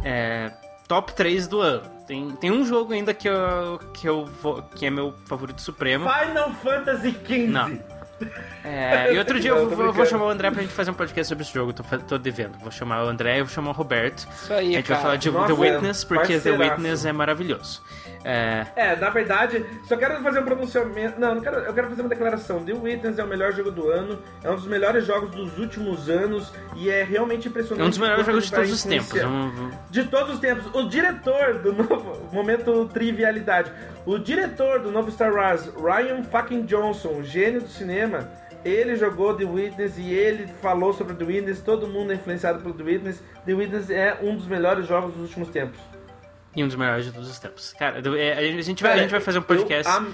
é, 0.07 0.51
top 0.87 1.13
3 1.13 1.47
do 1.47 1.59
ano. 1.59 1.83
Tem, 2.07 2.31
tem 2.31 2.49
um 2.49 2.65
jogo 2.65 2.93
ainda 2.93 3.13
que 3.13 3.27
eu, 3.27 3.79
que 3.93 4.07
eu 4.07 4.25
vou, 4.25 4.61
que 4.61 4.85
é 4.85 4.89
meu 4.89 5.13
favorito 5.25 5.61
supremo. 5.61 6.09
Final 6.09 6.53
Fantasy 6.53 7.11
XV. 7.11 7.47
Não. 7.47 7.79
É, 8.63 9.13
e 9.13 9.17
outro 9.19 9.39
dia 9.39 9.51
Não, 9.51 9.59
eu 9.59 9.69
vou, 9.69 9.85
eu 9.85 9.93
vou 9.93 10.03
chamar 10.03 10.25
o 10.25 10.29
André 10.29 10.49
pra 10.49 10.63
gente 10.63 10.73
fazer 10.73 10.89
um 10.89 10.95
podcast 10.95 11.29
sobre 11.29 11.43
esse 11.43 11.53
jogo. 11.53 11.71
Tô, 11.71 11.83
tô 11.83 12.17
devendo. 12.17 12.57
Vou 12.57 12.71
chamar 12.71 13.03
o 13.03 13.07
André 13.07 13.37
e 13.37 13.41
vou 13.43 13.49
chamar 13.49 13.69
o 13.69 13.73
Roberto. 13.73 14.27
Isso 14.33 14.51
aí, 14.51 14.69
a 14.69 14.77
gente 14.77 14.87
cara. 14.87 14.95
vai 14.95 15.03
falar 15.03 15.15
de 15.17 15.29
Nossa, 15.29 15.53
The 15.53 15.61
Witness, 15.61 16.03
porque 16.03 16.39
The. 16.39 16.51
Witness 16.51 17.05
é 17.05 17.13
maravilhoso. 17.13 17.83
É, 18.27 18.65
É, 18.75 18.95
na 18.95 19.09
verdade, 19.09 19.65
só 19.85 19.95
quero 19.95 20.21
fazer 20.21 20.39
um 20.39 20.43
pronunciamento. 20.43 21.19
Não, 21.19 21.35
não 21.35 21.41
quero, 21.41 21.57
eu 21.57 21.73
quero 21.73 21.89
fazer 21.89 22.01
uma 22.01 22.09
declaração. 22.09 22.63
The 22.63 22.73
Witness 22.73 23.17
é 23.19 23.23
o 23.23 23.27
melhor 23.27 23.53
jogo 23.53 23.71
do 23.71 23.89
ano, 23.89 24.19
é 24.43 24.49
um 24.51 24.55
dos 24.55 24.67
melhores 24.67 25.05
jogos 25.05 25.31
dos 25.31 25.57
últimos 25.57 26.09
anos 26.09 26.51
e 26.75 26.89
é 26.89 27.03
realmente 27.03 27.47
impressionante. 27.47 27.81
é 27.81 27.85
um 27.85 27.89
dos 27.89 27.97
melhores 27.97 28.25
jogos 28.25 28.45
de 28.45 28.51
todos 28.51 28.71
os 28.71 28.83
tempos. 28.83 29.23
Um- 29.23 29.71
De 29.89 30.03
todos 30.05 30.33
os 30.35 30.39
tempos. 30.39 30.65
O 30.75 30.83
diretor 30.89 31.59
do 31.59 31.71
novo. 31.73 32.27
Momento 32.33 32.85
trivialidade. 32.93 33.71
O 34.05 34.17
diretor 34.17 34.79
do 34.79 34.91
novo 34.91 35.09
Star 35.11 35.33
Wars, 35.33 35.69
Ryan 35.75 36.23
fucking 36.23 36.63
Johnson, 36.65 37.23
gênio 37.23 37.61
do 37.61 37.67
cinema. 37.69 38.29
Ele 38.65 38.95
jogou 38.97 39.33
The 39.33 39.45
Witness 39.45 39.97
e 39.97 40.09
ele 40.11 40.47
falou 40.61 40.91
sobre 40.91 41.13
The 41.13 41.23
Witness. 41.23 41.61
Todo 41.61 41.87
mundo 41.87 42.11
é 42.11 42.15
influenciado 42.15 42.59
pelo 42.61 42.73
The 42.73 42.83
Witness. 42.83 43.23
The 43.45 43.53
Witness 43.53 43.89
é 43.89 44.17
um 44.21 44.35
dos 44.35 44.47
melhores 44.47 44.85
jogos 44.87 45.13
dos 45.13 45.21
últimos 45.21 45.49
tempos. 45.49 45.79
E 46.55 46.63
um 46.63 46.67
dos 46.67 46.75
melhores 46.75 47.05
de 47.05 47.11
todos 47.11 47.29
os 47.29 47.37
tempos. 47.39 47.73
Cara, 47.77 48.01
é, 48.19 48.33
a 48.57 48.61
gente 48.61 48.81
vai, 48.81 48.91
a 48.91 48.95
Cara, 48.95 49.01
gente 49.03 49.11
vai 49.11 49.19
fazer 49.21 49.39
um 49.39 49.43
podcast 49.43 49.91
eu 49.93 50.13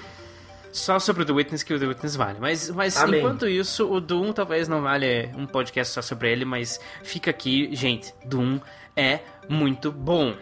só 0.72 0.98
sobre 1.00 1.22
o 1.22 1.26
The 1.26 1.32
Witness, 1.34 1.64
que 1.64 1.74
o 1.74 1.80
The 1.80 1.86
Witness 1.86 2.16
vale. 2.16 2.40
Mas, 2.42 2.70
mas 2.72 2.98
Amém. 2.98 3.20
enquanto 3.20 3.48
isso, 3.48 3.90
o 3.90 4.02
Doom 4.02 4.34
talvez 4.34 4.68
não 4.68 4.82
vale 4.82 5.30
um 5.38 5.46
podcast 5.46 5.94
só 5.94 6.02
sobre 6.02 6.32
ele, 6.32 6.44
mas 6.46 6.80
fica 7.04 7.30
aqui, 7.30 7.70
gente, 7.76 8.14
Doom 8.26 8.60
é 8.96 9.20
muito 9.48 9.92
bom. 9.92 10.36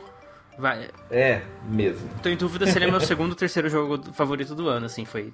Vai, 0.58 0.90
É, 1.10 1.42
mesmo. 1.66 2.08
tô 2.24 2.30
em 2.30 2.38
dúvida 2.38 2.66
se 2.68 2.78
ele 2.78 2.86
é 2.86 2.92
meu 2.92 3.00
segundo 3.02 3.32
ou 3.32 3.36
terceiro 3.36 3.70
jogo 3.70 4.02
favorito 4.14 4.56
do 4.56 4.70
ano, 4.70 4.86
assim, 4.86 5.06
foi 5.06 5.34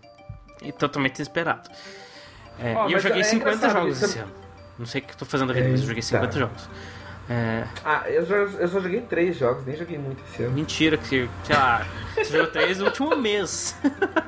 totalmente 0.80 1.18
inesperado. 1.18 1.70
É, 2.60 2.74
Ó, 2.74 2.90
e 2.90 2.94
eu 2.94 3.00
joguei 3.00 3.22
é 3.22 3.24
50 3.24 3.56
engraçado, 3.56 3.80
jogos 3.82 3.96
isso 3.98 4.06
é- 4.06 4.08
esse 4.10 4.20
ano. 4.20 4.32
Não 4.80 4.86
sei 4.86 5.02
o 5.02 5.04
que 5.06 5.14
eu 5.14 5.18
tô 5.18 5.26
fazendo 5.26 5.52
a 5.52 5.54
vida, 5.54 5.70
mas 5.70 5.82
eu 5.82 5.88
joguei 5.88 6.02
50 6.02 6.26
Eita. 6.26 6.40
jogos. 6.40 6.70
É, 7.30 7.66
Ah, 7.84 8.04
eu, 8.08 8.26
já, 8.26 8.36
eu 8.36 8.68
só 8.70 8.80
joguei 8.80 9.02
três 9.02 9.36
jogos, 9.38 9.66
nem 9.66 9.76
joguei 9.76 9.98
muito 9.98 10.24
esse 10.30 10.44
ano. 10.44 10.54
mentira 10.54 10.96
que, 10.98 11.30
sei 11.44 11.56
lá, 11.56 11.86
você 12.16 12.24
jogou 12.24 12.48
3 12.48 12.80
no 12.80 12.86
último 12.86 13.16
mês. 13.18 13.76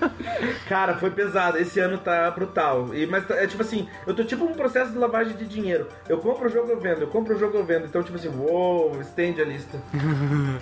Cara, 0.68 0.96
foi 0.98 1.10
pesado. 1.10 1.58
Esse 1.58 1.80
ano 1.80 1.98
tá 1.98 2.30
brutal. 2.32 2.94
E, 2.94 3.06
mas 3.08 3.28
é 3.30 3.48
tipo 3.48 3.62
assim, 3.62 3.88
eu 4.06 4.14
tô 4.14 4.24
tipo 4.24 4.44
um 4.44 4.54
processo 4.54 4.92
de 4.92 4.98
lavagem 4.98 5.36
de 5.38 5.46
dinheiro. 5.46 5.88
Eu 6.08 6.18
compro 6.18 6.48
o 6.48 6.52
jogo, 6.52 6.70
eu 6.70 6.80
vendo. 6.80 7.02
Eu 7.02 7.08
compro 7.08 7.36
o 7.36 7.40
jogo, 7.40 7.58
eu 7.58 7.64
vendo. 7.66 7.86
Então, 7.86 8.04
tipo 8.04 8.18
assim, 8.18 8.28
uou, 8.30 9.00
estende 9.02 9.42
a 9.42 9.46
lista. 9.46 9.80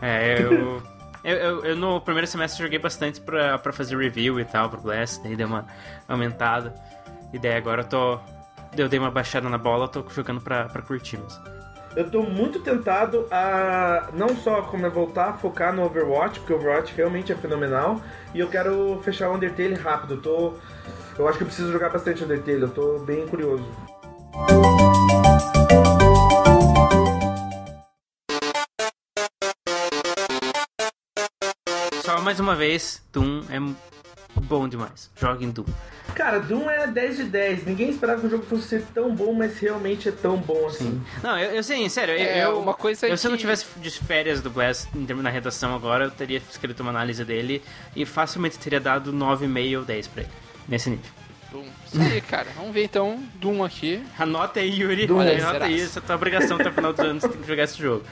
É, 0.00 0.42
eu, 0.42 0.82
eu, 1.22 1.36
eu, 1.36 1.64
eu 1.64 1.76
no 1.76 2.00
primeiro 2.00 2.26
semestre 2.26 2.60
joguei 2.60 2.78
bastante 2.80 3.20
pra, 3.20 3.56
pra 3.56 3.72
fazer 3.72 3.96
review 3.96 4.40
e 4.40 4.44
tal, 4.44 4.68
pro 4.68 4.80
Blast, 4.80 5.22
daí 5.22 5.36
deu 5.36 5.46
uma 5.46 5.64
aumentada. 6.08 6.74
E 7.32 7.38
daí 7.38 7.54
agora 7.54 7.82
eu 7.82 7.86
tô. 7.86 8.18
Eu 8.76 8.88
dei 8.88 8.98
uma 8.98 9.10
baixada 9.10 9.48
na 9.48 9.58
bola, 9.58 9.86
tô 9.86 10.02
jogando 10.08 10.40
pra, 10.40 10.64
pra 10.64 10.80
curtir 10.80 11.18
mesmo. 11.18 11.42
Eu 11.94 12.10
tô 12.10 12.22
muito 12.22 12.60
tentado 12.60 13.26
a 13.30 14.08
não 14.14 14.30
só 14.36 14.62
como 14.62 14.86
é 14.86 14.88
voltar 14.88 15.28
a 15.28 15.32
focar 15.34 15.74
no 15.74 15.84
Overwatch, 15.84 16.40
porque 16.40 16.54
o 16.54 16.56
Overwatch 16.56 16.94
realmente 16.94 17.30
é 17.30 17.34
fenomenal. 17.36 18.00
E 18.34 18.40
eu 18.40 18.48
quero 18.48 18.98
fechar 19.04 19.28
o 19.28 19.34
Undertale 19.34 19.74
rápido. 19.74 20.14
Eu 20.14 20.22
tô. 20.22 20.54
Eu 21.18 21.28
acho 21.28 21.36
que 21.36 21.44
eu 21.44 21.46
preciso 21.46 21.70
jogar 21.70 21.90
bastante 21.90 22.24
Undertale, 22.24 22.62
eu 22.62 22.70
tô 22.70 22.98
bem 23.00 23.26
curioso. 23.28 23.64
Só 32.02 32.20
mais 32.22 32.40
uma 32.40 32.54
vez, 32.54 33.02
Doom 33.12 33.42
é 33.50 33.91
bom 34.40 34.68
demais. 34.68 35.10
Joguem 35.16 35.50
Doom. 35.50 35.64
Cara, 36.14 36.40
Doom 36.40 36.68
é 36.70 36.86
10 36.86 37.16
de 37.16 37.24
10. 37.24 37.64
Ninguém 37.66 37.90
esperava 37.90 38.20
que 38.20 38.26
o 38.26 38.30
jogo 38.30 38.44
fosse 38.44 38.68
ser 38.68 38.82
tão 38.94 39.14
bom, 39.14 39.32
mas 39.32 39.58
realmente 39.58 40.08
é 40.08 40.12
tão 40.12 40.36
bom 40.36 40.66
assim. 40.66 41.00
Não, 41.22 41.38
eu, 41.38 41.52
eu 41.52 41.62
sei, 41.62 41.88
sério, 41.88 42.14
É, 42.14 42.44
eu, 42.44 42.58
uma 42.60 42.74
coisa 42.74 43.06
eu, 43.06 43.16
se 43.16 43.26
eu 43.26 43.30
não 43.30 43.36
que- 43.36 43.42
tivesse 43.42 43.66
de 43.78 43.90
férias 43.90 44.40
do 44.42 44.50
termos 45.06 45.22
na 45.24 45.30
redação 45.30 45.74
agora, 45.74 46.04
eu 46.04 46.10
teria 46.10 46.38
escrito 46.50 46.80
uma 46.80 46.90
análise 46.90 47.24
dele 47.24 47.62
e 47.96 48.04
facilmente 48.04 48.58
teria 48.58 48.80
dado 48.80 49.12
9,5 49.12 49.78
ou 49.78 49.84
10 49.84 50.06
pra 50.08 50.22
ele. 50.22 50.30
Nesse 50.68 50.90
nível. 50.90 51.04
Doom. 51.50 51.64
Isso 51.86 52.00
aí, 52.00 52.20
cara. 52.22 52.46
Vamos 52.56 52.72
ver 52.72 52.84
então 52.84 53.22
Doom 53.34 53.62
aqui. 53.64 54.02
Anota 54.18 54.60
aí, 54.60 54.70
Yuri. 54.80 55.06
Doom, 55.06 55.18
Olha, 55.18 55.34
será? 55.34 55.50
anota 55.50 55.64
aí, 55.66 55.80
essa 55.80 55.98
é 55.98 56.02
a 56.02 56.06
tua 56.06 56.16
obrigação 56.16 56.56
até 56.58 56.70
o 56.70 56.72
final 56.72 56.92
do 56.92 57.02
ano, 57.02 57.20
você 57.20 57.28
tem 57.28 57.40
que 57.42 57.46
jogar 57.48 57.64
esse 57.64 57.78
jogo. 57.78 58.04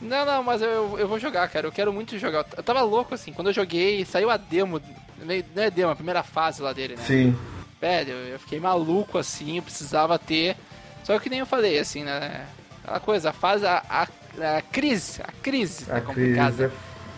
Não, 0.00 0.24
não, 0.26 0.42
mas 0.42 0.60
eu, 0.60 0.96
eu 0.98 1.08
vou 1.08 1.18
jogar, 1.18 1.48
cara. 1.48 1.66
Eu 1.66 1.72
quero 1.72 1.92
muito 1.92 2.18
jogar. 2.18 2.44
Eu 2.56 2.62
tava 2.62 2.82
louco 2.82 3.14
assim, 3.14 3.32
quando 3.32 3.48
eu 3.48 3.52
joguei, 3.54 4.04
saiu 4.04 4.30
a 4.30 4.36
demo. 4.36 4.80
Não 5.20 5.62
é 5.62 5.70
demo, 5.70 5.90
a 5.90 5.96
primeira 5.96 6.22
fase 6.22 6.60
lá 6.62 6.72
dele, 6.72 6.96
né? 6.96 7.02
Sim. 7.06 7.36
Velho, 7.80 8.12
eu 8.12 8.38
fiquei 8.38 8.58
maluco 8.60 9.18
assim, 9.18 9.56
eu 9.56 9.62
precisava 9.62 10.18
ter. 10.18 10.56
Só 11.04 11.18
que 11.18 11.28
nem 11.30 11.40
eu 11.40 11.46
falei, 11.46 11.78
assim, 11.78 12.02
né? 12.04 12.46
Aquela 12.82 13.00
coisa, 13.00 13.30
a 13.30 13.32
fase, 13.32 13.66
a, 13.66 13.82
a, 13.88 14.56
a 14.58 14.62
crise, 14.62 15.20
a 15.22 15.30
crise 15.42 15.84
tá 15.86 15.96
A 15.96 16.00
complicada. 16.00 16.52
crise 16.52 16.64
é 16.64 16.70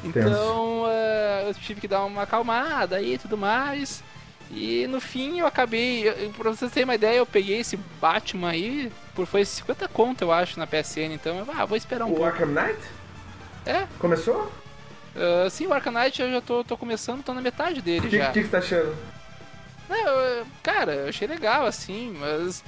Então 0.05 0.85
eh, 0.89 1.45
eu 1.49 1.55
tive 1.55 1.81
que 1.81 1.89
dar 1.89 2.05
uma 2.05 2.23
acalmada 2.23 2.97
aí 2.97 3.15
e 3.15 3.19
tudo 3.19 3.37
mais. 3.37 4.03
E 4.51 4.87
no 4.87 5.01
fim 5.01 5.41
eu 5.41 5.47
acabei. 5.47 6.09
eu- 6.09 6.31
Pra 6.31 6.51
vocês 6.51 6.71
terem 6.73 6.85
uma 6.85 6.95
ideia, 6.95 7.19
eu 7.19 7.27
peguei 7.27 7.59
esse 7.61 7.77
Batman 8.01 8.51
aí 8.51 8.91
por 9.15 9.27
foi 9.27 9.45
50 9.45 9.87
conto, 9.89 10.23
eu 10.23 10.33
acho, 10.33 10.59
na 10.59 10.67
PSN. 10.67 11.13
Então 11.15 11.37
eu 11.39 11.47
ah, 11.57 11.65
vou 11.67 11.77
esperar 11.77 12.05
um 12.07 12.13
O 12.13 12.17
pouco. 12.17 12.25
Arkham 12.25 12.47
Knight? 12.49 12.79
É, 13.67 13.87
Começou? 13.99 14.51
Ah, 15.19 15.51
sim, 15.51 15.67
o 15.67 15.73
Arcanite 15.75 16.23
eu 16.23 16.31
já 16.31 16.41
tô, 16.41 16.63
tô 16.65 16.77
começando, 16.77 17.23
tô 17.23 17.33
na 17.35 17.41
metade 17.41 17.81
O 17.81 17.83
dele 17.83 18.09
que, 18.09 18.17
já. 18.19 18.31
que, 18.31 18.41
que 18.41 18.45
você 18.47 18.51
tá 18.51 18.59
achando? 18.59 18.97
Não, 19.89 20.47
cara, 20.63 20.93
eu 20.95 21.09
achei 21.09 21.27
legal 21.27 21.67
assim, 21.67 22.15
mas. 22.19 22.63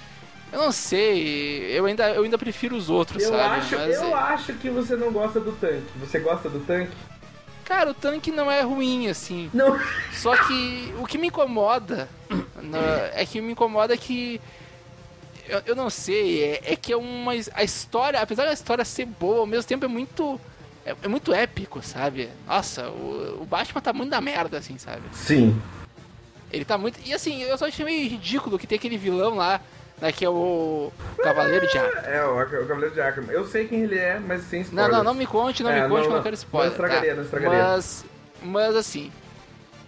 Eu 0.52 0.58
não 0.58 0.72
sei, 0.72 1.78
eu 1.78 1.86
ainda, 1.86 2.10
eu 2.10 2.24
ainda 2.24 2.36
prefiro 2.36 2.74
os 2.74 2.90
outros, 2.90 3.22
Eu, 3.22 3.30
sabe? 3.30 3.60
acho, 3.60 3.76
Mas, 3.76 3.94
eu 4.02 4.08
é- 4.08 4.12
acho 4.14 4.52
que 4.54 4.68
você 4.68 4.96
não 4.96 5.12
gosta 5.12 5.38
do 5.38 5.52
tanque. 5.52 5.86
Você 6.00 6.18
gosta 6.18 6.48
do 6.48 6.58
tanque? 6.60 6.90
Cara, 7.64 7.90
o 7.90 7.94
tanque 7.94 8.32
não 8.32 8.50
é 8.50 8.60
ruim, 8.62 9.06
assim. 9.08 9.48
Não. 9.54 9.78
Só 10.12 10.36
que 10.36 10.92
o 10.98 11.06
que 11.06 11.16
me 11.18 11.28
incomoda 11.28 12.08
na- 12.60 13.10
é 13.14 13.24
que 13.24 13.40
me 13.40 13.52
incomoda 13.52 13.96
que. 13.96 14.40
Eu, 15.46 15.62
eu 15.66 15.76
não 15.76 15.88
sei, 15.88 16.42
é, 16.42 16.72
é 16.72 16.76
que 16.76 16.92
é 16.92 16.96
uma. 16.96 17.30
A 17.54 17.62
história, 17.62 18.20
apesar 18.20 18.44
da 18.46 18.52
história 18.52 18.84
ser 18.84 19.04
boa, 19.06 19.40
ao 19.40 19.46
mesmo 19.46 19.68
tempo 19.68 19.84
é 19.84 19.88
muito. 19.88 20.40
É, 20.84 20.94
é 21.02 21.08
muito 21.08 21.32
épico, 21.32 21.82
sabe? 21.82 22.28
Nossa, 22.46 22.88
o, 22.88 23.38
o 23.42 23.44
Batman 23.44 23.80
tá 23.80 23.92
muito 23.92 24.10
na 24.10 24.20
merda, 24.20 24.58
assim, 24.58 24.78
sabe? 24.78 25.02
Sim. 25.12 25.60
Ele 26.52 26.64
tá 26.64 26.76
muito. 26.78 26.98
E 27.06 27.12
assim, 27.12 27.42
eu 27.42 27.56
só 27.58 27.66
achei 27.66 27.84
meio 27.84 28.08
ridículo 28.08 28.58
que 28.58 28.66
tem 28.66 28.76
aquele 28.76 28.96
vilão 28.98 29.36
lá, 29.36 29.60
né, 30.00 30.10
que 30.10 30.24
é 30.24 30.28
o 30.30 30.90
Cavaleiro 31.22 31.66
de 31.68 31.78
Arco. 31.78 31.98
É, 32.06 32.26
o, 32.26 32.38
Arca- 32.38 32.60
o 32.60 32.66
Cavaleiro 32.66 32.94
de 32.94 33.00
Arkham. 33.00 33.24
Eu 33.30 33.46
sei 33.46 33.68
quem 33.68 33.82
ele 33.82 33.98
é, 33.98 34.18
mas 34.18 34.42
sem 34.44 34.60
Não, 34.60 34.64
spoilers. 34.68 34.96
não, 34.96 35.04
não 35.04 35.14
me 35.14 35.26
conte, 35.26 35.62
não 35.62 35.70
É, 35.70 35.82
me 35.82 35.88
conte, 35.88 35.90
não, 35.90 35.96
que 36.00 36.06
eu 36.06 36.10
não. 36.10 36.16
não 36.16 36.22
quero 36.22 36.34
spoiler. 36.34 36.70
Não 36.70 36.74
estragaria, 36.76 37.10
tá? 37.10 37.16
não 37.16 37.24
estragaria. 37.24 37.62
Mas, 37.62 38.04
mas 38.42 38.74
assim, 38.76 39.12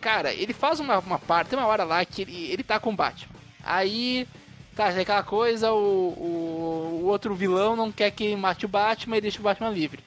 cara, 0.01 0.33
ele 0.33 0.53
faz 0.53 0.79
uma, 0.79 0.99
uma 0.99 1.19
parte, 1.19 1.49
tem 1.49 1.59
uma 1.59 1.67
hora 1.69 1.85
lá 1.85 2.05
que 2.05 2.23
ele, 2.23 2.51
ele 2.53 2.63
tá 2.63 2.79
com 2.79 2.91
o 2.91 2.97
Batman. 2.97 3.33
Aí, 3.65 4.29
tá, 4.77 4.93
tem 4.93 5.01
aquela 5.03 5.23
coisa, 5.25 5.73
o, 5.73 5.77
o, 5.77 7.01
o 7.03 7.07
outro 7.07 7.35
vilão 7.35 7.75
não 7.75 7.91
quer 7.91 8.11
que 8.13 8.37
mate 8.37 8.67
o 8.67 8.69
Batman 8.69 9.17
e 9.17 9.21
deixa 9.23 9.41
o 9.41 9.43
Batman 9.43 9.71
livre. 9.71 10.05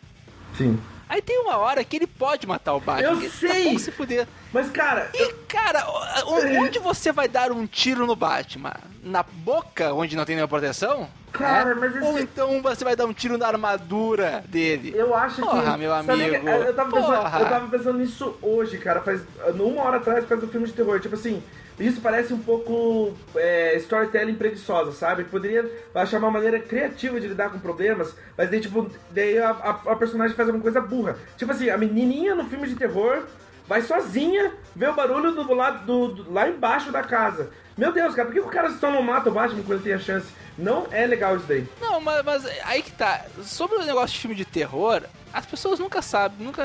Sim. 0.58 0.80
Aí 1.08 1.22
tem 1.22 1.38
uma 1.40 1.58
hora 1.58 1.84
que 1.84 1.96
ele 1.96 2.08
pode 2.08 2.48
matar 2.48 2.74
o 2.74 2.80
Batman. 2.80 3.08
Eu 3.10 3.18
ele 3.18 3.30
sei! 3.30 3.74
Tá 3.74 3.80
se 3.80 3.92
fuder. 3.92 4.28
Mas, 4.52 4.72
cara, 4.72 5.10
E, 5.14 5.34
cara, 5.48 5.86
o- 6.26 6.62
onde 6.64 6.80
você 6.80 7.12
vai 7.12 7.28
dar 7.28 7.52
um 7.52 7.68
tiro 7.68 8.08
no 8.08 8.16
Batman? 8.16 8.74
Na 9.04 9.22
boca, 9.22 9.94
onde 9.94 10.16
não 10.16 10.26
tem 10.26 10.36
nenhuma 10.36 10.48
proteção? 10.48 11.08
Cara, 11.32 11.72
É? 11.72 11.76
mas 11.76 11.96
esse- 11.96 12.04
Ou 12.06 12.18
então 12.18 12.60
você 12.62 12.84
vai 12.84 12.96
dar 12.96 13.06
um 13.06 13.14
tiro 13.14 13.38
na 13.38 13.46
armadura 13.48 14.44
dele? 14.48 14.94
eu 14.96 15.14
acho 15.14 15.36
que. 15.36 15.42
Porra, 15.42 15.78
meu 15.78 15.94
amigo. 15.94 16.40
que- 16.40 16.48
eu, 16.50 16.74
tava 16.74 16.92
pensando, 16.92 17.16
Porra. 17.18 17.40
eu 17.40 17.50
tava 17.50 17.68
pensando 17.68 18.00
nisso 18.00 18.36
hoje, 18.42 18.78
cara. 18.80 19.02
Faz 19.02 19.22
uma 19.54 19.84
hora 19.84 19.98
atrás, 19.98 20.22
por 20.24 20.30
causa 20.30 20.46
do 20.46 20.52
filme 20.52 20.66
de 20.66 20.74
terror. 20.74 21.00
Tipo 21.00 21.14
assim. 21.16 21.44
Isso 21.80 22.00
parece 22.02 22.34
um 22.34 22.40
pouco 22.40 23.14
é, 23.36 23.76
storytelling 23.78 24.36
preguiçosa, 24.36 24.92
sabe? 24.94 25.26
Poderia 25.26 25.70
achar 25.94 26.20
uma 26.20 26.32
maneira 26.32 26.60
criativa 26.60 27.20
de 27.20 27.28
lidar 27.28 27.50
com 27.50 27.60
problemas, 27.60 28.16
mas 28.38 28.50
daí, 28.50 28.62
tipo, 28.62 28.90
daí 29.12 29.38
a, 29.38 29.50
a- 29.50 29.92
a 29.92 29.96
personagem 29.96 30.36
faz 30.36 30.48
alguma 30.48 30.64
coisa 30.64 30.80
burra. 30.80 31.18
Tipo 31.38 31.52
assim, 31.52 31.70
a 31.70 31.78
menininha 31.78 32.34
no 32.34 32.46
filme 32.46 32.68
de 32.68 32.76
terror 32.76 33.24
vai 33.68 33.82
sozinha 33.82 34.54
ver 34.76 34.90
o 34.90 34.94
barulho 34.94 35.32
do 35.32 35.54
lado 35.54 35.86
do, 35.86 36.08
do- 36.24 36.32
lá 36.34 36.48
embaixo 36.48 36.92
da 36.92 37.04
casa. 37.04 37.50
Meu 37.78 37.92
Deus, 37.92 38.16
cara, 38.16 38.28
por 38.30 38.34
que 38.34 38.40
o 38.40 38.46
cara 38.48 38.70
só 38.72 38.90
não 38.90 39.02
mata 39.02 39.30
o 39.30 39.34
Batman 39.34 39.62
quando 39.64 39.84
tem 39.84 39.92
a 39.94 40.00
chance? 40.00 40.28
Não 40.58 40.88
é 40.92 41.06
legal 41.06 41.36
isso 41.36 41.46
daí. 41.46 41.68
Não, 41.82 42.00
mas, 42.00 42.24
mas 42.24 42.46
aí 42.64 42.82
que 42.82 42.92
tá. 42.94 43.26
Sobre 43.44 43.76
o 43.76 43.86
negócio 43.86 44.14
de 44.16 44.20
filme 44.22 44.34
de 44.36 44.46
terror, 44.46 45.02
as 45.36 45.46
pessoas 45.46 45.80
nunca 45.80 46.02
sabem, 46.02 46.46
nunca 46.46 46.64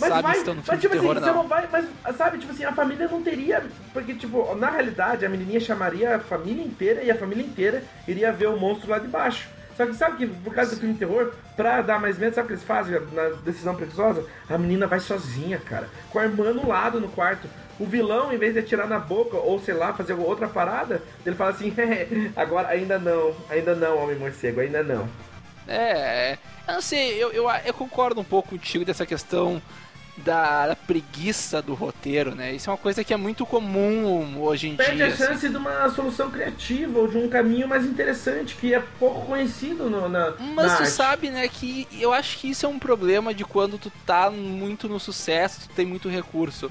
Mas 0.00 0.08
sabem 0.08 0.22
vai, 0.22 0.32
se 0.34 0.38
estão 0.40 0.54
no 0.54 0.62
filme 0.64 0.76
mas 0.76 0.80
tipo 0.80 0.94
de 0.94 1.00
terror 1.00 1.16
assim, 1.16 1.20
ou 1.20 1.26
você 1.26 1.32
não. 1.32 1.42
não 1.42 1.48
vai, 1.48 1.68
mas 1.70 2.16
sabe, 2.16 2.38
tipo 2.38 2.52
assim, 2.52 2.64
a 2.64 2.72
família 2.72 3.06
não 3.06 3.22
teria, 3.22 3.64
porque 3.92 4.14
tipo, 4.14 4.52
na 4.56 4.68
realidade 4.68 5.24
a 5.24 5.28
menininha 5.28 5.60
chamaria 5.60 6.16
a 6.16 6.18
família 6.18 6.64
inteira 6.64 7.04
e 7.04 7.10
a 7.10 7.14
família 7.14 7.44
inteira 7.44 7.84
iria 8.08 8.32
ver 8.32 8.48
o 8.48 8.58
monstro 8.58 8.90
lá 8.90 8.98
de 8.98 9.06
baixo. 9.06 9.48
Só 9.76 9.86
que 9.86 9.94
sabe 9.94 10.16
que 10.16 10.26
por 10.26 10.52
causa 10.52 10.74
do 10.74 10.80
filme 10.80 10.94
de 10.94 10.98
terror, 10.98 11.32
pra 11.56 11.80
dar 11.82 12.00
mais 12.00 12.18
medo, 12.18 12.34
sabe 12.34 12.46
o 12.46 12.48
que 12.48 12.54
eles 12.54 12.64
fazem 12.64 13.00
na 13.12 13.28
decisão 13.44 13.76
preguiçosa? 13.76 14.24
A 14.50 14.58
menina 14.58 14.88
vai 14.88 14.98
sozinha, 14.98 15.60
cara, 15.60 15.88
com 16.10 16.18
a 16.18 16.24
irmã 16.24 16.52
no 16.52 16.66
lado 16.66 17.00
no 17.00 17.08
quarto. 17.08 17.46
O 17.78 17.86
vilão, 17.86 18.32
em 18.32 18.38
vez 18.38 18.54
de 18.54 18.58
atirar 18.58 18.88
na 18.88 18.98
boca 18.98 19.36
ou 19.36 19.60
sei 19.60 19.74
lá, 19.74 19.92
fazer 19.92 20.14
outra 20.14 20.48
parada, 20.48 21.00
ele 21.24 21.36
fala 21.36 21.50
assim: 21.50 21.72
agora 22.34 22.66
ainda 22.66 22.98
não, 22.98 23.32
ainda 23.48 23.76
não, 23.76 23.98
homem 23.98 24.16
morcego, 24.16 24.58
ainda 24.58 24.82
não. 24.82 25.08
É, 25.68 26.38
eu 26.66 26.74
não 26.74 26.80
sei, 26.82 27.22
eu, 27.22 27.30
eu, 27.32 27.46
eu 27.64 27.74
concordo 27.74 28.20
um 28.20 28.24
pouco 28.24 28.50
contigo 28.50 28.84
dessa 28.84 29.04
questão 29.04 29.60
da, 30.16 30.66
da 30.68 30.74
preguiça 30.74 31.62
do 31.62 31.74
roteiro, 31.74 32.34
né? 32.34 32.52
Isso 32.52 32.68
é 32.68 32.72
uma 32.72 32.78
coisa 32.78 33.04
que 33.04 33.12
é 33.14 33.16
muito 33.16 33.46
comum 33.46 34.40
hoje 34.40 34.68
em 34.68 34.76
Perde 34.76 34.96
dia. 34.96 35.04
a 35.04 35.08
assim. 35.08 35.24
chance 35.24 35.48
de 35.48 35.56
uma 35.56 35.88
solução 35.90 36.30
criativa 36.30 36.98
ou 36.98 37.06
de 37.06 37.16
um 37.18 37.28
caminho 37.28 37.68
mais 37.68 37.84
interessante 37.84 38.56
que 38.56 38.74
é 38.74 38.82
pouco 38.98 39.26
conhecido 39.26 39.88
no, 39.88 40.08
na. 40.08 40.32
Mas 40.38 40.66
na 40.72 40.76
tu 40.76 40.82
arte. 40.82 40.90
sabe, 40.90 41.30
né, 41.30 41.46
que 41.48 41.86
eu 42.00 42.12
acho 42.12 42.38
que 42.38 42.50
isso 42.50 42.66
é 42.66 42.68
um 42.68 42.78
problema 42.78 43.32
de 43.32 43.44
quando 43.44 43.78
tu 43.78 43.92
tá 44.04 44.30
muito 44.30 44.88
no 44.88 44.98
sucesso, 44.98 45.68
tu 45.68 45.74
tem 45.74 45.86
muito 45.86 46.08
recurso. 46.08 46.70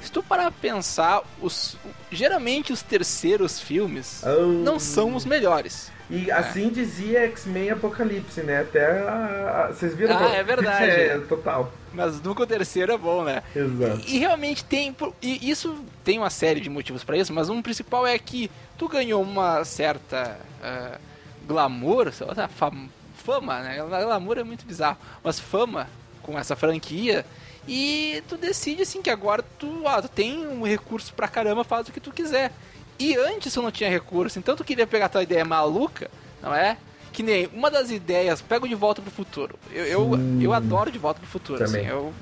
Se 0.00 0.10
tu 0.10 0.22
parar 0.22 0.50
pra 0.50 0.60
pensar, 0.60 1.22
os, 1.40 1.76
geralmente 2.10 2.72
os 2.72 2.82
terceiros 2.82 3.60
filmes 3.60 4.22
Oh. 4.24 4.46
não 4.46 4.78
são 4.78 5.14
os 5.14 5.24
melhores. 5.24 5.90
E 6.10 6.30
assim 6.30 6.70
dizia 6.70 7.24
X-Men 7.24 7.70
Apocalipse, 7.70 8.40
né? 8.42 8.60
Até 8.60 8.86
a, 8.86 9.70
vocês 9.72 9.94
viram? 9.94 10.16
Ah, 10.16 10.34
é 10.34 10.42
verdade. 10.42 10.84
é, 10.90 11.18
total. 11.18 11.70
Mas 11.92 12.20
nunca 12.22 12.42
o 12.42 12.46
terceiro 12.46 12.92
é 12.92 12.96
bom, 12.98 13.24
né? 13.24 13.42
Exato. 13.54 14.00
E, 14.06 14.16
e 14.16 14.18
realmente 14.18 14.64
tem. 14.64 14.94
E 15.20 15.50
isso 15.50 15.84
tem 16.04 16.18
uma 16.18 16.30
série 16.30 16.60
de 16.60 16.70
motivos 16.70 17.04
pra 17.04 17.16
isso, 17.16 17.32
mas 17.32 17.48
um 17.50 17.60
principal 17.60 18.06
é 18.06 18.18
que 18.18 18.50
tu 18.78 18.88
ganhou 18.88 19.22
uma 19.22 19.64
certa 19.64 20.38
ah, 20.62 20.98
glamour, 21.46 22.12
sei 22.12 22.26
lá, 22.26 22.48
fam- 22.48 22.88
fama, 23.24 23.60
né? 23.60 23.78
Glamour 23.78 24.38
é 24.38 24.44
muito 24.44 24.64
bizarro, 24.64 24.96
mas 25.22 25.38
fama 25.38 25.88
com 26.22 26.38
essa 26.38 26.56
franquia. 26.56 27.24
E 27.66 28.22
tu 28.26 28.38
decide 28.38 28.82
assim 28.82 29.02
que 29.02 29.10
agora 29.10 29.44
tu, 29.58 29.82
ah, 29.86 30.00
tu 30.00 30.08
tem 30.08 30.46
um 30.46 30.62
recurso 30.62 31.12
pra 31.12 31.28
caramba, 31.28 31.64
faz 31.64 31.86
o 31.88 31.92
que 31.92 32.00
tu 32.00 32.10
quiser. 32.10 32.50
E 32.98 33.16
antes 33.16 33.52
tu 33.52 33.62
não 33.62 33.70
tinha 33.70 33.88
recurso, 33.90 34.38
então 34.38 34.56
tu 34.56 34.64
queria 34.64 34.86
pegar 34.86 35.08
tua 35.08 35.22
ideia 35.22 35.44
maluca, 35.44 36.10
não 36.42 36.54
é? 36.54 36.76
Que 37.12 37.22
nem 37.22 37.46
uma 37.52 37.70
das 37.70 37.90
ideias, 37.90 38.40
pego 38.42 38.66
de 38.68 38.74
volta 38.74 39.00
pro 39.02 39.10
futuro. 39.10 39.58
Eu, 39.72 39.84
eu, 39.84 40.10
eu 40.40 40.52
adoro 40.52 40.90
de 40.90 40.98
volta 40.98 41.20
pro 41.20 41.28
futuro, 41.28 41.64
Também. 41.64 41.82
assim, 41.86 41.90
eu 41.90 42.12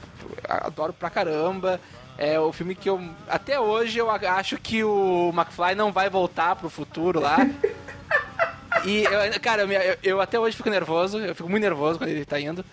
adoro 0.49 0.93
pra 0.93 1.11
caramba. 1.11 1.81
É 2.19 2.41
o 2.41 2.51
filme 2.51 2.75
que 2.75 2.89
eu. 2.89 2.99
Até 3.29 3.61
hoje 3.61 3.99
eu 3.99 4.11
acho 4.11 4.57
que 4.59 4.83
o 4.83 5.31
McFly 5.35 5.75
não 5.75 5.93
vai 5.93 6.09
voltar 6.09 6.57
pro 6.57 6.71
futuro 6.71 7.21
lá. 7.21 7.37
E, 8.85 9.03
eu, 9.05 9.41
cara, 9.41 9.63
eu, 9.63 9.73
eu- 9.73 9.97
eu 10.03 10.21
até 10.21 10.39
hoje 10.39 10.57
fico 10.57 10.69
nervoso, 10.71 11.19
eu 11.19 11.35
fico 11.35 11.49
muito 11.49 11.63
nervoso 11.63 11.99
quando 11.99 12.11
ele 12.11 12.25
tá 12.25 12.39
indo. 12.39 12.65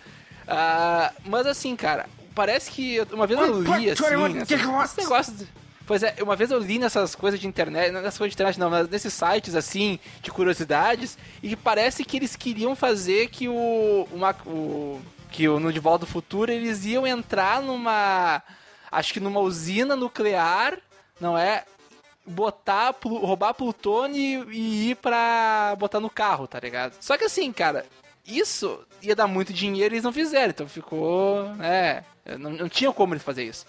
Ah, 0.46 1.10
mas 1.24 1.46
assim, 1.46 1.74
cara, 1.74 2.06
parece 2.34 2.70
que 2.70 2.96
eu- 2.96 3.06
uma 3.12 3.26
vez 3.26 3.40
eu 3.40 3.62
li 3.62 3.90
assim. 3.90 4.02
Nessas, 4.34 4.50
esse 4.92 5.00
negócio 5.00 5.32
de- 5.34 5.48
Pois 5.86 6.02
é, 6.02 6.16
uma 6.22 6.34
vez 6.34 6.50
eu 6.50 6.58
li 6.58 6.78
nessas 6.78 7.14
coisas 7.14 7.38
de 7.38 7.46
internet, 7.46 7.90
não 7.90 8.00
nessas 8.00 8.18
coisas 8.18 8.30
de 8.30 8.36
internet 8.36 8.58
não, 8.58 8.70
mas 8.70 8.88
nesses 8.88 9.12
sites 9.12 9.54
assim, 9.54 9.98
de 10.22 10.30
curiosidades, 10.30 11.18
e 11.42 11.54
parece 11.54 12.04
que 12.04 12.16
eles 12.16 12.36
queriam 12.36 12.74
fazer 12.74 13.28
que 13.28 13.48
o. 13.48 14.08
Uma, 14.10 14.34
o 14.46 15.00
que 15.30 15.48
o, 15.48 15.58
no 15.60 15.72
De 15.72 15.80
Volta 15.80 16.06
do 16.06 16.10
Futuro 16.10 16.50
eles 16.50 16.84
iam 16.84 17.06
entrar 17.06 17.60
numa. 17.60 18.42
Acho 18.90 19.12
que 19.12 19.20
numa 19.20 19.40
usina 19.40 19.94
nuclear, 19.96 20.78
não 21.20 21.36
é? 21.36 21.64
botar, 22.26 22.94
roubar 23.02 23.54
plutônio 23.54 24.50
e 24.50 24.90
ir 24.90 24.96
pra 24.96 25.76
botar 25.78 26.00
no 26.00 26.08
carro, 26.08 26.46
tá 26.46 26.58
ligado? 26.58 26.94
Só 27.00 27.16
que 27.18 27.24
assim, 27.24 27.52
cara, 27.52 27.84
isso 28.26 28.80
ia 29.02 29.14
dar 29.14 29.26
muito 29.26 29.52
dinheiro 29.52 29.94
e 29.94 29.96
eles 29.96 30.04
não 30.04 30.12
fizeram, 30.12 30.50
então 30.50 30.68
ficou, 30.68 31.44
né, 31.54 32.04
não, 32.38 32.50
não 32.50 32.68
tinha 32.68 32.92
como 32.92 33.12
eles 33.12 33.22
fazer 33.22 33.44
isso. 33.44 33.66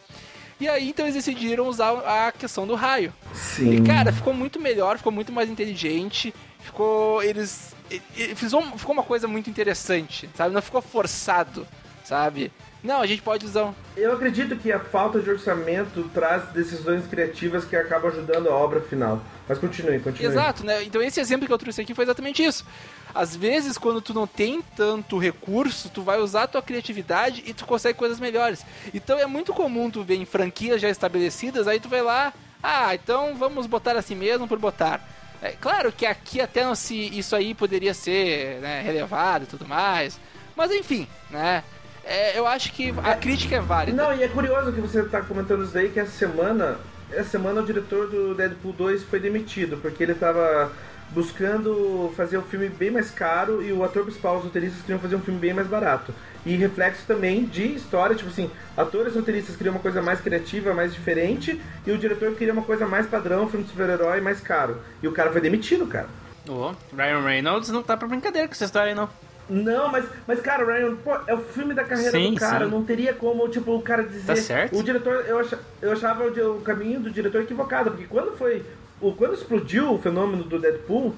E 0.59 0.67
aí 0.67 0.89
então 0.89 1.05
eles 1.05 1.15
decidiram 1.15 1.67
usar 1.67 1.91
a 1.91 2.31
questão 2.31 2.65
do 2.65 2.75
raio. 2.75 3.13
Sim. 3.33 3.75
E 3.75 3.81
cara, 3.81 4.11
ficou 4.11 4.33
muito 4.33 4.59
melhor, 4.59 4.97
ficou 4.97 5.11
muito 5.11 5.31
mais 5.31 5.49
inteligente, 5.49 6.33
ficou. 6.59 7.21
Eles. 7.21 7.75
eles 8.15 8.39
ficou 8.39 8.93
uma 8.93 9.03
coisa 9.03 9.27
muito 9.27 9.49
interessante, 9.49 10.29
sabe? 10.35 10.53
Não 10.53 10.61
ficou 10.61 10.81
forçado, 10.81 11.67
sabe? 12.05 12.51
Não, 12.83 13.01
a 13.01 13.07
gente 13.07 13.23
pode 13.23 13.45
usar. 13.45 13.73
Eu 13.97 14.13
acredito 14.13 14.55
que 14.55 14.71
a 14.71 14.79
falta 14.79 15.19
de 15.19 15.29
orçamento 15.29 16.03
traz 16.13 16.43
decisões 16.49 17.07
criativas 17.07 17.65
que 17.65 17.75
acabam 17.75 18.11
ajudando 18.11 18.47
a 18.47 18.53
obra 18.53 18.79
final. 18.79 19.19
Mas 19.49 19.57
continue, 19.57 19.99
continue. 19.99 20.31
Exato, 20.31 20.63
né? 20.63 20.83
Então 20.83 21.01
esse 21.01 21.19
exemplo 21.19 21.47
que 21.47 21.53
eu 21.53 21.57
trouxe 21.57 21.81
aqui 21.81 21.95
foi 21.95 22.05
exatamente 22.05 22.43
isso. 22.43 22.63
Às 23.13 23.35
vezes, 23.35 23.77
quando 23.77 24.01
tu 24.01 24.13
não 24.13 24.27
tem 24.27 24.61
tanto 24.75 25.17
recurso, 25.17 25.89
tu 25.89 26.03
vai 26.03 26.19
usar 26.19 26.43
a 26.43 26.47
tua 26.47 26.61
criatividade 26.61 27.43
e 27.47 27.53
tu 27.53 27.65
consegue 27.65 27.97
coisas 27.97 28.19
melhores. 28.19 28.63
Então 28.93 29.17
é 29.17 29.25
muito 29.25 29.51
comum 29.51 29.89
tu 29.89 30.03
ver 30.03 30.15
em 30.15 30.25
franquias 30.25 30.79
já 30.79 30.89
estabelecidas, 30.89 31.67
aí 31.67 31.79
tu 31.79 31.89
vai 31.89 32.01
lá, 32.01 32.33
ah, 32.61 32.93
então 32.93 33.35
vamos 33.35 33.65
botar 33.67 33.95
assim 33.97 34.15
mesmo 34.15 34.47
por 34.47 34.59
botar. 34.59 35.01
É 35.41 35.51
claro 35.51 35.91
que 35.91 36.05
aqui 36.05 36.41
até 36.41 36.63
não 36.63 36.75
se 36.75 36.95
isso 37.17 37.35
aí 37.35 37.53
poderia 37.53 37.93
ser 37.93 38.59
né, 38.61 38.81
relevado 38.81 39.43
e 39.43 39.47
tudo 39.47 39.67
mais, 39.67 40.19
mas 40.55 40.71
enfim, 40.71 41.07
né? 41.29 41.63
É, 42.05 42.37
eu 42.37 42.45
acho 42.45 42.71
que 42.71 42.93
a 43.03 43.15
crítica 43.15 43.55
é 43.55 43.59
válida. 43.59 44.03
Não, 44.03 44.15
e 44.15 44.23
é 44.23 44.27
curioso 44.27 44.71
que 44.71 44.79
você 44.79 45.01
está 45.01 45.21
comentando 45.21 45.63
isso 45.63 45.73
daí, 45.73 45.89
que 45.89 45.99
essa 45.99 46.11
semana, 46.11 46.77
essa 47.11 47.29
semana 47.29 47.61
o 47.61 47.65
diretor 47.65 48.07
do 48.07 48.35
Deadpool 48.35 48.73
2 48.73 49.03
foi 49.03 49.19
demitido, 49.19 49.77
porque 49.77 50.03
ele 50.03 50.11
estava 50.11 50.71
buscando 51.09 52.11
fazer 52.15 52.37
um 52.37 52.41
filme 52.43 52.69
bem 52.69 52.91
mais 52.91 53.09
caro 53.09 53.61
e 53.61 53.71
o 53.71 53.83
ator 53.83 54.03
principal, 54.03 54.37
os 54.37 54.43
roteiristas 54.43 54.81
queriam 54.81 54.99
fazer 54.99 55.15
um 55.15 55.21
filme 55.21 55.39
bem 55.39 55.53
mais 55.53 55.67
barato. 55.67 56.13
E 56.45 56.55
reflexo 56.55 57.03
também 57.07 57.43
de 57.43 57.63
história, 57.75 58.15
tipo 58.15 58.29
assim, 58.29 58.51
atores 58.77 59.15
roteiristas 59.15 59.55
queriam 59.55 59.73
uma 59.73 59.81
coisa 59.81 60.01
mais 60.01 60.21
criativa, 60.21 60.73
mais 60.73 60.93
diferente, 60.93 61.59
e 61.87 61.91
o 61.91 61.97
diretor 61.97 62.35
queria 62.35 62.53
uma 62.53 62.61
coisa 62.61 62.85
mais 62.87 63.07
padrão, 63.07 63.49
filme 63.49 63.65
de 63.65 63.71
super-herói, 63.71 64.21
mais 64.21 64.39
caro. 64.39 64.77
E 65.01 65.07
o 65.07 65.11
cara 65.11 65.31
foi 65.31 65.41
demitido, 65.41 65.87
cara. 65.87 66.07
Oh, 66.47 66.73
Ryan 66.95 67.21
Reynolds 67.21 67.69
não 67.69 67.81
tá 67.81 67.97
pra 67.97 68.07
brincadeira 68.07 68.47
com 68.47 68.53
essa 68.53 68.65
história 68.65 68.89
aí, 68.89 68.95
não. 68.95 69.09
Não, 69.49 69.91
mas, 69.91 70.05
mas 70.27 70.39
cara, 70.41 70.65
Ryan, 70.65 70.95
pô, 70.95 71.11
é 71.27 71.33
o 71.35 71.37
filme 71.39 71.73
da 71.73 71.83
carreira 71.83 72.11
Sim, 72.11 72.33
do 72.33 72.39
cara, 72.39 72.65
sim. 72.65 72.71
não 72.71 72.83
teria 72.83 73.13
como, 73.13 73.47
tipo, 73.47 73.75
o 73.75 73.81
cara 73.81 74.03
dizer. 74.03 74.25
Tá 74.25 74.35
certo. 74.35 74.77
O 74.77 74.83
diretor, 74.83 75.23
eu, 75.27 75.37
acha, 75.39 75.59
eu 75.81 75.91
achava 75.91 76.23
o, 76.23 76.57
o 76.57 76.61
caminho 76.61 76.99
do 76.99 77.11
diretor 77.11 77.41
equivocado, 77.41 77.91
porque 77.91 78.07
quando 78.07 78.35
foi. 78.37 78.65
O, 78.99 79.11
quando 79.13 79.33
explodiu 79.35 79.93
o 79.93 79.99
fenômeno 80.01 80.43
do 80.43 80.57
Deadpool, 80.57 81.13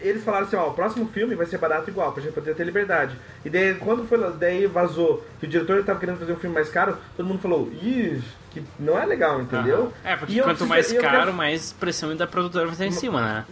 eles 0.00 0.22
falaram 0.24 0.46
assim, 0.46 0.56
ó, 0.56 0.68
o 0.68 0.74
próximo 0.74 1.06
filme 1.08 1.34
vai 1.34 1.44
ser 1.44 1.58
barato 1.58 1.90
igual, 1.90 2.12
pra 2.12 2.22
gente 2.22 2.32
poder 2.32 2.54
ter 2.54 2.64
liberdade. 2.64 3.16
E 3.44 3.50
daí, 3.50 3.74
quando 3.74 4.06
foi, 4.06 4.18
daí 4.38 4.66
vazou 4.66 5.26
que 5.40 5.46
o 5.46 5.48
diretor 5.48 5.82
tava 5.84 5.98
querendo 6.00 6.18
fazer 6.18 6.32
um 6.32 6.36
filme 6.36 6.54
mais 6.54 6.68
caro, 6.70 6.96
todo 7.16 7.26
mundo 7.26 7.40
falou, 7.40 7.68
ih, 7.82 8.22
que 8.52 8.62
não 8.78 8.98
é 8.98 9.04
legal, 9.04 9.40
entendeu? 9.40 9.92
É, 10.04 10.16
porque 10.16 10.32
E 10.34 10.38
eu 10.38 10.44
quanto 10.44 10.58
preciso- 10.66 10.68
mais 10.70 10.92
eu 10.92 11.02
caro, 11.02 11.18
quero- 11.18 11.32
mais 11.34 11.72
pressão 11.72 12.14
da 12.16 12.26
produtora 12.26 12.64
vai 12.66 12.72
estar 12.74 12.86
em 12.86 12.90
cima, 12.92 13.20
né? 13.20 13.44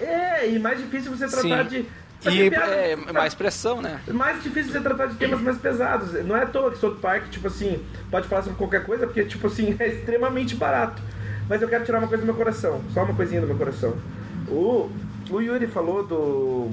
É, 0.00 0.48
e 0.48 0.58
mais 0.58 0.78
difícil 0.78 1.10
você 1.16 1.26
tratar 1.28 1.64
Sim. 1.64 1.68
de. 1.68 1.88
E 2.30 2.50
piada- 2.50 2.72
é, 2.74 2.96
mais 3.12 3.34
pressão, 3.34 3.82
né? 3.82 4.00
mais 4.12 4.42
difícil 4.42 4.72
você 4.72 4.80
tratar 4.80 5.06
de 5.06 5.14
temas 5.16 5.40
mais 5.40 5.58
pesados. 5.58 6.12
Não 6.24 6.36
é 6.36 6.42
à 6.42 6.46
toa 6.46 6.70
que 6.70 6.78
South 6.78 6.96
Park, 7.00 7.28
tipo 7.30 7.46
assim, 7.48 7.82
pode 8.10 8.28
falar 8.28 8.42
sobre 8.42 8.58
qualquer 8.58 8.84
coisa, 8.84 9.06
porque, 9.06 9.24
tipo 9.24 9.46
assim, 9.46 9.74
é 9.80 9.88
extremamente 9.88 10.54
barato. 10.54 11.02
Mas 11.48 11.60
eu 11.60 11.68
quero 11.68 11.84
tirar 11.84 11.98
uma 11.98 12.08
coisa 12.08 12.22
do 12.22 12.26
meu 12.26 12.34
coração, 12.36 12.80
só 12.94 13.02
uma 13.04 13.14
coisinha 13.14 13.40
do 13.40 13.46
meu 13.46 13.56
coração. 13.56 13.94
O, 14.48 14.90
o 15.30 15.40
Yuri 15.40 15.66
falou 15.66 16.04
do, 16.04 16.70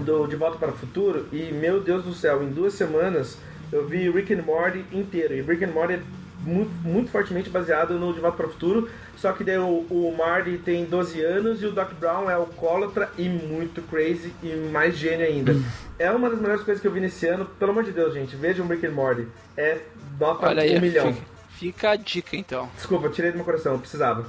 do 0.00 0.26
De 0.26 0.36
Volta 0.36 0.56
para 0.58 0.70
o 0.70 0.76
Futuro, 0.76 1.26
e 1.32 1.52
meu 1.52 1.80
Deus 1.80 2.02
do 2.04 2.14
céu, 2.14 2.42
em 2.42 2.48
duas 2.50 2.72
semanas 2.74 3.36
eu 3.72 3.86
vi 3.86 4.08
Rick 4.10 4.32
and 4.32 4.42
Morty 4.42 4.84
inteiro. 4.92 5.34
E 5.34 5.42
Rick 5.42 5.64
and 5.64 5.72
Morty 5.72 5.94
é 5.94 6.00
muito, 6.44 6.70
muito 6.82 7.10
fortemente 7.10 7.50
baseado 7.50 7.94
no 7.98 8.12
De 8.12 8.20
Volta 8.20 8.36
para 8.36 8.46
o 8.46 8.50
Futuro, 8.50 8.88
só 9.16 9.32
que 9.32 9.44
daí 9.44 9.58
o, 9.58 9.86
o 9.90 10.14
Marty 10.16 10.58
tem 10.58 10.84
12 10.84 11.20
anos 11.22 11.62
e 11.62 11.66
o 11.66 11.72
Doc 11.72 11.92
Brown 11.94 12.30
é 12.30 12.34
alcoólatra 12.34 13.10
e 13.16 13.28
muito 13.28 13.82
crazy 13.82 14.32
e 14.42 14.48
mais 14.70 14.96
gênio 14.96 15.26
ainda. 15.26 15.54
é 15.98 16.10
uma 16.10 16.28
das 16.30 16.40
melhores 16.40 16.62
coisas 16.62 16.80
que 16.80 16.86
eu 16.86 16.92
vi 16.92 17.00
nesse 17.00 17.26
ano. 17.26 17.44
Pelo 17.44 17.70
amor 17.70 17.84
de 17.84 17.92
Deus, 17.92 18.12
gente, 18.14 18.36
vejam 18.36 18.66
Rick 18.66 18.86
and 18.86 18.92
Morty. 18.92 19.26
É 19.56 19.80
nota 20.18 20.46
Olha 20.48 20.62
aí, 20.62 20.76
um 20.76 20.80
milhão. 20.80 21.12
fica, 21.12 21.26
fica 21.58 21.90
a 21.90 21.96
dica 21.96 22.36
então. 22.36 22.68
Desculpa, 22.76 23.06
eu 23.06 23.12
tirei 23.12 23.30
do 23.30 23.36
meu 23.36 23.44
coração, 23.44 23.72
eu 23.72 23.78
precisava. 23.78 24.26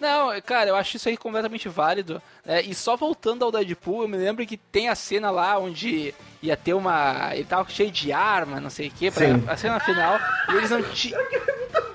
Não, 0.00 0.32
cara, 0.40 0.68
eu 0.70 0.74
acho 0.74 0.96
isso 0.96 1.08
aí 1.08 1.16
completamente 1.16 1.68
válido. 1.68 2.20
né? 2.44 2.60
E 2.62 2.74
só 2.74 2.96
voltando 2.96 3.44
ao 3.44 3.52
Deadpool, 3.52 4.02
eu 4.02 4.08
me 4.08 4.16
lembro 4.16 4.44
que 4.44 4.56
tem 4.56 4.88
a 4.88 4.96
cena 4.96 5.30
lá 5.30 5.56
onde 5.60 6.12
ia 6.42 6.56
ter 6.56 6.74
uma. 6.74 7.30
Ele 7.34 7.44
tava 7.44 7.68
cheio 7.70 7.90
de 7.92 8.10
arma, 8.10 8.60
não 8.60 8.68
sei 8.68 8.88
o 8.88 8.90
que, 8.90 9.12
pra 9.12 9.26
Sim. 9.26 9.44
a 9.46 9.56
cena 9.56 9.78
final. 9.78 10.18
E 10.48 10.56
eles 10.56 10.70
não 10.70 10.82
tinham. 10.82 11.20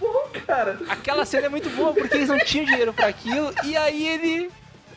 Cara. 0.48 0.80
Aquela 0.88 1.26
cena 1.26 1.45
é 1.48 1.50
muito 1.50 1.70
boa 1.70 1.93
porque 1.93 2.16
eles 2.16 2.30
não 2.30 2.39
tinham 2.39 2.66
dinheiro 2.66 2.93
pra 2.93 3.08
aquilo. 3.08 3.54
E 3.64 3.76
aí 3.78 4.08
ele. 4.08 4.50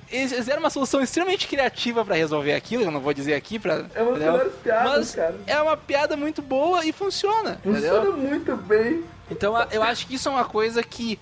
Eles 0.09 0.33
fizeram 0.33 0.59
uma 0.61 0.71
solução 0.71 1.01
extremamente 1.01 1.47
criativa 1.47 2.05
pra 2.05 2.17
resolver 2.17 2.53
aquilo, 2.55 2.83
eu 2.85 2.91
não 2.91 2.99
vou 3.01 3.13
dizer 3.15 3.35
aqui 3.35 3.59
pra. 3.61 3.85
É 3.95 4.03
uma 4.03 4.19
das 4.19 4.29
entendeu? 4.29 4.51
piadas, 4.63 4.97
Mas 4.99 5.15
cara. 5.15 5.35
é 5.47 5.61
uma 5.63 5.77
piada 5.77 6.17
muito 6.17 6.41
boa 6.43 6.85
e 6.85 6.93
funciona. 6.93 7.61
entendeu? 7.65 8.03
Funciona 8.03 8.17
muito 8.17 8.57
bem. 8.57 9.05
Então 9.31 9.55
eu 9.71 9.83
acho 9.85 10.07
que 10.09 10.15
isso 10.17 10.29
é 10.29 10.33
uma 10.33 10.45
coisa 10.45 10.83
que 10.83 11.19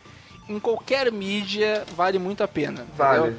em 0.49 0.59
qualquer 0.59 1.13
mídia 1.13 1.85
vale 1.95 2.19
muito 2.19 2.43
a 2.43 2.49
pena. 2.49 2.87
Vale. 2.97 3.19
entendeu? 3.19 3.39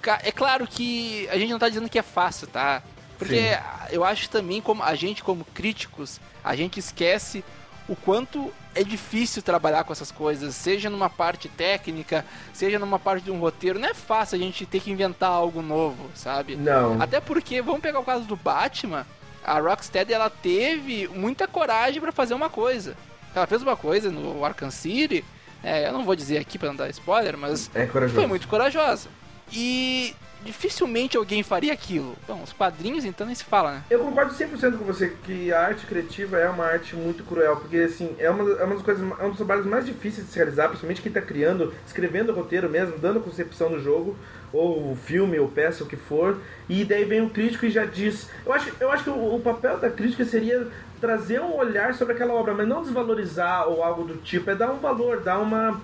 Ca- 0.00 0.20
é 0.22 0.30
claro 0.30 0.66
que 0.66 1.28
a 1.32 1.36
gente 1.38 1.50
não 1.50 1.58
tá 1.58 1.68
dizendo 1.68 1.88
que 1.88 1.98
é 1.98 2.02
fácil, 2.02 2.46
tá? 2.46 2.82
Porque 3.18 3.34
Sim. 3.54 3.58
eu 3.90 4.04
acho 4.04 4.30
também 4.30 4.60
como 4.62 4.82
a 4.82 4.94
gente 4.94 5.22
como 5.24 5.44
críticos, 5.52 6.20
a 6.44 6.54
gente 6.54 6.78
esquece 6.78 7.44
o 7.88 7.96
quanto 7.96 8.52
é 8.74 8.84
difícil 8.84 9.42
trabalhar 9.42 9.84
com 9.84 9.92
essas 9.92 10.10
coisas, 10.12 10.54
seja 10.54 10.88
numa 10.88 11.10
parte 11.10 11.48
técnica, 11.48 12.24
seja 12.52 12.78
numa 12.78 12.98
parte 12.98 13.24
de 13.24 13.30
um 13.30 13.38
roteiro. 13.40 13.78
Não 13.78 13.88
é 13.88 13.94
fácil 13.94 14.36
a 14.36 14.38
gente 14.38 14.64
ter 14.66 14.80
que 14.80 14.90
inventar 14.90 15.30
algo 15.30 15.60
novo, 15.62 16.10
sabe? 16.14 16.56
Não. 16.56 17.00
Até 17.00 17.20
porque, 17.20 17.60
vamos 17.60 17.80
pegar 17.80 17.98
o 17.98 18.04
caso 18.04 18.24
do 18.24 18.36
Batman, 18.36 19.06
a 19.44 19.58
Rocksteady 19.58 20.12
ela 20.12 20.30
teve 20.30 21.08
muita 21.08 21.48
coragem 21.48 22.00
pra 22.00 22.12
fazer 22.12 22.34
uma 22.34 22.50
coisa. 22.50 22.96
Ela 23.34 23.46
fez 23.46 23.62
uma 23.62 23.76
coisa 23.76 24.10
no 24.10 24.44
Arkham 24.44 24.70
City, 24.70 25.24
é, 25.62 25.88
eu 25.88 25.92
não 25.92 26.04
vou 26.04 26.16
dizer 26.16 26.38
aqui 26.38 26.58
pra 26.58 26.68
não 26.68 26.76
dar 26.76 26.88
spoiler, 26.90 27.36
mas 27.36 27.70
É 27.74 27.86
foi 27.86 28.26
muito 28.26 28.48
corajosa. 28.48 29.08
E 29.52 30.14
dificilmente 30.44 31.16
alguém 31.16 31.42
faria 31.42 31.72
aquilo. 31.72 32.16
Bom, 32.26 32.42
os 32.42 32.52
quadrinhos 32.52 33.04
então 33.04 33.26
nem 33.26 33.34
se 33.34 33.44
fala, 33.44 33.72
né? 33.72 33.84
Eu 33.90 34.00
concordo 34.00 34.32
100% 34.32 34.78
com 34.78 34.84
você 34.84 35.14
que 35.24 35.52
a 35.52 35.60
arte 35.60 35.86
criativa 35.86 36.38
é 36.38 36.48
uma 36.48 36.64
arte 36.64 36.96
muito 36.96 37.24
cruel, 37.24 37.56
porque 37.56 37.78
assim, 37.78 38.14
é 38.18 38.30
uma, 38.30 38.50
é 38.52 38.64
uma 38.64 38.74
das 38.74 38.84
coisas, 38.84 39.04
é 39.18 39.24
um 39.24 39.28
dos 39.28 39.36
trabalhos 39.36 39.66
mais 39.66 39.86
difíceis 39.86 40.26
de 40.26 40.32
se 40.32 40.38
realizar, 40.38 40.68
principalmente 40.68 41.02
quem 41.02 41.12
tá 41.12 41.20
criando, 41.20 41.74
escrevendo 41.86 42.30
o 42.30 42.34
roteiro 42.34 42.68
mesmo, 42.68 42.98
dando 42.98 43.20
concepção 43.20 43.70
do 43.70 43.80
jogo, 43.80 44.16
ou 44.52 44.96
filme, 44.96 45.38
ou 45.38 45.48
peça, 45.48 45.84
o 45.84 45.86
que 45.86 45.96
for, 45.96 46.38
e 46.68 46.84
daí 46.84 47.04
vem 47.04 47.20
o 47.20 47.30
crítico 47.30 47.66
e 47.66 47.70
já 47.70 47.84
diz. 47.84 48.28
Eu 48.44 48.52
acho, 48.52 48.72
eu 48.80 48.90
acho 48.90 49.04
que 49.04 49.10
o, 49.10 49.36
o 49.36 49.40
papel 49.40 49.78
da 49.78 49.90
crítica 49.90 50.24
seria 50.24 50.66
trazer 51.00 51.40
um 51.40 51.56
olhar 51.56 51.94
sobre 51.94 52.14
aquela 52.14 52.34
obra, 52.34 52.52
mas 52.52 52.68
não 52.68 52.82
desvalorizar 52.82 53.68
ou 53.68 53.82
algo 53.82 54.04
do 54.04 54.16
tipo, 54.16 54.50
é 54.50 54.54
dar 54.54 54.70
um 54.70 54.78
valor, 54.78 55.20
dar 55.20 55.38
uma 55.38 55.80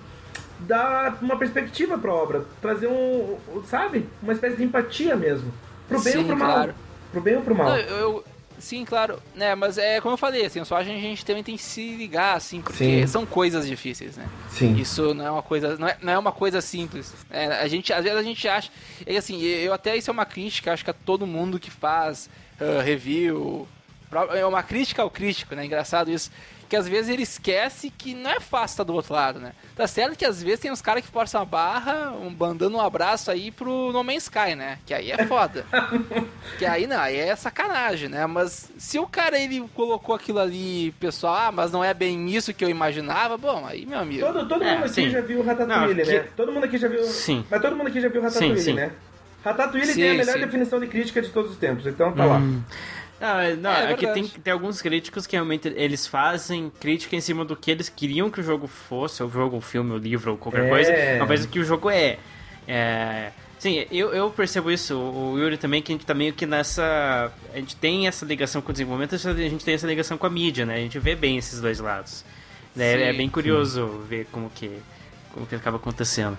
dar 0.60 1.18
uma 1.20 1.36
perspectiva 1.36 1.98
pra 1.98 2.12
obra, 2.12 2.44
trazer 2.60 2.88
um, 2.88 3.38
sabe, 3.64 4.08
uma 4.22 4.32
espécie 4.32 4.56
de 4.56 4.64
empatia 4.64 5.16
mesmo, 5.16 5.52
pro 5.88 6.00
bem 6.00 6.12
Sim, 6.12 6.18
ou 6.20 6.24
pro 6.26 6.36
mal, 6.36 6.52
claro. 6.52 6.74
pro 7.12 7.20
bem 7.20 7.36
ou 7.36 7.42
pro 7.42 7.54
mal. 7.54 7.68
Não, 7.68 7.76
eu, 7.76 8.24
sim, 8.58 8.84
claro, 8.84 9.18
né? 9.34 9.54
Mas 9.54 9.78
é 9.78 10.00
como 10.00 10.14
eu 10.14 10.18
falei, 10.18 10.46
assim, 10.46 10.64
só 10.64 10.76
a 10.76 10.84
gente, 10.84 10.98
a 10.98 11.08
gente 11.08 11.24
também 11.24 11.42
tem 11.42 11.56
que 11.56 11.62
se 11.62 11.94
ligar, 11.96 12.36
assim, 12.36 12.60
porque 12.60 13.02
Sim. 13.02 13.06
são 13.06 13.26
coisas 13.26 13.66
difíceis, 13.66 14.16
né? 14.16 14.26
Sim. 14.50 14.74
Isso 14.76 15.14
não 15.14 15.26
é 15.26 15.30
uma 15.30 15.42
coisa, 15.42 15.76
não 15.76 15.88
é, 15.88 15.96
não 16.00 16.12
é 16.12 16.18
uma 16.18 16.32
coisa 16.32 16.60
simples. 16.60 17.12
É, 17.30 17.46
a 17.46 17.68
gente, 17.68 17.92
às 17.92 18.02
vezes 18.02 18.18
a 18.18 18.22
gente 18.22 18.48
acha, 18.48 18.70
é 19.04 19.16
assim, 19.16 19.42
eu 19.42 19.72
até 19.72 19.96
isso 19.96 20.10
é 20.10 20.12
uma 20.12 20.26
crítica, 20.26 20.72
acho 20.72 20.84
que 20.84 20.90
a 20.90 20.94
todo 20.94 21.26
mundo 21.26 21.58
que 21.60 21.70
faz 21.70 22.30
ah, 22.60 22.82
review, 22.82 23.68
é 24.34 24.46
uma 24.46 24.62
crítica 24.62 25.02
ao 25.02 25.10
crítico, 25.10 25.54
né? 25.54 25.64
Engraçado 25.66 26.10
isso. 26.10 26.30
Que 26.68 26.74
às 26.76 26.88
vezes 26.88 27.08
ele 27.10 27.22
esquece 27.22 27.90
que 27.90 28.12
não 28.14 28.28
é 28.30 28.40
fácil 28.40 28.74
estar 28.74 28.82
do 28.84 28.92
outro 28.94 29.14
lado, 29.14 29.38
né? 29.38 29.52
Tá 29.76 29.86
certo 29.86 30.16
que 30.16 30.24
às 30.24 30.42
vezes 30.42 30.58
tem 30.60 30.72
uns 30.72 30.82
caras 30.82 31.04
que 31.04 31.10
forçam 31.10 31.40
a 31.40 31.44
barra, 31.44 32.10
um, 32.12 32.28
mandando 32.30 32.76
um 32.76 32.80
abraço 32.80 33.30
aí 33.30 33.50
pro 33.52 33.92
No 33.92 34.02
Man's 34.02 34.24
Sky, 34.24 34.56
né? 34.56 34.78
Que 34.84 34.92
aí 34.92 35.12
é 35.12 35.24
foda. 35.26 35.64
que 36.58 36.66
aí 36.66 36.86
não, 36.86 36.98
aí 36.98 37.16
é 37.16 37.36
sacanagem, 37.36 38.08
né? 38.08 38.26
Mas 38.26 38.70
se 38.76 38.98
o 38.98 39.06
cara 39.06 39.38
ele 39.38 39.60
colocou 39.74 40.14
aquilo 40.14 40.40
ali, 40.40 40.92
pessoal, 40.98 41.34
ah, 41.36 41.52
mas 41.52 41.70
não 41.70 41.84
é 41.84 41.94
bem 41.94 42.28
isso 42.30 42.52
que 42.52 42.64
eu 42.64 42.68
imaginava, 42.68 43.36
bom, 43.38 43.64
aí 43.64 43.86
meu 43.86 43.98
amigo. 44.00 44.26
Todo, 44.26 44.48
todo 44.48 44.64
É, 44.64 44.74
mundo 44.74 44.84
aqui 44.86 44.94
sim. 44.94 45.10
já 45.10 45.20
viu 45.20 45.42
Ratatouille, 45.44 45.94
Não, 45.94 45.96
porque- 46.04 46.18
né? 46.18 46.26
Todo 46.36 46.52
mundo 46.52 46.64
aqui 46.64 46.78
já 46.78 46.88
viu. 46.88 47.04
Sim. 47.04 47.44
Mas 47.50 47.62
todo 47.62 47.76
mundo 47.76 47.86
aqui 47.86 48.00
já 48.00 48.08
viu 48.08 48.22
Ratatouille, 48.22 48.58
Sim, 48.58 48.64
sim. 48.64 48.72
né? 48.72 48.90
Ratatouille 49.44 49.86
Sim, 49.86 49.94
tem 50.00 50.10
a 50.10 50.14
melhor 50.14 50.32
sim. 50.32 50.40
definição 50.40 50.80
de 50.80 50.86
crítica 50.88 51.22
de 51.22 51.28
todos 51.28 51.52
os 51.52 51.56
tempos, 51.56 51.86
então 51.86 52.12
tá 52.12 52.24
lá. 52.24 52.40
Não, 53.20 53.38
é- 53.40 53.54
não, 53.56 53.70
É 53.70 53.92
é, 53.92 53.94
que 53.94 54.06
tem, 54.08 54.24
tem 54.28 54.52
alguns 54.52 54.82
críticos 54.82 55.26
que 55.26 55.34
realmente 55.36 55.68
eles 55.74 56.06
fazem 56.06 56.70
crítica 56.80 57.16
em 57.16 57.20
cima 57.20 57.44
do 57.44 57.56
que 57.56 57.70
eles 57.70 57.88
queriam 57.88 58.30
que 58.30 58.40
o 58.40 58.42
jogo 58.42 58.66
fosse, 58.66 59.22
o 59.22 59.28
jogo, 59.30 59.56
o 59.56 59.60
filme, 59.60 59.92
o 59.92 59.96
livro, 59.98 60.32
ou 60.32 60.36
qualquer 60.38 60.66
É. 60.66 60.68
coisa, 60.68 60.92
ao 61.20 61.24
invés 61.24 61.40
do 61.46 61.48
que 61.48 61.58
o 61.58 61.64
jogo 61.64 61.88
é. 61.90 62.18
é 62.68 63.30
sim, 63.58 63.86
eu, 63.90 64.12
eu 64.12 64.28
percebo 64.30 64.70
isso, 64.70 64.94
o 64.98 65.38
Yuri 65.38 65.56
também, 65.56 65.80
que 65.80 65.92
a 65.92 65.94
gente 65.94 66.04
tá 66.04 66.12
meio 66.12 66.34
que 66.34 66.44
nessa. 66.44 67.32
A 67.54 67.56
gente 67.56 67.74
tem 67.76 68.06
essa 68.06 68.26
ligação 68.26 68.60
com 68.60 68.68
o 68.70 68.72
desenvolvimento, 68.72 69.14
a 69.14 69.18
gente 69.18 69.64
tem 69.64 69.74
essa 69.74 69.86
ligação 69.86 70.18
com 70.18 70.26
a 70.26 70.30
mídia, 70.30 70.66
né? 70.66 70.74
A 70.74 70.78
gente 70.80 70.98
vê 70.98 71.14
bem 71.16 71.38
esses 71.38 71.58
dois 71.60 71.78
lados. 71.80 72.22
É, 72.78 73.08
é 73.08 73.12
Sim. 73.12 73.16
bem 73.16 73.28
curioso 73.30 74.04
ver 74.06 74.26
como 74.30 74.50
que, 74.50 74.70
como 75.32 75.46
que 75.46 75.54
acaba 75.54 75.78
acontecendo. 75.78 76.36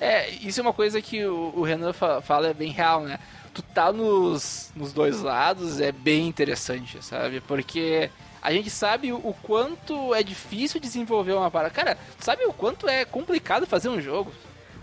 É, 0.00 0.30
isso 0.30 0.60
é 0.60 0.62
uma 0.62 0.72
coisa 0.72 1.02
que 1.02 1.24
o, 1.26 1.52
o 1.56 1.62
Renan 1.64 1.92
fa- 1.92 2.20
fala 2.22 2.46
é 2.46 2.54
bem 2.54 2.70
real, 2.70 3.02
né? 3.02 3.18
Tu 3.54 3.62
tá 3.62 3.92
nos, 3.92 4.70
nos 4.76 4.92
dois 4.92 5.20
lados 5.22 5.80
é 5.80 5.90
bem 5.92 6.26
interessante, 6.28 6.98
sabe? 7.04 7.40
Porque 7.40 8.10
a 8.42 8.52
gente 8.52 8.70
sabe 8.70 9.12
o 9.12 9.34
quanto 9.42 10.14
é 10.14 10.22
difícil 10.22 10.80
desenvolver 10.80 11.32
uma 11.32 11.50
parada. 11.50 11.70
Cara, 11.74 11.98
sabe 12.18 12.44
o 12.44 12.52
quanto 12.52 12.88
é 12.88 13.04
complicado 13.04 13.66
fazer 13.66 13.88
um 13.88 14.00
jogo? 14.00 14.32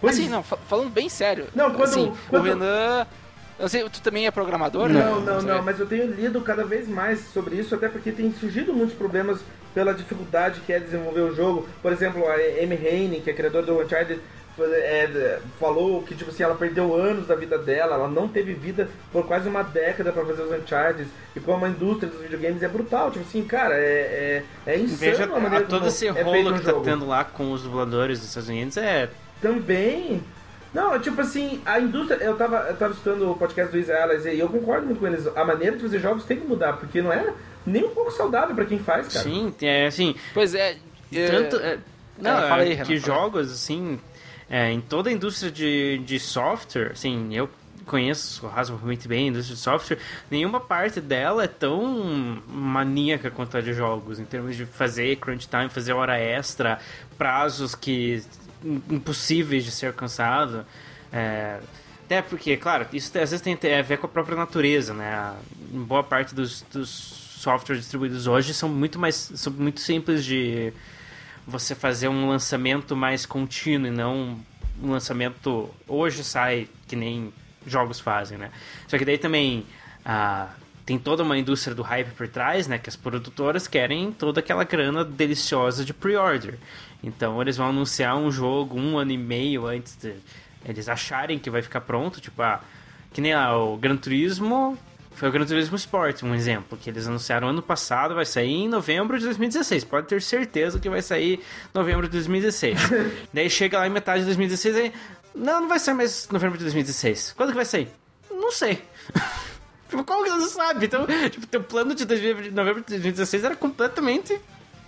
Pois- 0.01 0.17
Assim, 0.19 0.27
não, 0.29 0.43
fa- 0.43 0.57
falando 0.67 0.89
bem 0.89 1.07
sério. 1.09 1.47
Não, 1.55 1.71
quando- 1.71 1.83
assim, 1.83 2.13
quando- 2.29 2.41
o 2.43 2.45
Renan. 2.45 3.07
Não 3.57 3.69
sei, 3.69 3.87
tu 3.89 4.01
também 4.01 4.27
é 4.27 4.31
programador, 4.31 4.89
né? 4.89 5.01
Não, 5.01 5.21
não, 5.21 5.41
não, 5.41 5.61
mas 5.61 5.79
eu 5.79 5.87
tenho 5.87 6.11
lido 6.11 6.41
cada 6.41 6.65
vez 6.65 6.89
mais 6.89 7.21
sobre 7.33 7.55
isso, 7.55 7.73
até 7.73 7.87
porque 7.87 8.11
tem 8.11 8.29
surgido 8.33 8.73
muitos 8.73 8.93
problemas 8.93 9.39
pela 9.73 9.93
dificuldade 9.93 10.59
que 10.65 10.73
é 10.73 10.79
desenvolver 10.79 11.21
o 11.21 11.33
jogo. 11.33 11.65
Por 11.81 11.93
exemplo, 11.93 12.27
a 12.27 12.33
Amy 12.33 12.75
Heine, 12.75 13.21
que 13.21 13.29
é 13.29 13.33
criadora 13.33 13.65
do 13.65 13.79
Uncharted, 13.81 14.19
é, 14.63 15.39
falou 15.59 16.01
que 16.03 16.15
tipo 16.15 16.31
assim, 16.31 16.43
ela 16.43 16.55
perdeu 16.55 16.95
anos 16.95 17.27
da 17.27 17.35
vida 17.35 17.57
dela, 17.57 17.95
ela 17.95 18.07
não 18.07 18.27
teve 18.27 18.53
vida 18.53 18.89
por 19.11 19.25
quase 19.25 19.49
uma 19.49 19.63
década 19.63 20.11
pra 20.11 20.25
fazer 20.25 20.43
os 20.43 20.51
Uncharted, 20.51 21.09
e 21.35 21.39
como 21.39 21.65
a 21.65 21.69
indústria 21.69 22.09
dos 22.09 22.21
videogames 22.21 22.63
é 22.63 22.67
brutal, 22.67 23.11
tipo 23.11 23.25
assim, 23.27 23.43
cara, 23.43 23.75
é, 23.75 24.43
é, 24.65 24.71
é 24.73 24.79
insano 24.79 24.97
Veja 24.97 25.23
a 25.25 25.39
maneira 25.39 25.65
todo 25.65 25.79
como 25.79 25.87
esse 25.87 26.07
é 26.07 26.21
rolo 26.21 26.51
um 26.51 26.53
que 26.53 26.63
tá 26.63 26.71
jogo. 26.71 26.83
tendo 26.83 27.05
lá 27.07 27.23
com 27.23 27.51
os 27.51 27.63
dubladores 27.63 28.19
dos 28.19 28.29
Estados 28.29 28.49
Unidos 28.49 28.77
é. 28.77 29.09
Também. 29.41 30.23
Não, 30.73 30.99
tipo 30.99 31.21
assim, 31.21 31.61
a 31.65 31.79
indústria. 31.79 32.21
Eu 32.21 32.35
tava, 32.35 32.57
eu 32.67 32.75
tava 32.75 32.91
escutando 32.91 33.31
o 33.31 33.35
podcast 33.35 33.71
do 33.71 33.79
Isa 33.79 33.93
Ellis 33.93 34.25
e 34.25 34.37
eu 34.37 34.49
concordo 34.49 34.85
muito 34.85 34.99
com 34.99 35.07
eles. 35.07 35.25
A 35.35 35.45
maneira 35.45 35.77
de 35.77 35.81
fazer 35.81 35.99
jogos 35.99 36.25
tem 36.25 36.37
que 36.37 36.45
mudar, 36.45 36.73
porque 36.73 37.01
não 37.01 37.13
é 37.13 37.33
nem 37.65 37.85
um 37.85 37.91
pouco 37.91 38.11
saudável 38.11 38.53
pra 38.53 38.65
quem 38.65 38.77
faz, 38.79 39.07
cara. 39.07 39.23
Sim, 39.23 39.53
é 39.61 39.87
assim. 39.87 40.15
Pois 40.33 40.53
é. 40.53 40.75
é, 41.13 41.27
Tanto. 41.27 41.55
é, 41.57 41.77
não, 42.17 42.31
fala 42.31 42.63
aí, 42.63 42.71
é 42.71 42.73
Renan, 42.75 42.85
que 42.85 42.99
fala 42.99 43.17
jogos, 43.17 43.51
assim. 43.51 43.99
É, 44.49 44.71
em 44.71 44.81
toda 44.81 45.09
a 45.09 45.13
indústria 45.13 45.51
de, 45.51 45.99
de 46.05 46.19
software, 46.19 46.91
assim, 46.93 47.35
eu 47.35 47.49
conheço 47.85 48.47
razoavelmente 48.47 49.07
bem 49.07 49.25
a 49.25 49.29
indústria 49.29 49.55
de 49.55 49.61
software, 49.61 49.99
nenhuma 50.29 50.59
parte 50.59 50.99
dela 50.99 51.43
é 51.43 51.47
tão 51.47 52.41
maníaca 52.47 53.29
quanto 53.29 53.57
a 53.57 53.61
de 53.61 53.73
jogos, 53.73 54.19
em 54.19 54.25
termos 54.25 54.55
de 54.55 54.65
fazer 54.65 55.15
crunch 55.17 55.47
time, 55.47 55.69
fazer 55.69 55.93
hora 55.93 56.17
extra, 56.17 56.79
prazos 57.17 57.75
que 57.75 58.23
im- 58.63 58.81
impossíveis 58.89 59.63
de 59.63 59.71
ser 59.71 59.87
alcançado. 59.87 60.65
É, 61.13 61.59
até 62.05 62.21
porque, 62.21 62.57
claro, 62.57 62.87
isso 62.93 63.07
às 63.19 63.31
vezes 63.31 63.41
tem 63.41 63.53
a 63.77 63.81
ver 63.81 63.97
com 63.97 64.05
a 64.05 64.09
própria 64.09 64.35
natureza, 64.35 64.93
né? 64.93 65.33
Boa 65.71 66.03
parte 66.03 66.33
dos, 66.35 66.63
dos 66.71 66.89
softwares 66.89 67.81
distribuídos 67.83 68.25
hoje 68.27 68.53
são 68.53 68.69
muito 68.69 68.97
mais 68.97 69.15
são 69.35 69.53
muito 69.53 69.79
simples 69.79 70.25
de 70.25 70.71
você 71.47 71.75
fazer 71.75 72.07
um 72.07 72.27
lançamento 72.27 72.95
mais 72.95 73.25
contínuo 73.25 73.87
e 73.87 73.91
não 73.91 74.39
um 74.81 74.91
lançamento 74.91 75.69
hoje 75.87 76.23
sai 76.23 76.67
que 76.87 76.95
nem 76.95 77.33
jogos 77.65 77.99
fazem, 77.99 78.37
né? 78.37 78.51
Só 78.87 78.97
que 78.97 79.05
daí 79.05 79.17
também 79.17 79.65
ah, 80.03 80.49
tem 80.85 80.99
toda 80.99 81.23
uma 81.23 81.37
indústria 81.37 81.75
do 81.75 81.81
hype 81.81 82.11
por 82.11 82.27
trás, 82.27 82.67
né? 82.67 82.77
Que 82.77 82.89
as 82.89 82.95
produtoras 82.95 83.67
querem 83.67 84.11
toda 84.11 84.39
aquela 84.39 84.63
grana 84.63 85.03
deliciosa 85.03 85.85
de 85.85 85.93
pre-order. 85.93 86.57
Então 87.03 87.41
eles 87.41 87.57
vão 87.57 87.69
anunciar 87.69 88.15
um 88.17 88.31
jogo 88.31 88.77
um 88.77 88.97
ano 88.97 89.11
e 89.11 89.17
meio 89.17 89.65
antes 89.65 89.95
de 89.95 90.15
eles 90.65 90.89
acharem 90.89 91.37
que 91.37 91.49
vai 91.49 91.61
ficar 91.61 91.81
pronto, 91.81 92.19
tipo, 92.19 92.41
ah, 92.41 92.61
que 93.13 93.21
nem 93.21 93.35
lá, 93.35 93.57
o 93.57 93.77
Gran 93.77 93.95
Turismo 93.95 94.77
foi 95.15 95.29
o 95.29 95.31
Gran 95.31 95.45
Turismo 95.45 95.77
Sport, 95.77 96.23
um 96.23 96.35
exemplo, 96.35 96.77
que 96.77 96.89
eles 96.89 97.07
anunciaram 97.07 97.47
ano 97.47 97.61
passado, 97.61 98.13
vai 98.13 98.25
sair 98.25 98.51
em 98.51 98.67
novembro 98.67 99.17
de 99.17 99.23
2016. 99.23 99.85
Pode 99.85 100.07
ter 100.07 100.21
certeza 100.21 100.77
que 100.77 100.89
vai 100.89 101.01
sair 101.01 101.35
em 101.35 101.39
novembro 101.73 102.05
de 102.05 102.11
2016. 102.11 102.77
Daí 103.33 103.49
chega 103.49 103.79
lá 103.79 103.87
em 103.87 103.89
metade 103.89 104.19
de 104.19 104.25
2016 104.25 104.75
aí. 104.75 104.93
Não, 105.33 105.61
não 105.61 105.69
vai 105.69 105.79
sair 105.79 105.95
mais 105.95 106.27
novembro 106.29 106.57
de 106.57 106.65
2016. 106.65 107.33
Quando 107.35 107.49
que 107.49 107.55
vai 107.55 107.65
sair? 107.65 107.87
Não 108.29 108.51
sei. 108.51 108.81
tipo, 109.89 110.03
como 110.03 110.25
que 110.25 110.31
você 110.31 110.49
sabe? 110.49 110.85
Então, 110.85 111.07
tipo, 111.31 111.47
teu 111.47 111.63
plano 111.63 111.95
de 111.95 112.03
2000 112.03 112.51
novembro 112.51 112.81
de 112.81 112.89
2016 112.89 113.43
era 113.45 113.55
completamente 113.55 114.39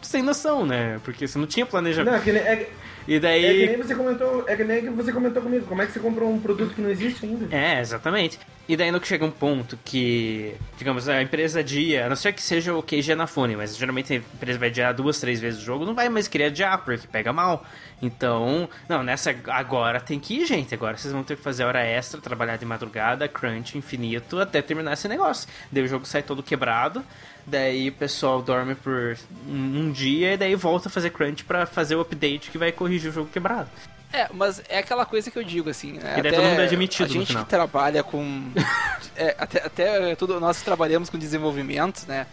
sem 0.02 0.22
noção, 0.22 0.66
né? 0.66 1.00
Porque 1.06 1.26
você 1.26 1.40
não 1.40 1.48
tinha 1.48 1.66
planejamento. 1.66 2.12
Não, 2.12 2.20
é 2.20 2.24
que, 2.24 2.32
nem, 2.34 2.42
é, 2.42 2.70
E 3.08 3.16
é 3.16 3.20
daí. 3.20 3.60
que 3.60 3.68
nem 3.68 3.78
você 3.78 3.96
comentou. 3.96 4.44
É 4.46 4.56
que 4.58 4.64
nem 4.66 4.82
que 4.82 4.90
você 4.90 5.14
comentou 5.14 5.42
comigo. 5.42 5.66
Como 5.66 5.82
é 5.82 5.86
que 5.86 5.94
você 5.94 6.00
comprou 6.00 6.30
um 6.30 6.40
produto 6.40 6.74
que 6.76 6.82
não 6.82 6.90
existe 6.90 7.26
ainda? 7.26 7.56
É, 7.56 7.80
exatamente. 7.80 8.38
E 8.68 8.76
daí 8.76 8.92
no 8.92 9.00
que 9.00 9.08
chega 9.08 9.24
um 9.24 9.32
ponto 9.32 9.80
que, 9.86 10.54
digamos, 10.78 11.08
a 11.08 11.22
empresa 11.22 11.62
adia, 11.62 12.06
a 12.06 12.10
não 12.10 12.18
ser 12.18 12.34
que 12.34 12.42
seja 12.42 12.74
o 12.74 12.84
QG 12.84 13.16
na 13.16 13.26
fone, 13.26 13.56
mas 13.56 13.78
geralmente 13.78 14.12
a 14.12 14.16
empresa 14.18 14.60
vai 14.60 14.68
adiar 14.68 14.94
duas, 14.94 15.22
três 15.22 15.40
vezes 15.40 15.62
o 15.62 15.64
jogo, 15.64 15.86
não 15.86 15.96
vai 15.96 16.10
mais 16.10 16.28
querer 16.28 16.46
adiar, 16.46 16.84
porque 16.84 17.08
pega 17.08 17.32
mal. 17.32 17.66
Então, 18.02 18.70
não, 18.90 19.02
nessa 19.04 19.34
agora 19.48 20.02
tem 20.02 20.20
que 20.20 20.42
ir, 20.42 20.46
gente. 20.46 20.74
Agora 20.74 20.98
vocês 20.98 21.14
vão 21.14 21.24
ter 21.24 21.38
que 21.38 21.42
fazer 21.42 21.64
hora 21.64 21.82
extra, 21.82 22.20
trabalhar 22.20 22.58
de 22.58 22.66
madrugada, 22.66 23.28
crunch 23.28 23.78
infinito, 23.78 24.38
até 24.40 24.62
terminar 24.62 24.94
esse 24.94 25.08
negócio. 25.08 25.48
Daí 25.72 25.84
o 25.84 25.88
jogo 25.88 26.06
sai 26.06 26.22
todo 26.22 26.44
quebrado, 26.44 27.04
daí 27.46 27.88
o 27.88 27.94
pessoal 27.94 28.42
dorme 28.42 28.76
por 28.76 29.18
um, 29.48 29.92
dia 29.92 30.34
e 30.34 30.38
daí 30.38 30.56
volta 30.56 30.90
a 30.90 30.92
fazer 30.92 31.10
crunch 31.12 31.46
pra 31.46 31.66
fazer 31.66 31.96
o 31.96 32.02
update 32.02 32.52
que 32.52 32.58
vai 32.58 32.74
corrigir 32.74 33.10
o 33.10 33.14
jogo 33.14 33.30
quebrado. 33.32 33.70
É, 34.14 34.28
mas 34.34 34.62
é 34.70 34.78
aquela 34.80 35.06
coisa 35.06 35.30
que 35.30 35.38
eu 35.38 35.44
digo, 35.44 35.70
assim, 35.70 35.94
né? 35.94 36.16
E 36.18 36.22
daí 36.22 36.32
todo 36.32 36.44
mundo 36.46 36.62
é 36.62 36.66
admitido 36.66 37.06
A 37.06 37.14
gente 37.14 37.36
que 37.36 37.46
trabalha 37.46 38.04
com... 38.04 38.52
é, 39.18 39.36
até, 39.38 39.66
até 39.66 40.16
tudo, 40.16 40.40
nós 40.40 40.60
que 40.60 40.66
trabalhamos 40.66 41.10
com 41.10 41.18
desenvolvimento, 41.18 42.06
né? 42.08 42.26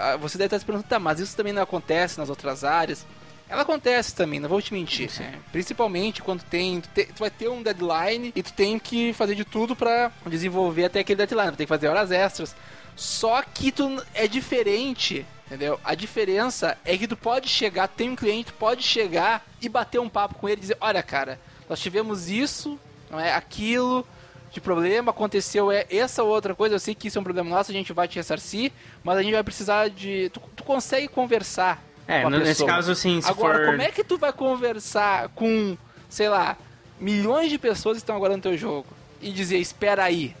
ah, 0.00 0.16
você 0.16 0.36
deve 0.36 0.46
estar 0.48 0.58
se 0.58 0.64
perguntando, 0.64 0.88
tá, 0.88 0.98
mas 0.98 1.20
isso 1.20 1.36
também 1.36 1.52
não 1.52 1.62
acontece 1.62 2.18
nas 2.18 2.28
outras 2.28 2.64
áreas? 2.64 3.06
Ela 3.48 3.62
acontece 3.62 4.12
também, 4.14 4.40
não 4.40 4.48
vou 4.48 4.60
te 4.60 4.74
mentir. 4.74 5.08
né? 5.20 5.34
Principalmente 5.52 6.20
quando 6.20 6.42
tem 6.42 6.80
tu, 6.80 6.88
te- 6.92 7.06
tu 7.06 7.20
vai 7.20 7.30
ter 7.30 7.48
um 7.48 7.62
deadline 7.62 8.32
e 8.34 8.42
tu 8.42 8.52
tem 8.52 8.76
que 8.76 9.12
fazer 9.12 9.36
de 9.36 9.44
tudo 9.44 9.76
pra 9.76 10.10
desenvolver 10.26 10.86
até 10.86 10.98
aquele 10.98 11.18
deadline. 11.24 11.52
Tu 11.52 11.56
tem 11.58 11.66
que 11.66 11.72
fazer 11.72 11.86
horas 11.86 12.10
extras. 12.10 12.56
Só 12.96 13.40
que 13.42 13.70
tu 13.70 14.02
é 14.14 14.26
diferente, 14.26 15.24
entendeu? 15.46 15.78
A 15.84 15.94
diferença 15.94 16.76
é 16.84 16.96
que 16.96 17.06
tu 17.06 17.16
pode 17.16 17.48
chegar, 17.48 17.88
tem 17.88 18.10
um 18.10 18.16
cliente, 18.16 18.52
pode 18.52 18.82
chegar 18.82 19.46
e 19.60 19.68
bater 19.68 20.00
um 20.00 20.08
papo 20.08 20.34
com 20.34 20.48
ele 20.48 20.58
e 20.58 20.60
dizer, 20.60 20.76
olha 20.80 21.02
cara, 21.02 21.38
nós 21.68 21.80
tivemos 21.80 22.28
isso, 22.28 22.78
não 23.10 23.18
é 23.18 23.32
aquilo 23.32 24.06
de 24.52 24.60
problema, 24.60 25.10
aconteceu 25.10 25.70
é 25.70 25.86
essa 25.90 26.22
ou 26.22 26.30
outra 26.30 26.54
coisa, 26.54 26.74
eu 26.74 26.78
sei 26.78 26.94
que 26.94 27.08
isso 27.08 27.18
é 27.18 27.20
um 27.20 27.24
problema 27.24 27.50
nosso, 27.50 27.70
a 27.70 27.74
gente 27.74 27.92
vai 27.92 28.08
te 28.08 28.16
ressarcir, 28.16 28.72
mas 29.04 29.18
a 29.18 29.22
gente 29.22 29.34
vai 29.34 29.42
precisar 29.42 29.88
de. 29.88 30.30
Tu, 30.30 30.40
tu 30.56 30.64
consegue 30.64 31.08
conversar. 31.08 31.82
É, 32.08 32.22
com 32.22 32.28
a 32.28 32.30
nesse 32.30 32.44
pessoa. 32.44 32.70
caso, 32.70 32.92
assim, 32.92 33.20
se 33.20 33.28
Agora, 33.28 33.58
for... 33.58 33.66
como 33.66 33.82
é 33.82 33.90
que 33.90 34.04
tu 34.04 34.16
vai 34.16 34.32
conversar 34.32 35.28
com, 35.30 35.76
sei 36.08 36.28
lá, 36.28 36.56
milhões 37.00 37.50
de 37.50 37.58
pessoas 37.58 37.96
que 37.96 38.02
estão 38.02 38.14
agora 38.14 38.36
no 38.36 38.42
teu 38.42 38.56
jogo 38.56 38.86
e 39.20 39.32
dizer, 39.32 39.58
espera 39.58 40.04
aí, 40.04 40.34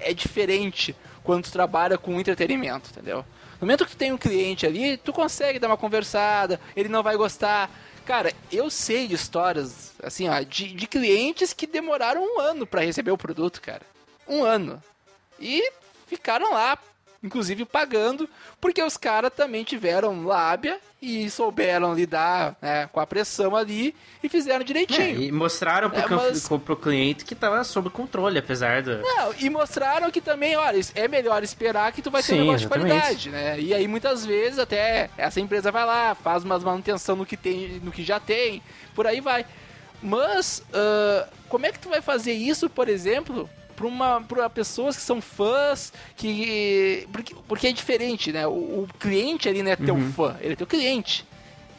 é 0.00 0.12
diferente 0.12 0.94
quando 1.22 1.44
tu 1.44 1.52
trabalha 1.52 1.96
com 1.96 2.18
entretenimento, 2.18 2.90
entendeu? 2.90 3.24
No 3.60 3.66
momento 3.66 3.84
que 3.84 3.92
tu 3.92 3.96
tem 3.96 4.12
um 4.12 4.18
cliente 4.18 4.66
ali, 4.66 4.96
tu 4.96 5.12
consegue 5.12 5.58
dar 5.58 5.68
uma 5.68 5.76
conversada, 5.76 6.60
ele 6.76 6.88
não 6.88 7.02
vai 7.02 7.16
gostar. 7.16 7.70
Cara, 8.04 8.32
eu 8.52 8.70
sei 8.70 9.08
de 9.08 9.14
histórias, 9.14 9.94
assim, 10.02 10.28
ó, 10.28 10.40
de, 10.42 10.72
de 10.74 10.86
clientes 10.86 11.52
que 11.52 11.66
demoraram 11.66 12.22
um 12.22 12.40
ano 12.40 12.66
pra 12.66 12.82
receber 12.82 13.10
o 13.10 13.18
produto, 13.18 13.62
cara. 13.62 13.82
Um 14.28 14.42
ano. 14.44 14.82
E 15.40 15.72
ficaram 16.06 16.52
lá, 16.52 16.78
inclusive 17.24 17.64
pagando, 17.64 18.28
porque 18.60 18.82
os 18.82 18.96
caras 18.98 19.32
também 19.34 19.64
tiveram 19.64 20.24
lábia 20.26 20.78
e 21.00 21.28
souberam 21.30 21.94
lidar 21.94 22.54
né, 22.60 22.86
com 22.92 23.00
a 23.00 23.06
pressão 23.06 23.56
ali 23.56 23.94
e 24.22 24.28
fizeram 24.28 24.60
É, 24.60 24.64
direitinho. 24.64 25.22
e 25.22 25.32
mostraram 25.32 25.88
pro, 25.88 25.98
É, 26.00 26.06
mas- 26.08 26.46
pro 26.64 26.76
cliente 26.76 27.24
que 27.24 27.34
tava 27.34 27.64
sob 27.64 27.88
controle, 27.90 28.38
apesar 28.38 28.82
do... 28.82 28.98
Não, 29.00 29.34
e 29.40 29.48
mostraram 29.48 30.10
que 30.10 30.20
também, 30.20 30.54
olha, 30.56 30.78
é 30.94 31.08
melhor 31.08 31.42
esperar 31.42 31.90
que 31.92 32.02
tu 32.02 32.10
vai 32.10 32.22
ter 32.22 32.28
Sim, 32.28 32.34
um 32.34 32.44
negócio 32.44 32.66
exatamente. 32.66 32.86
de 32.92 32.98
qualidade, 33.00 33.30
né? 33.30 33.58
E 33.60 33.72
aí 33.74 33.88
muitas 33.88 34.24
vezes 34.24 34.58
até 34.58 35.08
essa 35.16 35.40
empresa 35.40 35.72
vai 35.72 35.84
lá, 35.86 36.14
faz 36.14 36.44
umas 36.44 36.62
manutenção 36.62 37.16
no 37.16 37.24
que 37.26 37.36
tem, 37.36 37.80
no 37.82 37.90
que 37.90 38.04
já 38.04 38.20
tem, 38.20 38.62
por 38.94 39.06
aí 39.06 39.20
vai. 39.22 39.46
Mas 40.02 40.62
ah, 40.74 41.26
como 41.48 41.64
é 41.64 41.72
que 41.72 41.78
tu 41.78 41.88
vai 41.88 42.02
fazer 42.02 42.32
isso, 42.32 42.68
por 42.68 42.88
exemplo, 42.88 43.48
para 43.76 43.86
uma 43.86 44.20
para 44.20 44.48
pessoas 44.50 44.96
que 44.96 45.02
são 45.02 45.20
fãs 45.20 45.92
que 46.16 47.06
porque, 47.12 47.34
porque 47.46 47.66
é 47.68 47.72
diferente, 47.72 48.32
né? 48.32 48.46
O, 48.46 48.50
o 48.50 48.88
cliente 48.98 49.48
ali 49.48 49.62
não 49.62 49.70
é 49.70 49.76
teu 49.76 49.96
fã, 50.12 50.36
ele 50.40 50.52
é 50.52 50.56
teu 50.56 50.66
cliente. 50.66 51.24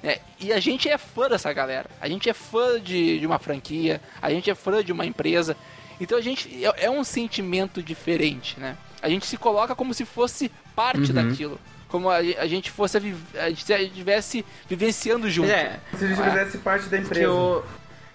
né? 0.03 0.17
E 0.39 0.51
a 0.53 0.59
gente 0.59 0.87
é 0.89 0.97
fã 0.97 1.27
dessa 1.29 1.51
galera. 1.53 1.89
A 1.99 2.07
gente 2.07 2.29
é 2.29 2.33
fã 2.33 2.79
de, 2.79 3.19
de 3.19 3.25
uma 3.25 3.39
franquia, 3.39 4.01
a 4.21 4.29
gente 4.29 4.49
é 4.49 4.55
fã 4.55 4.83
de 4.83 4.91
uma 4.91 5.05
empresa. 5.05 5.55
Então 5.99 6.17
a 6.17 6.21
gente 6.21 6.63
é, 6.65 6.85
é 6.85 6.91
um 6.91 7.03
sentimento 7.03 7.81
diferente, 7.81 8.59
né? 8.59 8.75
A 9.01 9.09
gente 9.09 9.25
se 9.25 9.37
coloca 9.37 9.73
como 9.75 9.93
se 9.93 10.03
fosse 10.05 10.51
parte 10.75 11.13
daquilo. 11.13 11.59
Como 11.87 12.09
a, 12.09 12.17
a 12.17 12.47
gente 12.47 12.69
fosse 12.71 12.97
a, 12.97 13.01
a 13.43 13.49
gente 13.49 13.71
estivesse 13.71 14.43
vivenciando 14.67 15.29
junto. 15.29 15.49
É, 15.49 15.79
Se 15.97 16.03
a 16.03 16.07
gente 16.07 16.21
fizesse 16.21 16.57
parte 16.57 16.87
da 16.89 16.97
que 16.97 17.03
empresa. 17.05 17.63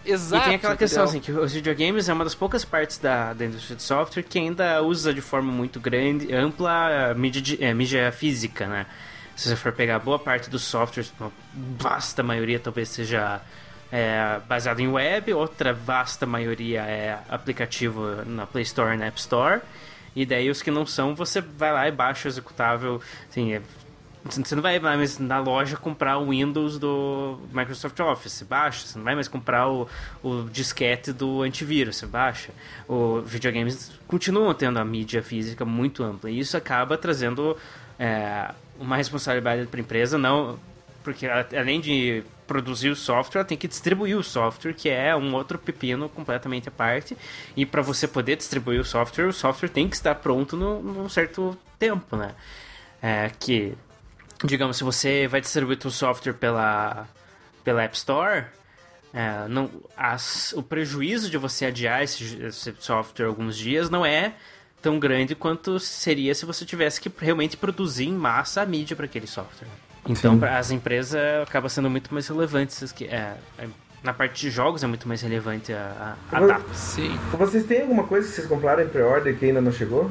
Exato. 0.04 0.42
e 0.42 0.46
tem 0.46 0.54
aquela 0.56 0.76
questão, 0.76 1.04
entendeu? 1.04 1.20
assim, 1.20 1.32
que 1.32 1.32
os 1.32 1.52
videogames 1.52 2.08
é 2.08 2.12
uma 2.12 2.24
das 2.24 2.34
poucas 2.34 2.64
partes 2.64 2.98
da, 2.98 3.32
da 3.32 3.44
indústria 3.44 3.76
de 3.76 3.82
software 3.82 4.22
que 4.22 4.38
ainda 4.38 4.82
usa 4.82 5.12
de 5.12 5.20
forma 5.20 5.52
muito 5.52 5.78
grande, 5.78 6.34
ampla, 6.34 7.14
mídia, 7.14 7.58
é, 7.60 7.74
mídia 7.74 8.10
física, 8.12 8.66
né? 8.66 8.86
Se 9.36 9.48
você 9.48 9.56
for 9.56 9.72
pegar 9.72 9.98
boa 9.98 10.18
parte 10.18 10.50
dos 10.50 10.62
softwares, 10.62 11.12
uma 11.18 11.32
vasta 11.78 12.22
maioria 12.22 12.58
talvez 12.58 12.88
seja 12.88 13.40
é, 13.90 14.38
baseado 14.48 14.80
em 14.80 14.88
web, 14.88 15.32
outra 15.32 15.72
vasta 15.72 16.26
maioria 16.26 16.82
é 16.82 17.18
aplicativo 17.28 18.24
na 18.26 18.46
Play 18.46 18.62
Store 18.62 18.94
e 18.94 18.98
na 18.98 19.06
App 19.06 19.18
Store. 19.18 19.60
E 20.14 20.26
daí 20.26 20.50
os 20.50 20.60
que 20.60 20.70
não 20.70 20.84
são, 20.84 21.14
você 21.14 21.40
vai 21.40 21.72
lá 21.72 21.88
e 21.88 21.92
baixa 21.92 22.28
o 22.28 22.30
executável. 22.30 23.00
Assim, 23.28 23.54
é, 23.54 23.62
você 24.24 24.54
não 24.54 24.62
vai 24.62 24.78
mais 24.78 25.18
na 25.18 25.38
loja 25.38 25.76
comprar 25.76 26.18
o 26.18 26.28
Windows 26.28 26.78
do 26.78 27.38
Microsoft 27.52 27.98
Office, 28.00 28.32
você 28.32 28.44
baixa. 28.44 28.86
Você 28.86 28.98
não 28.98 29.04
vai 29.04 29.14
mais 29.14 29.28
comprar 29.28 29.68
o, 29.68 29.88
o 30.22 30.42
disquete 30.50 31.12
do 31.12 31.42
antivírus, 31.42 31.96
você 31.96 32.06
baixa. 32.06 32.52
Os 32.86 33.28
videogames 33.30 33.92
continuam 34.06 34.52
tendo 34.52 34.78
a 34.78 34.84
mídia 34.84 35.22
física 35.22 35.64
muito 35.64 36.02
ampla. 36.02 36.30
E 36.30 36.38
isso 36.38 36.56
acaba 36.56 36.98
trazendo 36.98 37.56
é, 37.98 38.50
uma 38.78 38.96
responsabilidade 38.96 39.66
para 39.66 39.80
a 39.80 39.82
empresa, 39.82 40.18
não 40.18 40.58
porque 41.02 41.26
além 41.26 41.80
de 41.80 42.22
produzir 42.46 42.90
o 42.90 42.96
software, 42.96 43.40
ela 43.40 43.48
tem 43.48 43.56
que 43.56 43.66
distribuir 43.66 44.16
o 44.18 44.22
software, 44.22 44.74
que 44.74 44.88
é 44.88 45.16
um 45.16 45.34
outro 45.34 45.58
pepino 45.58 46.08
completamente 46.08 46.68
à 46.68 46.72
parte. 46.72 47.16
E 47.56 47.64
para 47.64 47.80
você 47.80 48.06
poder 48.06 48.36
distribuir 48.36 48.80
o 48.80 48.84
software, 48.84 49.26
o 49.26 49.32
software 49.32 49.68
tem 49.68 49.88
que 49.88 49.96
estar 49.96 50.14
pronto 50.16 50.56
no, 50.56 50.82
num 50.82 51.08
certo 51.08 51.56
tempo, 51.78 52.16
né? 52.16 52.34
É, 53.00 53.30
que 53.38 53.74
digamos, 54.44 54.76
se 54.76 54.84
você 54.84 55.26
vai 55.26 55.40
distribuir 55.40 55.78
o 55.84 55.90
software 55.90 56.34
pela, 56.34 57.06
pela 57.64 57.82
App 57.82 57.96
Store, 57.96 58.44
é, 59.12 59.48
não, 59.48 59.70
as, 59.96 60.52
o 60.52 60.62
prejuízo 60.62 61.30
de 61.30 61.36
você 61.36 61.66
adiar 61.66 62.02
esse, 62.02 62.42
esse, 62.44 62.74
software 62.78 63.26
alguns 63.26 63.56
dias 63.56 63.90
não 63.90 64.06
é 64.06 64.34
tão 64.80 64.98
grande 64.98 65.34
quanto 65.34 65.78
seria 65.80 66.34
se 66.34 66.46
você 66.46 66.64
tivesse 66.64 67.00
que 67.00 67.10
realmente 67.18 67.56
produzir 67.56 68.06
em 68.06 68.14
massa 68.14 68.62
a 68.62 68.66
mídia 68.66 68.96
para 68.96 69.04
aquele 69.04 69.26
software. 69.26 69.68
Então, 70.08 70.38
para 70.38 70.58
as 70.58 70.70
empresas 70.70 71.20
acaba 71.42 71.68
sendo 71.68 71.90
muito 71.90 72.12
mais 72.14 72.26
relevante. 72.28 73.04
É, 73.04 73.36
é, 73.58 73.68
na 74.02 74.14
parte 74.14 74.40
de 74.40 74.50
jogos 74.50 74.82
é 74.82 74.86
muito 74.86 75.06
mais 75.06 75.20
relevante 75.20 75.72
a, 75.72 76.16
a, 76.32 76.36
a 76.36 76.40
data. 76.40 76.74
Sim. 76.74 77.18
Vocês 77.32 77.66
têm 77.66 77.82
alguma 77.82 78.04
coisa 78.04 78.26
que 78.26 78.34
vocês 78.34 78.46
compraram 78.46 78.82
em 78.82 78.88
pré-order 78.88 79.36
que 79.36 79.44
ainda 79.44 79.60
não 79.60 79.72
chegou? 79.72 80.10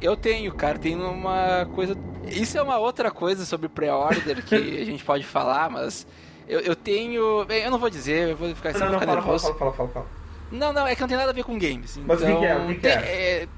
Eu 0.00 0.16
tenho, 0.16 0.52
cara, 0.54 0.78
tem 0.78 0.96
uma 0.96 1.68
coisa. 1.74 1.96
Isso 2.26 2.56
é 2.56 2.62
uma 2.62 2.78
outra 2.78 3.10
coisa 3.10 3.44
sobre 3.44 3.68
pré-order 3.68 4.44
que 4.44 4.54
a 4.54 4.84
gente 4.84 5.04
pode 5.04 5.24
falar, 5.24 5.68
mas 5.68 6.06
eu, 6.48 6.60
eu 6.60 6.74
tenho. 6.74 7.44
Bem, 7.44 7.62
eu 7.62 7.70
não 7.70 7.78
vou 7.78 7.90
dizer, 7.90 8.30
eu 8.30 8.36
vou 8.36 8.54
ficar, 8.54 8.72
não, 8.72 8.80
não, 8.80 8.86
ficar 8.94 9.06
fala, 9.06 9.14
nervoso. 9.20 9.44
Fala, 9.44 9.58
fala, 9.58 9.72
fala, 9.72 9.88
fala, 9.90 10.06
Não, 10.50 10.72
não, 10.72 10.86
é 10.86 10.94
que 10.94 11.00
não 11.00 11.08
tem 11.08 11.16
nada 11.16 11.30
a 11.30 11.34
ver 11.34 11.44
com 11.44 11.58
games. 11.58 11.98
Mas 12.06 12.22
então, 12.22 12.36
o 12.36 12.40
que, 12.40 12.46
é? 12.46 12.56
O 12.56 12.66
que, 12.68 12.74
que 12.76 12.86
é? 12.88 13.42
é? 13.42 13.48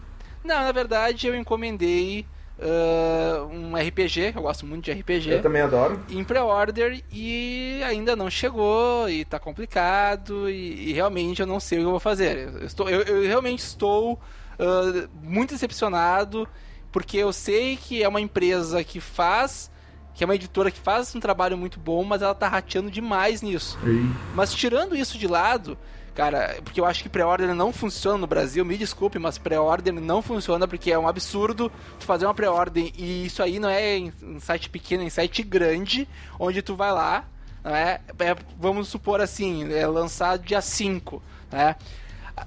Não, 0.45 0.61
na 0.61 0.73
verdade 0.73 1.29
eu 1.29 1.37
encomendei 1.37 2.27
uh, 2.59 3.45
um 3.47 3.77
RPG, 3.77 4.33
eu 4.35 4.43
gosto 4.43 4.67
muito 4.67 4.85
de 4.85 4.93
RPG. 4.93 5.31
Eu 5.31 5.43
também 5.43 5.63
adoro. 5.63 6.01
Em 6.11 6.25
pré-order 6.25 7.03
e 7.13 7.81
ainda 7.85 8.17
não 8.17 8.29
chegou 8.29 9.09
e 9.09 9.25
tá 9.25 9.39
complicado 9.39 10.51
e, 10.51 10.91
e, 10.91 10.93
realmente 10.93 11.41
eu 11.41 11.47
não 11.47 11.61
sei 11.61 11.79
o 11.79 11.81
que 11.83 11.87
eu 11.87 11.91
vou 11.91 12.01
fazer. 12.01 12.51
Eu, 12.61 12.67
estou, 12.67 12.91
eu, 12.91 13.03
eu 13.03 13.29
realmente 13.29 13.61
estou 13.61 14.19
uh, 14.59 15.09
muito 15.23 15.55
decepcionado, 15.55 16.49
porque 16.91 17.17
eu 17.17 17.33
sei 17.33 17.77
que 17.77 18.03
é 18.03 18.09
uma 18.09 18.21
empresa 18.21 18.83
que 18.85 19.01
faz 19.01 19.71
que 20.15 20.23
é 20.23 20.27
uma 20.27 20.35
editora 20.35 20.71
que 20.71 20.79
faz 20.79 21.15
um 21.15 21.21
trabalho 21.21 21.57
muito 21.57 21.81
bom, 21.81 22.05
mas 22.05 22.21
ela 22.21 22.35
tá 22.35 22.47
rateando 22.47 22.91
demais 22.91 23.41
nisso. 23.41 23.79
Ei. 23.85 24.05
Mas 24.35 24.53
tirando 24.53 24.95
isso 24.95 25.17
de 25.17 25.27
lado, 25.27 25.79
cara, 26.15 26.59
porque 26.63 26.81
eu 26.81 26.85
acho 26.85 27.03
que 27.03 27.09
pré-order 27.09 27.55
não 27.55 27.73
funciona 27.73 28.19
no 28.19 28.27
Brasil, 28.27 28.65
me 28.65 28.77
desculpe, 28.77 29.19
mas 29.19 29.39
pré-order 29.39 29.95
não 29.95 30.21
funciona 30.21 30.69
porque 30.69 30.93
é 30.93 30.99
um 30.99 31.09
absurdo 31.09 31.73
tu 31.99 32.05
fazer 32.05 32.27
uma 32.27 32.35
pré-order 32.35 32.93
e 32.97 33.25
isso 33.25 33.43
aí 33.43 33.59
não 33.59 33.71
é 33.71 33.97
em, 33.97 34.13
em 34.23 34.39
site 34.39 34.69
pequeno, 34.69 35.03
é 35.03 35.07
em 35.07 35.11
site 35.11 35.43
grande, 35.43 36.07
onde 36.39 36.61
tu 36.61 36.77
vai 36.77 36.93
lá, 36.93 37.25
é, 37.65 38.01
é, 38.19 38.37
vamos 38.59 38.89
supor 38.89 39.21
assim, 39.21 39.73
é 39.73 39.87
lançado 39.87 40.45
dia 40.45 40.61
5, 40.61 41.23
né? 41.51 41.77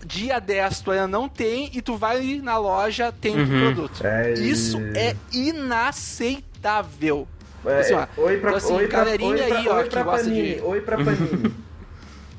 Dia 0.05 0.39
10 0.39 0.81
tu 0.81 0.91
ainda 0.91 1.07
não 1.07 1.29
tem 1.29 1.69
e 1.73 1.81
tu 1.81 1.95
vai 1.97 2.39
na 2.41 2.57
loja, 2.57 3.11
tem 3.11 3.36
uhum. 3.36 3.43
o 3.43 3.73
produto. 3.73 4.05
É... 4.05 4.33
Isso 4.33 4.79
é 4.95 5.15
inaceitável. 5.31 7.27
É, 7.65 7.79
assim, 7.79 7.93
ó, 7.93 8.07
oi 8.17 8.38
pra, 8.38 8.49
então, 8.49 8.57
assim, 8.57 8.73
oi 8.73 8.88
galerinha 8.88 9.47
pra, 9.47 9.57
aí, 9.57 9.67
ó, 9.67 9.75
oi 9.77 9.83
que 9.88 10.03
gosta 10.03 10.23
Panini, 10.23 10.55
de... 10.55 10.61
Oi 10.61 10.81
pra 10.81 10.97
Panini. 10.97 11.53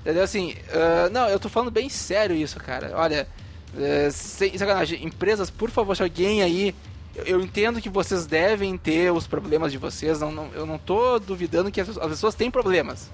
Entendeu? 0.03 0.23
Assim, 0.23 0.55
uh, 0.69 1.11
não, 1.11 1.29
eu 1.29 1.41
tô 1.41 1.49
falando 1.49 1.71
bem 1.71 1.89
sério 1.89 2.37
isso, 2.37 2.61
cara. 2.61 2.93
Olha, 2.95 3.27
uh, 3.75 4.11
sem 4.13 4.57
sacanagem, 4.57 5.05
empresas, 5.05 5.51
por 5.51 5.69
favor, 5.69 5.97
se 5.97 6.03
alguém 6.03 6.43
aí 6.43 6.73
eu 7.25 7.41
entendo 7.41 7.81
que 7.81 7.89
vocês 7.89 8.27
devem 8.27 8.77
ter 8.77 9.11
os 9.11 9.27
problemas 9.27 9.73
de 9.73 9.79
vocês, 9.79 10.21
não, 10.21 10.31
não, 10.31 10.51
eu 10.53 10.67
não 10.67 10.79
tô 10.79 11.19
duvidando 11.19 11.71
que 11.71 11.81
as, 11.81 11.89
as, 11.89 12.09
pessoas 12.09 12.35
têm 12.35 12.51
problemas. 12.51 13.11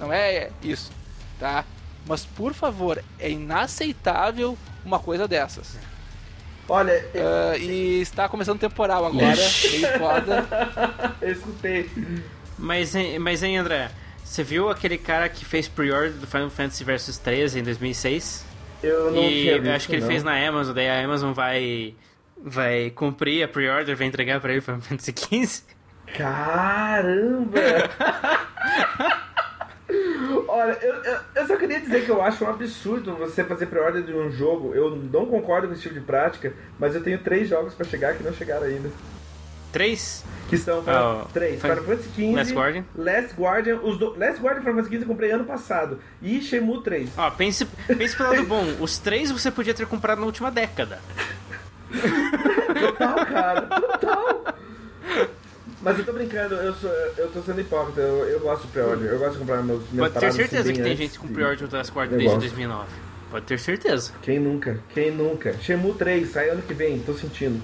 Não 0.00 0.12
é 0.12 0.50
isso, 0.62 0.90
tá? 1.38 1.64
Mas 2.06 2.24
por 2.24 2.52
favor, 2.52 3.02
é 3.18 3.30
inaceitável 3.30 4.56
uma 4.84 4.98
coisa 4.98 5.26
dessas. 5.26 5.76
Olha, 6.68 7.04
uh, 7.14 7.58
e 7.58 8.00
está 8.00 8.28
começando 8.28 8.58
temporal 8.58 9.04
agora, 9.04 9.36
meio 9.70 9.98
foda. 9.98 10.46
eu 11.20 11.32
escutei. 11.32 11.90
Mas, 12.58 12.94
hein, 12.94 13.18
mas 13.18 13.42
hein, 13.42 13.58
André, 13.58 13.90
você 14.24 14.42
viu 14.42 14.70
aquele 14.70 14.96
cara 14.96 15.28
que 15.28 15.44
fez 15.44 15.68
pre-order 15.68 16.12
do 16.12 16.26
Final 16.26 16.48
Fantasy 16.48 16.84
Vs 16.84 17.18
13 17.18 17.60
em 17.60 17.62
2006? 17.62 18.44
Eu 18.82 19.12
não 19.12 19.22
e 19.24 19.42
tinha 19.42 19.60
visto, 19.60 19.74
acho 19.74 19.88
que 19.88 19.94
ele 19.94 20.02
não. 20.02 20.08
fez 20.08 20.22
na 20.22 20.48
Amazon, 20.48 20.74
daí 20.74 20.88
a 20.88 21.04
Amazon 21.04 21.32
vai 21.32 21.94
vai 22.42 22.90
cumprir 22.90 23.42
a 23.42 23.48
pre-order, 23.48 23.96
vai 23.96 24.06
entregar 24.06 24.40
para 24.40 24.52
ele 24.52 24.60
Final 24.60 24.80
Fantasy 24.80 25.12
15. 25.12 25.62
Caramba! 26.16 27.60
Olha, 30.48 30.78
eu, 30.80 30.94
eu, 30.94 31.18
eu, 31.34 31.46
só 31.46 31.56
queria 31.56 31.80
dizer 31.80 32.04
que 32.04 32.10
eu 32.10 32.22
acho 32.22 32.44
um 32.44 32.48
absurdo 32.48 33.16
você 33.16 33.44
fazer 33.44 33.66
pré-order 33.66 34.02
de 34.02 34.14
um 34.14 34.30
jogo. 34.30 34.74
Eu 34.74 34.96
não 34.96 35.26
concordo 35.26 35.66
com 35.68 35.74
esse 35.74 35.82
tipo 35.82 35.94
de 35.94 36.00
prática, 36.00 36.52
mas 36.78 36.94
eu 36.94 37.02
tenho 37.02 37.18
três 37.18 37.48
jogos 37.48 37.74
pra 37.74 37.84
chegar 37.86 38.14
que 38.14 38.22
não 38.22 38.32
chegaram 38.32 38.64
ainda. 38.66 38.90
Três? 39.72 40.24
Que 40.48 40.56
são 40.56 40.84
Oh, 40.86 41.24
três. 41.32 41.60
Final- 41.60 41.76
Fantasy 41.78 42.08
XV, 42.14 42.32
Last 42.36 42.54
Guardian? 42.54 42.84
Last 42.96 43.34
Guardian, 43.34 43.76
os 43.82 43.98
do... 43.98 44.16
Last 44.16 44.40
Guardian 44.40 44.60
e 44.60 44.64
Final 44.64 44.74
Fantasy 44.76 44.88
XV 44.94 45.02
eu 45.02 45.08
comprei 45.08 45.30
ano 45.32 45.44
passado. 45.44 45.98
E 46.22 46.40
Shenmue 46.40 46.82
3. 46.82 47.10
Ó, 47.18 47.30
pense, 47.32 47.64
pense 47.64 48.16
pelo 48.16 48.30
lado 48.30 48.44
bom, 48.44 48.64
os 48.80 48.98
três 48.98 49.30
você 49.32 49.50
podia 49.50 49.74
ter 49.74 49.86
comprado 49.86 50.20
na 50.20 50.26
última 50.26 50.50
década. 50.50 51.00
Total, 52.80 53.26
cara. 53.26 53.62
Total. 53.62 54.44
Mas 55.84 55.98
eu 55.98 56.04
tô 56.04 56.12
brincando, 56.14 56.54
eu, 56.54 56.74
sou, 56.74 56.90
eu 56.90 57.28
tô 57.30 57.42
sendo 57.42 57.60
hipócrita, 57.60 58.00
eu, 58.00 58.24
eu 58.28 58.40
gosto 58.40 58.62
de 58.62 58.68
pré-order, 58.68 59.10
eu 59.12 59.18
gosto 59.18 59.32
de 59.34 59.38
comprar 59.38 59.62
meus 59.62 59.82
meus 59.92 60.08
Pode 60.08 60.20
ter 60.26 60.32
certeza 60.32 60.62
assim, 60.62 60.72
que 60.72 60.82
bem 60.82 60.96
tem 60.96 61.06
gente 61.06 61.18
com 61.18 61.26
de- 61.26 61.32
pre-order 61.34 61.68
do 61.68 61.76
Eu 61.76 61.82
desde 61.82 62.24
gosto. 62.24 62.40
2009. 62.40 62.88
Pode 63.30 63.46
ter 63.46 63.58
certeza. 63.58 64.12
Quem 64.22 64.38
nunca? 64.40 64.78
Quem 64.94 65.10
nunca? 65.10 65.52
Shenmue 65.60 65.94
3, 65.94 66.30
sai 66.30 66.48
ano 66.50 66.62
que 66.62 66.72
vem, 66.72 66.98
tô 67.00 67.12
sentindo. 67.14 67.60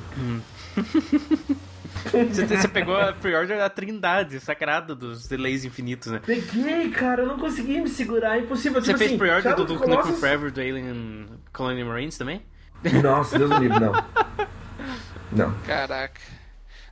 Você, 2.13 2.47
você 2.47 2.69
pegou 2.69 2.97
a 2.97 3.13
pre-order 3.13 3.59
da 3.59 3.69
trindade 3.69 4.41
sagrada 4.41 4.95
dos 4.95 5.27
delays 5.29 5.65
infinitos, 5.67 6.11
né? 6.11 6.21
Peguei, 6.25 6.89
cara, 6.91 7.23
eu 7.23 7.27
não 7.27 7.39
consegui 7.39 7.79
me 7.81 7.89
segurar, 7.91 8.37
é 8.39 8.41
impossível. 8.41 8.81
Você 8.81 8.87
tipo 8.87 8.99
fez 8.99 9.11
assim, 9.11 9.19
pre-order 9.19 9.55
do 9.55 9.67
Nukem 9.67 9.89
Colossus- 9.91 10.19
Forever 10.19 10.51
do 10.51 10.61
Alien 10.61 11.27
Colony 11.53 11.85
Marines 11.85 12.17
também? 12.17 12.43
Nossa, 13.03 13.37
Deus 13.39 13.51
me 13.51 13.59
livre, 13.69 13.79
não. 13.81 13.93
Não. 15.33 15.53
Caraca. 15.67 16.21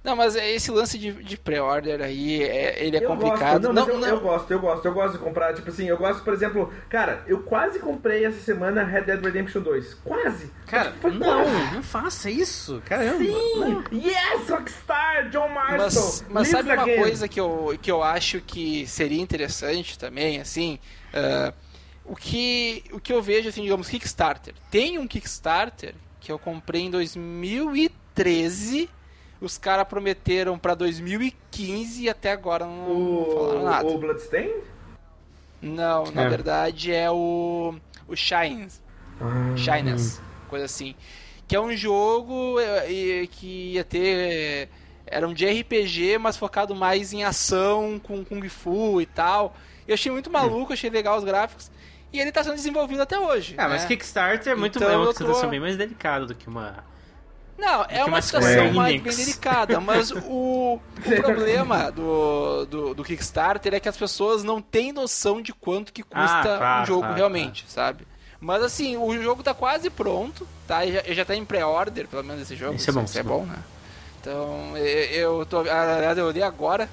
Não, 0.09 0.17
mas 0.17 0.37
é 0.37 0.51
esse 0.51 0.71
lance 0.71 0.99
de, 0.99 1.13
de 1.13 1.37
pré-order 1.37 2.01
aí, 2.01 2.43
é, 2.43 2.83
ele 2.83 2.97
é 2.97 3.05
eu 3.05 3.09
complicado. 3.09 3.61
Gosto, 3.61 3.75
não, 3.75 3.87
mas 3.87 4.09
eu, 4.09 4.15
eu 4.15 4.21
gosto, 4.21 4.51
eu 4.51 4.59
gosto, 4.59 4.85
eu 4.87 4.95
gosto 4.95 5.13
de 5.13 5.19
comprar, 5.19 5.53
tipo 5.53 5.69
assim, 5.69 5.87
eu 5.87 5.99
gosto, 5.99 6.23
por 6.25 6.33
exemplo, 6.33 6.73
cara, 6.89 7.23
eu 7.27 7.43
quase 7.43 7.79
comprei 7.79 8.25
essa 8.25 8.41
semana 8.41 8.83
Red 8.85 9.03
Dead 9.03 9.23
Redemption 9.23 9.61
2. 9.61 9.95
Quase! 10.03 10.51
Cara, 10.67 10.95
Foi 10.99 11.11
não, 11.11 11.45
quase. 11.45 11.75
não 11.75 11.83
faça 11.83 12.31
isso. 12.31 12.83
Caramba. 12.87 13.19
Sim! 13.19 13.85
Yes, 13.93 14.49
Rockstar, 14.49 15.29
John 15.29 15.51
Marston! 15.51 15.77
Mas, 15.77 16.25
mas 16.31 16.49
sabe 16.49 16.73
uma 16.73 16.83
again. 16.83 16.97
coisa 16.97 17.29
que 17.29 17.39
eu, 17.39 17.79
que 17.83 17.91
eu 17.91 18.03
acho 18.03 18.41
que 18.41 18.87
seria 18.87 19.21
interessante 19.21 19.99
também, 19.99 20.41
assim, 20.41 20.79
ah, 21.13 21.53
o, 22.03 22.17
que, 22.17 22.83
o 22.93 22.99
que 22.99 23.13
eu 23.13 23.21
vejo, 23.21 23.51
assim, 23.51 23.61
digamos, 23.61 23.91
Kickstarter. 23.91 24.55
Tem 24.71 24.99
um 24.99 25.07
Kickstarter 25.07 25.95
que 26.19 26.33
eu 26.33 26.39
comprei 26.39 26.85
em 26.85 26.91
2013, 26.91 28.89
os 29.41 29.57
caras 29.59 29.87
prometeram 29.87 30.59
pra 30.59 30.75
2015 30.75 32.03
e 32.05 32.09
até 32.11 32.33
agora 32.33 32.65
não 32.67 33.27
falaram 33.35 33.65
nada. 33.65 33.87
O, 33.89 33.95
o 33.95 33.99
Bloodstain? 33.99 34.51
Não, 35.61 36.05
na 36.13 36.23
É. 36.23 36.29
verdade 36.29 36.93
é 36.93 37.11
o, 37.11 37.75
o 38.07 38.17
Shines. 38.17 38.81
Ah, 39.21 39.57
Shyness, 39.57 40.21
coisa 40.49 40.65
assim. 40.67 40.95
Que 41.47 41.57
é 41.57 41.61
um 41.61 41.75
jogo 41.77 42.61
é, 42.61 42.91
e- 42.91 43.27
que 43.27 43.73
ia 43.75 43.85
ter. 43.85 44.69
Era 45.07 45.27
um 45.27 45.33
de 45.33 45.47
RPG, 45.47 46.19
mas 46.19 46.37
focado 46.37 46.75
mais 46.75 47.13
em 47.13 47.25
ação, 47.25 47.99
com 47.99 48.23
Kung 48.25 48.47
Fu 48.49 49.01
e 49.01 49.07
tal. 49.07 49.57
Eu 49.87 49.95
achei 49.95 50.13
muito 50.13 50.31
maluco, 50.31 50.73
achei 50.75 50.91
legal 50.91 51.17
os 51.17 51.25
gráficos. 51.25 51.71
e 52.13 52.21
ele 52.21 52.31
tá 52.33 52.43
sendo 52.45 52.55
desenvolvido 52.55 53.03
até 53.03 53.19
hoje. 53.19 53.55
Ah, 53.59 53.65
né? 53.65 53.69
mas 53.71 53.85
Kickstarter 53.87 54.53
é 54.53 54.57
muito 54.57 54.79
Então 54.79 54.91
é 54.91 54.97
uma 54.97 55.13
tô- 55.15 55.47
bem 55.49 55.61
mais 55.61 55.77
delicada 55.77 56.25
do 56.27 56.35
que 56.35 56.47
uma. 56.49 56.85
Não, 57.59 57.85
é 57.89 58.05
uma 58.05 58.23
situação 58.23 58.73
mais 58.73 59.03
bem 59.03 59.13
delicada, 59.13 59.81
mas 59.81 60.13
o, 60.13 60.81
o 60.81 60.81
problema 61.21 61.91
do, 61.91 62.65
do, 62.67 62.95
do 62.95 63.05
Kickstarter 63.05 63.75
é 63.75 63.81
que 63.81 63.89
as 63.89 63.97
pessoas 63.97 64.45
não 64.45 64.63
têm 64.63 64.93
noção 64.93 65.43
de 65.43 65.53
quanto 65.53 65.93
que 65.93 66.05
custa 66.05 66.55
Ah, 66.55 66.59
claro, 66.59 66.83
um 66.83 66.87
jogo 66.87 67.01
claro, 67.01 67.17
realmente, 67.17 67.65
sabe? 67.69 68.07
Mas 68.41 68.63
assim, 68.63 68.97
o 68.97 69.21
jogo 69.21 69.43
tá 69.43 69.53
quase 69.53 69.91
pronto, 69.91 70.47
tá? 70.67 70.85
Ele 70.87 70.93
já, 70.95 71.01
ele 71.05 71.15
já 71.15 71.25
tá 71.25 71.35
em 71.35 71.45
pré-order, 71.45 72.07
pelo 72.07 72.23
menos 72.23 72.43
esse 72.43 72.55
jogo. 72.55 72.77
Isso 72.77 72.89
é 72.91 72.93
bom, 72.93 73.03
Isso 73.03 73.19
é 73.19 73.21
é 73.21 73.25
bom, 73.25 73.45
né? 73.45 73.59
Então, 74.21 74.77
eu, 74.77 75.41
eu 75.41 75.47
tô. 75.47 75.61
Aliás, 75.61 76.17
eu 76.17 76.31
li 76.31 76.43
agora, 76.43 76.89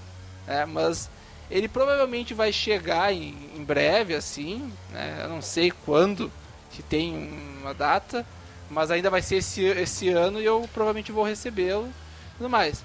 né? 0.47 0.66
Mas 0.66 1.09
ele 1.49 1.68
provavelmente 1.68 2.34
vai 2.34 2.51
chegar 2.51 3.13
em, 3.13 3.36
em 3.55 3.63
breve, 3.63 4.16
assim, 4.16 4.74
né? 4.91 5.20
Eu 5.24 5.30
não 5.30 5.41
sei 5.41 5.72
quando, 5.72 6.32
se 6.72 6.82
tem 6.82 7.13
uma 7.61 7.74
data, 7.74 8.26
mas 8.70 8.91
ainda 8.91 9.09
vai 9.09 9.22
ser 9.22 9.38
esse, 9.38 9.63
esse 9.63 10.09
ano 10.09 10.39
e 10.41 10.45
eu 10.45 10.68
provavelmente 10.74 11.11
vou 11.11 11.24
recebê-lo 11.24 11.88
e 11.88 12.38
tudo 12.38 12.49
mais. 12.49 12.84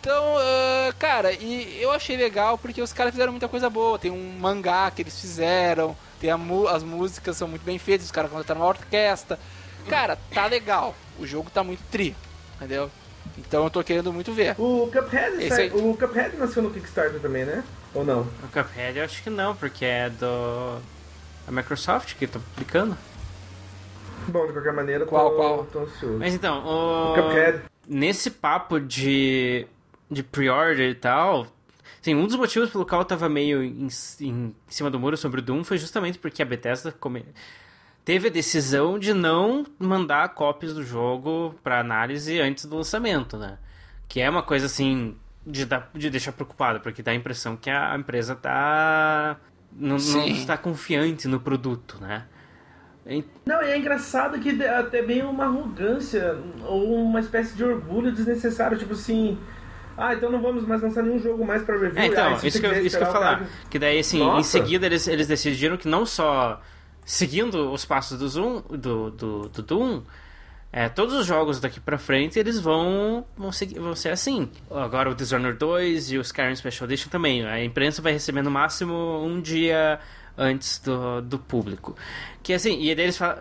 Então, 0.00 0.24
ah, 0.38 0.92
cara, 0.98 1.32
e 1.32 1.80
eu 1.82 1.90
achei 1.90 2.16
legal 2.16 2.56
porque 2.56 2.80
os 2.80 2.92
caras 2.92 3.12
fizeram 3.12 3.32
muita 3.32 3.48
coisa 3.48 3.68
boa. 3.68 3.98
Tem 3.98 4.10
um 4.10 4.38
mangá 4.38 4.90
que 4.90 5.02
eles 5.02 5.20
fizeram, 5.20 5.96
tem 6.20 6.30
as 6.30 6.82
músicas 6.82 7.36
são 7.36 7.48
muito 7.48 7.64
bem 7.64 7.78
feitas, 7.78 8.06
os 8.06 8.12
caras 8.12 8.30
contrataram 8.30 8.60
uma 8.60 8.68
orquestra. 8.68 9.38
Cara, 9.88 10.16
tá 10.32 10.46
legal. 10.46 10.94
O 11.18 11.26
jogo 11.26 11.50
tá 11.50 11.64
muito 11.64 11.82
tri, 11.90 12.14
entendeu? 12.56 12.90
Então 13.38 13.64
eu 13.64 13.70
tô 13.70 13.82
querendo 13.82 14.12
muito 14.12 14.32
ver. 14.32 14.54
O 14.58 14.88
Cuphead, 14.92 15.36
Esse 15.42 15.48
sai- 15.56 15.70
o 15.70 15.96
Cuphead 15.96 16.36
nasceu 16.36 16.62
no 16.62 16.70
Kickstarter 16.70 17.20
também, 17.20 17.44
né? 17.44 17.64
Ou 17.94 18.04
não? 18.04 18.20
O 18.20 18.48
Cuphead 18.52 18.98
eu 18.98 19.04
acho 19.04 19.22
que 19.22 19.30
não, 19.30 19.54
porque 19.56 19.84
é 19.84 20.08
do. 20.10 20.78
A 21.48 21.50
Microsoft 21.50 22.14
que 22.14 22.26
tá 22.26 22.38
publicando. 22.38 22.96
Bom, 24.28 24.46
de 24.46 24.52
qualquer 24.52 24.72
maneira, 24.72 25.04
eu 25.04 25.08
Qual, 25.08 25.30
tô, 25.30 25.36
qual? 25.36 25.64
tô 25.66 25.78
ansioso. 25.80 26.18
Mas 26.18 26.34
então, 26.34 26.64
o. 26.64 27.14
Cuphead. 27.14 27.62
Nesse 27.88 28.30
papo 28.30 28.80
de. 28.80 29.66
de 30.10 30.22
pre-order 30.22 30.90
e 30.90 30.94
tal. 30.94 31.46
Sim, 32.02 32.14
um 32.14 32.26
dos 32.26 32.36
motivos 32.36 32.70
pelo 32.70 32.86
qual 32.86 33.00
eu 33.00 33.04
tava 33.04 33.28
meio 33.28 33.62
em, 33.64 33.88
em 34.20 34.54
cima 34.68 34.88
do 34.90 34.98
muro 34.98 35.16
sobre 35.16 35.40
o 35.40 35.42
Doom 35.42 35.64
foi 35.64 35.76
justamente 35.76 36.18
porque 36.18 36.40
a 36.40 36.46
Bethesda 36.46 36.92
come- 36.92 37.24
teve 38.04 38.28
a 38.28 38.30
decisão 38.30 38.96
de 38.96 39.12
não 39.12 39.66
mandar 39.78 40.28
cópias 40.34 40.72
do 40.72 40.84
jogo 40.84 41.54
pra 41.64 41.80
análise 41.80 42.38
antes 42.40 42.64
do 42.66 42.76
lançamento, 42.76 43.36
né? 43.36 43.58
Que 44.08 44.20
é 44.20 44.30
uma 44.30 44.42
coisa 44.42 44.66
assim 44.66 45.16
de, 45.44 45.64
dar- 45.66 45.90
de 45.94 46.08
deixar 46.08 46.30
preocupado, 46.30 46.78
porque 46.78 47.02
dá 47.02 47.10
a 47.10 47.14
impressão 47.14 47.56
que 47.56 47.68
a 47.70 47.96
empresa 47.96 48.36
tá. 48.36 49.36
não, 49.72 49.96
não 49.96 50.26
está 50.28 50.56
confiante 50.56 51.26
no 51.26 51.40
produto, 51.40 51.98
né? 52.00 52.24
Não, 53.46 53.62
e 53.62 53.66
é 53.70 53.78
engraçado 53.78 54.38
que 54.40 54.60
é 54.62 54.68
até 54.78 55.00
bem 55.02 55.22
uma 55.22 55.44
arrogância 55.44 56.36
ou 56.66 56.94
uma 57.04 57.20
espécie 57.20 57.54
de 57.56 57.62
orgulho 57.64 58.10
desnecessário, 58.12 58.76
tipo 58.76 58.94
assim. 58.94 59.38
Ah, 59.96 60.12
então 60.14 60.30
não 60.30 60.42
vamos 60.42 60.66
mais 60.66 60.82
lançar 60.82 61.02
nenhum 61.02 61.18
jogo 61.18 61.46
mais 61.46 61.62
pra 61.62 61.78
review. 61.78 61.98
É, 62.02 62.06
então, 62.06 62.34
Ah, 62.34 62.46
isso 62.46 62.60
que, 62.60 62.66
eu, 62.66 62.84
isso 62.84 62.98
que 62.98 63.02
eu 63.04 63.06
falar. 63.12 63.36
cara- 63.38 63.48
Que 63.70 63.78
daí, 63.78 63.98
assim, 64.00 64.18
em 64.20 64.24
Nossa. 64.26 64.50
seguida 64.50 64.84
eles, 64.86 65.06
eles 65.08 65.26
decidiram 65.26 65.76
que 65.76 65.88
não 65.88 66.04
só 66.04 66.60
seguindo 67.04 67.72
os 67.72 67.84
passos 67.84 68.18
do 68.18 68.28
Zoom, 68.28 68.60
do, 68.68 69.10
do, 69.10 69.48
do 69.48 69.62
Doom, 69.62 70.02
é, 70.72 70.88
todos 70.90 71.14
os 71.14 71.24
jogos 71.24 71.60
daqui 71.60 71.80
pra 71.80 71.96
frente 71.96 72.38
eles 72.38 72.58
vão, 72.60 73.24
vão, 73.36 73.50
seguir, 73.52 73.78
vão 73.78 73.94
ser 73.94 74.10
assim. 74.10 74.50
Agora 74.70 75.08
o 75.10 75.14
Dishonored 75.14 75.56
2 75.58 76.10
e 76.12 76.18
o 76.18 76.20
Skyrim 76.20 76.54
Special 76.56 76.86
Edition 76.90 77.08
também. 77.08 77.46
A 77.46 77.64
imprensa 77.64 78.02
vai 78.02 78.12
receber 78.12 78.42
no 78.42 78.50
máximo 78.50 79.24
um 79.24 79.40
dia 79.40 79.98
antes 80.36 80.78
do, 80.78 81.20
do 81.22 81.38
público. 81.38 81.96
Que 82.42 82.52
assim, 82.52 82.80
e 82.82 82.94
daí 82.94 83.04
eles 83.06 83.18
falam. 83.18 83.38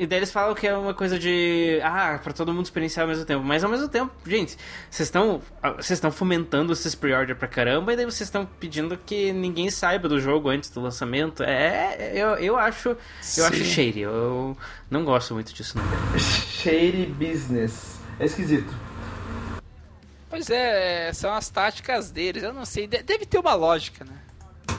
E 0.00 0.06
daí 0.06 0.20
eles 0.20 0.30
falam 0.30 0.54
que 0.54 0.64
é 0.64 0.76
uma 0.76 0.94
coisa 0.94 1.18
de. 1.18 1.80
Ah, 1.82 2.20
pra 2.22 2.32
todo 2.32 2.52
mundo 2.54 2.64
experienciar 2.66 3.02
ao 3.02 3.08
mesmo 3.08 3.24
tempo. 3.24 3.42
Mas 3.44 3.64
ao 3.64 3.70
mesmo 3.70 3.88
tempo, 3.88 4.12
gente, 4.24 4.56
vocês 4.88 5.08
estão. 5.08 5.42
Vocês 5.76 5.90
estão 5.96 6.12
fomentando 6.12 6.72
esses 6.72 6.94
pre-order 6.94 7.34
pra 7.34 7.48
caramba, 7.48 7.92
e 7.92 7.96
daí 7.96 8.04
vocês 8.04 8.28
estão 8.28 8.46
pedindo 8.46 8.96
que 8.96 9.32
ninguém 9.32 9.68
saiba 9.72 10.08
do 10.08 10.20
jogo 10.20 10.50
antes 10.50 10.70
do 10.70 10.80
lançamento. 10.80 11.42
É. 11.42 12.12
Eu, 12.14 12.28
eu 12.36 12.56
acho. 12.56 12.90
Eu 13.36 13.44
acho 13.46 13.56
Sim. 13.56 13.64
shady. 13.64 14.00
Eu 14.02 14.56
não 14.88 15.04
gosto 15.04 15.34
muito 15.34 15.52
disso, 15.52 15.76
não. 15.76 16.18
Shady 16.18 17.06
business. 17.06 17.98
É 18.20 18.24
esquisito. 18.26 18.72
Pois 20.30 20.48
é, 20.50 21.10
são 21.12 21.32
as 21.32 21.48
táticas 21.48 22.10
deles. 22.10 22.42
Eu 22.42 22.52
não 22.52 22.64
sei, 22.64 22.86
de- 22.86 23.02
deve 23.02 23.24
ter 23.26 23.38
uma 23.38 23.54
lógica, 23.54 24.04
né? 24.04 24.12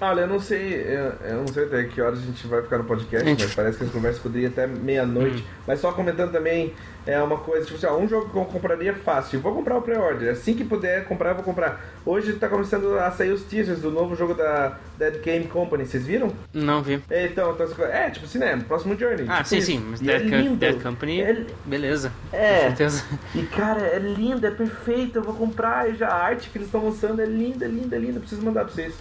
Olha, 0.01 0.21
eu 0.21 0.27
não 0.27 0.39
sei, 0.39 0.75
eu, 0.75 1.29
eu 1.29 1.37
não 1.39 1.47
sei 1.47 1.65
até 1.65 1.83
que 1.83 2.01
horas 2.01 2.19
a 2.19 2.21
gente 2.21 2.47
vai 2.47 2.61
ficar 2.61 2.77
no 2.77 2.85
podcast, 2.85 3.27
Gente. 3.27 3.43
mas 3.43 3.53
parece 3.53 3.77
que 3.77 3.83
as 3.83 3.91
conversas 3.91 4.21
poderiam 4.21 4.49
até 4.49 4.65
meia-noite. 4.65 5.45
Mas 5.67 5.81
só 5.81 5.91
comentando 5.91 6.31
também, 6.31 6.73
é 7.05 7.21
uma 7.21 7.37
coisa, 7.37 7.65
tipo 7.65 7.77
assim, 7.77 7.87
ó, 7.87 7.97
um 7.97 8.07
jogo 8.07 8.29
que 8.29 8.37
eu 8.37 8.45
compraria 8.45 8.93
fácil. 8.93 9.41
Vou 9.41 9.53
comprar 9.53 9.77
o 9.77 9.81
pré-order. 9.81 10.31
Assim 10.31 10.53
que 10.53 10.63
puder 10.63 11.03
comprar, 11.05 11.31
eu 11.31 11.35
vou 11.35 11.43
comprar. 11.43 11.83
Hoje 12.05 12.33
tá 12.33 12.47
começando 12.47 12.97
a 12.97 13.11
sair 13.11 13.31
os 13.31 13.43
teasers 13.43 13.81
do 13.81 13.91
novo 13.91 14.15
jogo 14.15 14.33
da 14.33 14.77
Dead 14.97 15.21
Game 15.21 15.45
Company, 15.47 15.85
vocês 15.85 16.05
viram? 16.05 16.31
Não 16.53 16.81
vi. 16.81 17.01
É, 17.09 17.25
Então, 17.25 17.51
então, 17.51 17.85
é, 17.85 18.09
tipo 18.09 18.25
assim, 18.25 18.37
né? 18.39 18.63
Próximo 18.67 18.97
Journey. 18.97 19.25
Ah, 19.27 19.37
tipo 19.37 19.49
sim, 19.49 19.61
sim. 19.61 19.85
Mas 19.89 19.99
Dead, 19.99 20.33
é 20.33 20.43
Co-. 20.43 20.55
Dead 20.55 20.81
Company, 20.81 21.21
É, 21.21 21.45
beleza. 21.65 22.11
É. 22.31 22.55
Com 22.55 22.67
certeza. 22.67 23.03
E 23.35 23.41
cara, 23.43 23.81
é 23.81 23.99
lindo, 23.99 24.47
é 24.47 24.51
perfeito. 24.51 25.17
Eu 25.17 25.23
vou 25.23 25.33
comprar. 25.33 25.91
Já 25.93 26.07
a 26.07 26.23
arte 26.23 26.49
que 26.49 26.57
eles 26.57 26.67
estão 26.67 26.85
lançando 26.85 27.21
é 27.21 27.25
linda, 27.25 27.67
linda, 27.67 27.97
linda. 27.97 28.19
Preciso 28.19 28.41
mandar 28.41 28.63
pra 28.63 28.73
vocês. 28.73 28.93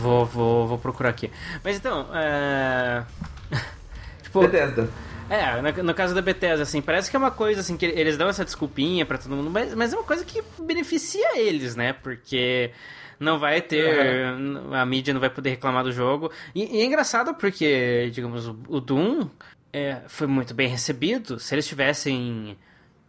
Vou, 0.00 0.24
vou, 0.26 0.66
vou 0.66 0.78
procurar 0.78 1.10
aqui. 1.10 1.30
Mas 1.62 1.76
então, 1.76 2.08
é. 2.14 3.04
tipo, 4.22 4.40
Bethesda. 4.40 4.88
É, 5.30 5.60
no, 5.62 5.82
no 5.84 5.94
caso 5.94 6.14
da 6.14 6.20
Bethesda, 6.20 6.62
assim, 6.64 6.82
parece 6.82 7.08
que 7.10 7.16
é 7.16 7.18
uma 7.18 7.30
coisa 7.30 7.60
assim 7.60 7.76
que 7.76 7.86
eles 7.86 8.16
dão 8.16 8.28
essa 8.28 8.44
desculpinha 8.44 9.06
pra 9.06 9.16
todo 9.16 9.34
mundo, 9.34 9.48
mas, 9.50 9.74
mas 9.74 9.92
é 9.92 9.96
uma 9.96 10.04
coisa 10.04 10.24
que 10.24 10.42
beneficia 10.58 11.38
eles, 11.38 11.74
né? 11.74 11.94
Porque 11.94 12.70
não 13.18 13.38
vai 13.38 13.62
ter. 13.62 14.26
A 14.72 14.84
mídia 14.84 15.14
não 15.14 15.20
vai 15.20 15.30
poder 15.30 15.50
reclamar 15.50 15.82
do 15.84 15.92
jogo. 15.92 16.30
E, 16.54 16.76
e 16.76 16.80
é 16.82 16.84
engraçado 16.84 17.34
porque, 17.34 18.10
digamos, 18.12 18.46
o, 18.48 18.56
o 18.68 18.80
Doom 18.80 19.28
é, 19.72 20.02
foi 20.08 20.26
muito 20.26 20.52
bem 20.52 20.68
recebido. 20.68 21.38
Se 21.40 21.54
eles 21.54 21.66
tivessem. 21.66 22.58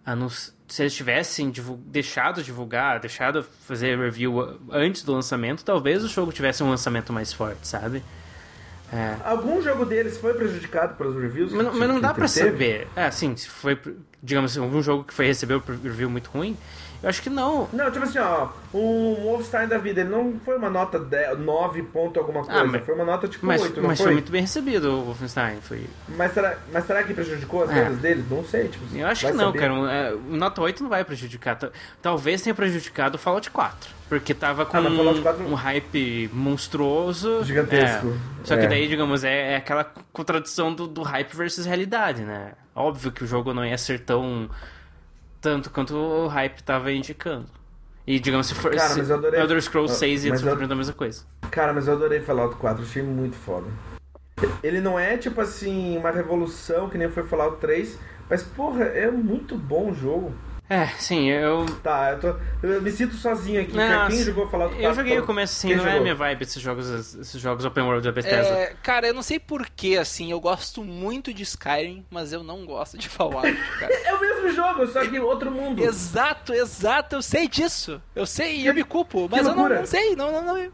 anunci- 0.05 0.53
Se 0.67 0.81
eles 0.81 0.93
tivessem 0.95 1.51
divul- 1.51 1.79
deixado 1.85 2.41
divulgar, 2.41 2.99
deixado 2.99 3.43
fazer 3.67 3.97
review 3.99 4.59
antes 4.71 5.03
do 5.03 5.13
lançamento, 5.13 5.63
talvez 5.63 6.03
o 6.03 6.07
jogo 6.07 6.31
tivesse 6.31 6.63
um 6.63 6.69
lançamento 6.69 7.13
mais 7.13 7.31
forte, 7.31 7.67
sabe? 7.67 8.03
É. 8.91 9.15
Algum 9.23 9.61
jogo 9.61 9.85
deles 9.85 10.17
foi 10.17 10.33
prejudicado 10.33 10.95
pelos 10.95 11.15
reviews? 11.21 11.51
Mas, 11.51 11.73
mas 11.75 11.87
não 11.89 11.99
dá 11.99 12.13
pra 12.13 12.27
teve? 12.27 12.49
saber. 12.51 12.87
É, 12.95 13.05
assim, 13.05 13.35
se 13.35 13.47
foi, 13.49 13.79
digamos 14.21 14.51
assim, 14.51 14.59
algum 14.63 14.81
jogo 14.81 15.03
que 15.03 15.13
foi 15.13 15.25
receber 15.25 15.55
o 15.55 15.63
review 15.83 16.09
muito 16.09 16.29
ruim, 16.29 16.55
eu 17.05 17.09
acho 17.09 17.21
que 17.21 17.29
não. 17.29 17.69
Não, 17.71 17.89
tipo 17.91 18.03
assim, 18.03 18.19
ó, 18.19 18.49
um 18.73 19.15
Wolfenstein 19.23 19.67
da 19.67 19.77
vida, 19.77 20.01
ele 20.01 20.09
não 20.09 20.33
foi 20.43 20.57
uma 20.57 20.69
nota 20.69 20.99
10, 20.99 21.39
9 21.39 21.83
ponto 21.83 22.19
alguma 22.19 22.43
coisa, 22.43 22.59
Ah, 22.61 22.65
mas- 22.65 22.83
foi 22.83 22.95
uma 22.95 23.05
nota 23.05 23.27
tipo 23.27 23.45
Mas, 23.45 23.61
8, 23.61 23.79
não 23.79 23.87
mas 23.87 23.97
foi? 23.97 24.05
foi 24.07 24.13
muito 24.15 24.31
bem 24.31 24.41
recebido 24.41 24.89
o 24.91 25.03
Wolfenstein. 25.05 25.61
Foi... 25.61 25.85
Mas, 26.17 26.33
será, 26.33 26.57
mas 26.73 26.85
será 26.85 27.03
que 27.03 27.13
prejudicou 27.13 27.63
as 27.63 27.69
É. 27.69 27.73
vendas 27.83 27.99
dele? 27.99 28.25
Não 28.29 28.43
sei, 28.43 28.67
tipo 28.67 28.83
Eu 28.95 29.07
acho 29.07 29.27
que 29.27 29.31
não, 29.33 29.45
saber. 29.45 29.59
cara. 29.59 29.73
Um, 29.73 29.87
é, 29.87 30.13
o 30.13 30.35
Nota 30.35 30.61
8 30.61 30.81
não 30.83 30.89
vai 30.89 31.05
prejudicar. 31.05 31.55
Ta- 31.57 31.69
Talvez 32.01 32.41
tenha 32.41 32.53
prejudicado 32.55 33.15
o 33.15 33.17
Fallout 33.19 33.49
4. 33.51 33.93
Porque 34.09 34.33
tava 34.33 34.65
com 34.65 34.77
Ah, 34.77 34.81
Fallout 34.83 35.21
4 35.21 35.43
um 35.45 35.53
hype 35.53 36.29
monstruoso. 36.33 37.43
Gigantesco. 37.43 38.07
É. 38.07 38.45
Só 38.45 38.55
que 38.57 38.65
É. 38.65 38.67
daí, 38.67 38.87
digamos, 38.87 39.23
é, 39.23 39.53
é 39.53 39.55
aquela 39.57 39.83
contradição 40.11 40.73
do, 40.73 40.87
do 40.87 41.01
hype 41.01 41.35
versus 41.35 41.65
realidade, 41.65 42.21
né? 42.23 42.53
Óbvio 42.75 43.11
que 43.11 43.23
o 43.23 43.27
jogo 43.27 43.53
não 43.53 43.65
ia 43.65 43.77
ser 43.77 43.99
tão. 44.01 44.49
Tanto 45.45 45.69
quanto 45.69 45.95
o 45.95 46.27
hype 46.27 46.63
tava 46.63 46.91
indicando. 46.91 47.45
E, 48.07 48.19
digamos, 48.19 48.47
se 48.47 48.55
for. 48.55 48.73
Cara, 48.75 48.89
se 48.89 48.97
mas 48.97 49.09
eu 49.11 49.15
adorei- 49.15 49.39
Elder 49.39 49.61
Scrolls 49.61 49.95
6 49.95 50.25
ia 50.25 50.31
Mas 50.31 50.41
eu- 50.41 50.49
sofrendo 50.49 50.73
a 50.73 50.75
mesma 50.75 50.93
coisa. 50.93 51.23
Cara, 51.51 51.71
mas 51.71 51.87
eu 51.87 51.93
adorei 51.93 52.19
Fallout 52.19 52.55
4, 52.55 52.83
achei 52.83 53.03
muito 53.03 53.35
foda. 53.35 53.67
Ele 54.63 54.81
não 54.81 54.97
é, 54.97 55.17
tipo 55.17 55.39
assim, 55.39 55.97
uma 55.99 56.09
revolução 56.09 56.89
que 56.89 56.97
nem 56.97 57.09
foi 57.09 57.21
Fallout 57.23 57.57
3, 57.57 57.97
mas, 58.27 58.41
porra, 58.41 58.85
é 58.85 59.09
muito 59.11 59.55
bom 59.55 59.91
o 59.91 59.93
jogo. 59.93 60.33
É, 60.67 60.87
sim, 60.97 61.29
eu. 61.29 61.63
Tá, 61.83 62.11
eu, 62.11 62.19
tô, 62.19 62.67
eu 62.67 62.81
me 62.81 62.91
sinto 62.91 63.13
sozinho 63.15 63.61
aqui. 63.61 63.75
Não, 63.75 64.07
Quem 64.07 64.23
jogou 64.23 64.47
Fallout 64.49 64.73
4? 64.73 64.83
Eu 64.89 64.93
joguei 64.95 65.19
o 65.19 65.23
começo 65.25 65.53
assim, 65.55 65.67
Quem 65.67 65.77
não 65.77 65.83
é 65.83 65.87
a 65.87 65.91
jogou? 65.91 66.03
minha 66.03 66.15
vibe 66.15 66.41
esses 66.41 66.61
jogos, 66.61 66.89
esses 66.89 67.39
jogos 67.39 67.65
open 67.65 67.83
world 67.83 68.03
da 68.03 68.11
Bethesda. 68.11 68.53
É, 68.53 68.75
cara, 68.81 69.07
eu 69.07 69.13
não 69.13 69.21
sei 69.21 69.39
porquê, 69.39 69.97
assim, 69.97 70.31
eu 70.31 70.39
gosto 70.39 70.83
muito 70.83 71.31
de 71.31 71.43
Skyrim, 71.43 72.03
mas 72.09 72.33
eu 72.33 72.43
não 72.43 72.65
gosto 72.65 72.97
de 72.97 73.07
Fallout, 73.07 73.53
cara. 73.79 73.93
É 74.05 74.13
o 74.15 74.19
mesmo 74.19 74.49
jogo, 74.53 74.87
só 74.87 75.05
que 75.05 75.19
outro 75.19 75.51
mundo. 75.51 75.83
exato, 75.83 76.53
exato, 76.53 77.15
eu 77.15 77.21
sei 77.21 77.47
disso. 77.47 78.01
Eu 78.15 78.25
sei 78.25 78.55
e 78.61 78.65
eu 78.65 78.73
me 78.73 78.83
culpo, 78.83 79.27
mas 79.29 79.45
eu 79.45 79.53
não, 79.55 79.69
não 79.69 79.85
sei, 79.85 80.15
não, 80.15 80.31
não, 80.31 80.43
não. 80.43 80.71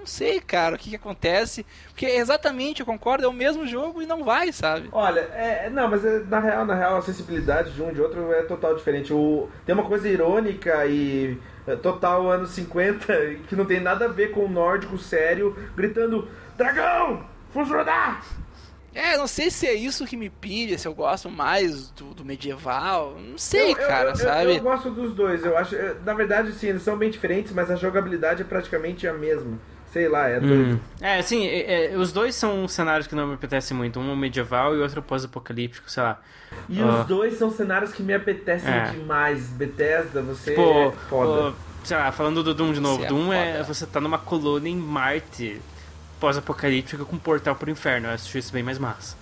Não 0.00 0.06
sei, 0.06 0.40
cara, 0.40 0.76
o 0.76 0.78
que, 0.78 0.90
que 0.90 0.96
acontece. 0.96 1.64
Porque 1.88 2.06
exatamente, 2.06 2.80
eu 2.80 2.86
concordo, 2.86 3.24
é 3.26 3.28
o 3.28 3.32
mesmo 3.34 3.66
jogo 3.66 4.00
e 4.00 4.06
não 4.06 4.24
vai, 4.24 4.50
sabe? 4.50 4.88
Olha, 4.92 5.20
é, 5.20 5.68
não, 5.68 5.88
mas 5.88 6.02
é, 6.04 6.20
na 6.20 6.40
real, 6.40 6.64
na 6.64 6.74
real, 6.74 6.96
a 6.96 7.02
sensibilidade 7.02 7.72
de 7.72 7.82
um 7.82 7.90
e 7.90 7.94
de 7.94 8.00
outro 8.00 8.32
é 8.32 8.42
total 8.42 8.74
diferente. 8.74 9.12
O, 9.12 9.46
tem 9.66 9.74
uma 9.74 9.84
coisa 9.84 10.08
irônica 10.08 10.86
e 10.86 11.38
é, 11.66 11.76
total 11.76 12.30
anos 12.30 12.50
50 12.50 13.12
que 13.46 13.54
não 13.54 13.66
tem 13.66 13.78
nada 13.78 14.06
a 14.06 14.08
ver 14.08 14.30
com 14.30 14.46
o 14.46 14.48
nórdico 14.48 14.96
sério 14.96 15.54
gritando: 15.76 16.26
Dragão! 16.56 17.28
Rodar! 17.54 18.22
É, 18.92 19.16
não 19.16 19.26
sei 19.28 19.50
se 19.50 19.66
é 19.68 19.74
isso 19.74 20.04
que 20.04 20.16
me 20.16 20.28
pilha, 20.28 20.76
se 20.76 20.88
eu 20.88 20.94
gosto 20.94 21.30
mais 21.30 21.90
do, 21.92 22.12
do 22.12 22.24
medieval. 22.24 23.16
Não 23.20 23.38
sei, 23.38 23.70
Eu- 23.70 23.76
cara, 23.76 24.10
eu, 24.10 24.16
sabe? 24.16 24.44
Eu, 24.46 24.50
eu 24.56 24.60
gosto 24.60 24.90
dos 24.90 25.14
dois, 25.14 25.44
eu 25.44 25.56
acho. 25.56 25.76
eu- 25.76 26.00
Na 26.02 26.12
verdade, 26.12 26.52
sim, 26.52 26.68
eles 26.68 26.82
são 26.82 26.96
bem 26.98 27.08
diferentes, 27.10 27.52
mas 27.52 27.70
a 27.70 27.76
jogabilidade 27.76 28.42
é 28.42 28.44
praticamente 28.44 29.06
a 29.06 29.12
mesma. 29.12 29.58
Sei 29.92 30.08
lá, 30.08 30.28
é 30.28 30.38
doido. 30.38 30.74
Hum. 30.74 30.78
É, 31.00 31.18
assim, 31.18 31.46
é- 31.46 31.92
é, 31.92 31.96
os 31.96 32.12
dois 32.12 32.34
são 32.36 32.68
cenários 32.68 33.06
que 33.08 33.14
não 33.14 33.26
me 33.26 33.34
apetecem 33.34 33.76
muito. 33.76 33.98
Um 33.98 34.14
medieval 34.14 34.76
e 34.76 34.80
outro 34.80 35.02
pós-apocalíptico, 35.02 35.90
sei 35.90 36.02
lá. 36.02 36.20
E 36.68 36.80
Ah. 36.80 37.00
os 37.00 37.06
dois 37.06 37.36
são 37.38 37.50
cenários 37.50 37.92
que 37.92 38.02
me 38.02 38.14
apetecem 38.14 38.70
É. 38.72 38.90
demais. 38.90 39.48
Bethesda, 39.48 40.22
você 40.22 40.50
Tipo, 40.50 40.62
é 40.62 40.92
foda. 41.08 41.48
o- 41.50 41.54
sei 41.84 41.96
lá, 41.96 42.12
falando 42.12 42.42
do 42.44 42.54
Doom 42.54 42.72
de 42.72 42.80
novo. 42.80 42.98
Você 43.00 43.04
é 43.06 43.08
Doom 43.08 43.32
é, 43.32 43.62
você 43.64 43.84
tá 43.86 44.00
numa 44.00 44.18
colônia 44.18 44.70
em 44.70 44.76
Marte 44.76 45.60
pós-apocalíptica 46.20 47.04
com 47.04 47.16
um 47.16 47.18
portal 47.18 47.56
pro 47.56 47.70
inferno. 47.70 48.06
Eu 48.08 48.12
acho 48.12 48.36
isso 48.38 48.52
bem 48.52 48.62
mais 48.62 48.78
massa. 48.78 49.16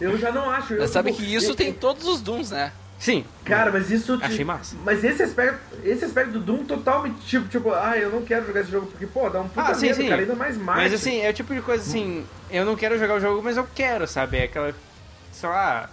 Eu 0.00 0.18
já 0.18 0.32
não 0.32 0.50
acho. 0.50 0.74
Eu, 0.74 0.80
Mas 0.80 0.90
sabe 0.90 1.12
tipo, 1.12 1.22
que 1.24 1.34
isso 1.34 1.52
eu- 1.52 1.54
tem 1.56 1.72
todos 1.72 2.06
os 2.06 2.20
Dooms, 2.20 2.50
né? 2.50 2.72
Sim, 3.00 3.24
Cara, 3.46 3.72
mas 3.72 3.90
isso. 3.90 4.18
te- 4.18 4.24
Achei 4.24 4.44
massa. 4.44 4.76
Mas 4.84 5.02
esse 5.02 5.22
aspecto, 5.22 5.58
esse 5.82 6.04
aspecto 6.04 6.32
do 6.32 6.40
Doom 6.40 6.64
totalmente 6.66 7.18
tipo, 7.26 7.48
tipo, 7.48 7.72
ah, 7.72 7.96
eu 7.96 8.10
não 8.10 8.22
quero 8.22 8.46
jogar 8.46 8.60
esse 8.60 8.70
jogo 8.70 8.86
porque, 8.88 9.06
pô, 9.06 9.28
dá 9.30 9.40
um 9.40 9.48
puta 9.48 9.70
Ah, 9.70 9.74
sim, 9.74 9.86
medo, 9.86 9.96
sim. 9.96 10.08
cara, 10.08 10.20
ainda 10.20 10.34
mais 10.34 10.58
Marte. 10.58 10.82
Mas 10.82 10.92
assim, 10.92 11.20
é 11.22 11.30
o 11.30 11.32
tipo 11.32 11.54
de 11.54 11.62
coisa 11.62 11.82
assim, 11.82 12.26
eu 12.50 12.64
não 12.66 12.76
quero 12.76 12.98
jogar 12.98 13.14
o 13.14 13.20
jogo, 13.20 13.42
mas 13.42 13.56
eu 13.56 13.66
quero, 13.74 14.06
sabe? 14.06 14.36
É 14.36 14.44
aquela. 14.44 14.74
Sei 15.32 15.48
lá. 15.48 15.88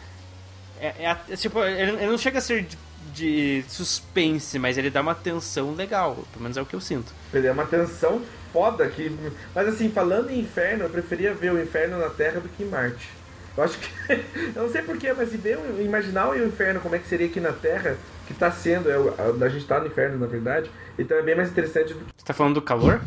É, 0.81 0.87
é 0.99 1.17
é 1.29 1.35
tipo, 1.37 1.63
ele, 1.63 2.05
não 2.05 2.17
chega 2.17 2.39
a 2.39 2.41
ser 2.41 2.63
de, 2.63 2.77
de 3.13 3.63
suspense, 3.69 4.59
mas 4.59 4.77
ele 4.77 4.89
dá 4.89 4.99
uma 4.99 5.15
tensão 5.15 5.73
legal. 5.73 6.15
Pelo 6.33 6.43
menos 6.43 6.57
é 6.57 6.61
o 6.61 6.65
que 6.65 6.75
eu 6.75 6.81
sinto. 6.81 7.13
Ele 7.33 7.47
é 7.47 7.51
uma 7.53 7.65
tensão 7.65 8.21
foda 8.51 8.83
aqui. 8.83 9.15
Mas 9.55 9.67
assim, 9.69 9.89
falando 9.89 10.29
em 10.29 10.39
inferno, 10.41 10.83
eu 10.83 10.89
preferia 10.89 11.33
ver 11.33 11.53
o 11.53 11.61
inferno 11.61 11.97
na 11.99 12.09
Terra 12.09 12.41
do 12.41 12.49
que 12.49 12.63
em 12.63 12.67
Marte. 12.67 13.09
Eu 13.57 13.63
acho 13.63 13.79
que. 13.79 13.89
eu 14.55 14.63
não 14.63 14.69
sei 14.69 14.81
porquê, 14.83 15.11
mas 15.13 15.29
se 15.29 15.37
ver, 15.37 15.57
imaginar 15.79 16.29
o 16.29 16.45
inferno 16.45 16.79
como 16.79 16.95
é 16.95 16.99
que 16.99 17.07
seria 17.07 17.25
aqui 17.27 17.39
na 17.39 17.51
Terra, 17.51 17.97
que 18.27 18.33
tá 18.33 18.51
sendo, 18.51 18.89
é, 18.89 18.95
a, 18.95 19.45
a 19.45 19.49
gente 19.49 19.65
tá 19.65 19.79
no 19.79 19.87
inferno, 19.87 20.19
na 20.19 20.27
verdade, 20.27 20.69
então 20.99 21.17
é 21.17 21.21
bem 21.23 21.35
mais 21.35 21.49
interessante 21.49 21.93
do 21.93 21.99
que. 21.99 22.11
Você 22.17 22.25
tá 22.25 22.33
falando 22.33 22.55
do 22.55 22.61
calor? 22.61 23.01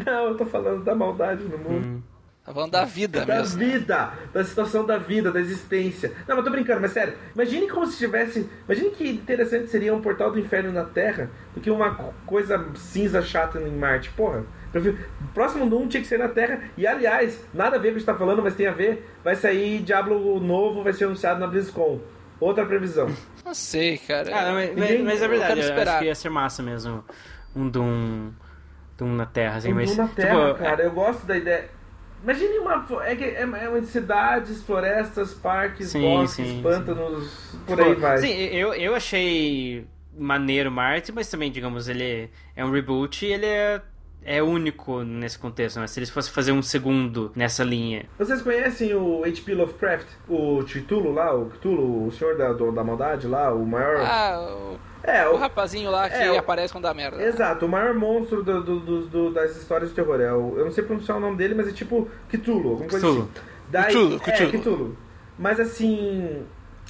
Não, 0.04 0.28
eu 0.28 0.36
tô 0.36 0.46
falando 0.46 0.84
da 0.84 0.94
maldade 0.94 1.44
no 1.44 1.58
mundo. 1.58 2.02
Tá 2.44 2.52
falando 2.52 2.72
da 2.72 2.84
vida 2.84 3.24
Da 3.24 3.36
mesmo. 3.36 3.58
vida, 3.58 4.12
da 4.32 4.44
situação 4.44 4.84
da 4.84 4.98
vida, 4.98 5.30
da 5.30 5.38
existência. 5.40 6.12
Não, 6.26 6.34
mas 6.36 6.44
tô 6.44 6.50
brincando, 6.50 6.80
mas 6.80 6.90
sério. 6.90 7.14
Imagine 7.34 7.68
como 7.68 7.86
se 7.86 7.96
tivesse. 7.96 8.48
Imagine 8.68 8.90
que 8.90 9.08
interessante 9.08 9.68
seria 9.68 9.94
um 9.94 10.00
portal 10.02 10.32
do 10.32 10.40
inferno 10.40 10.72
na 10.72 10.84
Terra 10.84 11.30
do 11.54 11.60
que 11.60 11.70
uma 11.70 11.94
co- 11.94 12.12
coisa 12.26 12.64
cinza 12.74 13.22
chata 13.22 13.60
em 13.60 13.70
Marte. 13.76 14.10
Porra. 14.10 14.42
Prefiro- 14.72 14.98
Próximo 15.34 15.68
Doom 15.68 15.86
tinha 15.88 16.00
que 16.02 16.08
ser 16.08 16.18
na 16.18 16.28
Terra. 16.28 16.60
E 16.76 16.86
aliás, 16.86 17.44
nada 17.54 17.76
a 17.76 17.78
ver 17.78 17.88
com 17.88 17.92
o 17.92 17.94
que 17.94 18.00
você 18.00 18.06
tá 18.06 18.14
falando, 18.18 18.42
mas 18.42 18.54
tem 18.54 18.66
a 18.66 18.72
ver. 18.72 19.08
Vai 19.22 19.36
sair 19.36 19.80
Diablo 19.80 20.40
novo, 20.40 20.82
vai 20.82 20.92
ser 20.92 21.04
anunciado 21.04 21.38
na 21.38 21.46
BlizzCon. 21.46 22.00
Outra 22.40 22.66
previsão. 22.66 23.08
Não 23.44 23.54
sei, 23.54 23.98
cara. 23.98 24.28
Ah, 24.36 24.44
não, 24.46 24.54
mas, 24.54 24.74
Ninguém- 24.74 25.02
mas 25.04 25.20
é 25.22 25.24
eu 25.24 25.28
verdade, 25.28 25.60
eu, 25.60 25.68
esperar. 25.68 25.88
acho 25.92 25.98
que 26.00 26.04
ia 26.06 26.14
ser 26.14 26.28
massa 26.30 26.62
mesmo. 26.62 27.04
Um 27.54 27.68
Doom. 27.68 28.30
Doom 28.98 29.14
na 29.14 29.26
Terra, 29.26 29.56
assim, 29.58 29.72
Um 29.72 29.76
mas. 29.76 29.90
Doom 29.94 30.02
na 30.02 30.08
Terra, 30.08 30.46
tipo, 30.48 30.58
cara. 30.58 30.82
Eu 30.82 30.90
gosto 30.92 31.26
da 31.26 31.36
ideia. 31.36 31.68
Imagine 32.22 32.58
uma. 32.58 32.86
É, 33.04 33.16
que 33.16 33.24
é, 33.24 33.40
é 33.42 33.68
uma 33.68 33.82
cidades, 33.82 34.62
florestas, 34.62 35.34
parques, 35.34 35.88
Sim, 35.88 36.02
bosques, 36.02 36.46
sim, 36.46 36.62
pântanos, 36.62 37.56
por 37.66 37.76
Tipo, 37.76 37.88
aí 37.90 37.94
vai. 37.96 38.18
Sim, 38.18 38.32
eu, 38.32 38.72
eu 38.74 38.94
achei 38.94 39.86
maneiro 40.16 40.70
Marte, 40.70 41.10
mas 41.10 41.28
também, 41.28 41.50
digamos, 41.50 41.88
ele 41.88 42.30
é 42.54 42.64
um 42.64 42.70
reboot 42.70 43.26
e 43.26 43.32
ele 43.32 43.46
é, 43.46 43.80
é 44.24 44.42
único 44.42 45.02
nesse 45.02 45.38
contexto. 45.38 45.78
Mas 45.80 45.90
se 45.90 45.98
eles 46.00 46.10
fossem 46.10 46.32
fazer 46.32 46.52
um 46.52 46.62
segundo 46.62 47.32
nessa 47.34 47.62
linha. 47.64 48.06
Vocês 48.18 48.40
conhecem 48.42 48.94
o 48.94 49.22
H.P. 49.24 49.54
Lovecraft? 49.54 50.06
O 50.28 50.62
Cthulhu 50.64 51.12
lá, 51.12 51.34
o 51.34 51.46
Cthulhu, 51.50 52.06
o 52.06 52.12
senhor 52.12 52.36
da, 52.36 52.52
do- 52.52 52.72
da 52.72 52.82
maldade 52.84 53.26
lá, 53.26 53.52
o 53.52 53.66
maior... 53.66 53.96
Ah, 54.00 54.38
o, 54.40 54.78
é, 55.02 55.28
o 55.28 55.32
o, 55.34 55.36
rapazinho 55.36 55.90
lá 55.90 56.08
que 56.08 56.14
É, 56.14 56.38
aparece 56.38 56.72
quando 56.72 56.84
dá 56.84 56.94
merda. 56.94 57.20
exato, 57.22 57.66
o 57.66 57.68
maior 57.68 57.92
monstro 57.94 58.42
do- 58.42 58.62
do- 58.62 58.80
do- 58.80 59.06
do- 59.06 59.30
das 59.32 59.56
histórias 59.56 59.90
de 59.90 59.96
terror. 59.96 60.20
É 60.20 60.32
o, 60.32 60.56
eu 60.58 60.64
não 60.64 60.70
sei 60.70 60.84
pronunciar 60.84 61.18
o 61.18 61.20
nome 61.20 61.36
dele, 61.36 61.54
mas 61.54 61.66
é 61.68 61.72
tipo 61.72 62.08
Cthulhu, 62.28 62.70
alguma 62.70 62.88
coisa 62.88 63.06
Cthulhu. 63.06 63.22
assim. 63.34 63.46
Daí, 63.70 63.84
Cthulhu, 63.92 64.20
É, 64.26 64.32
Cthulhu. 64.32 64.52
Cthulhu. 64.52 64.96
Mas 65.38 65.58
assim, 65.58 66.42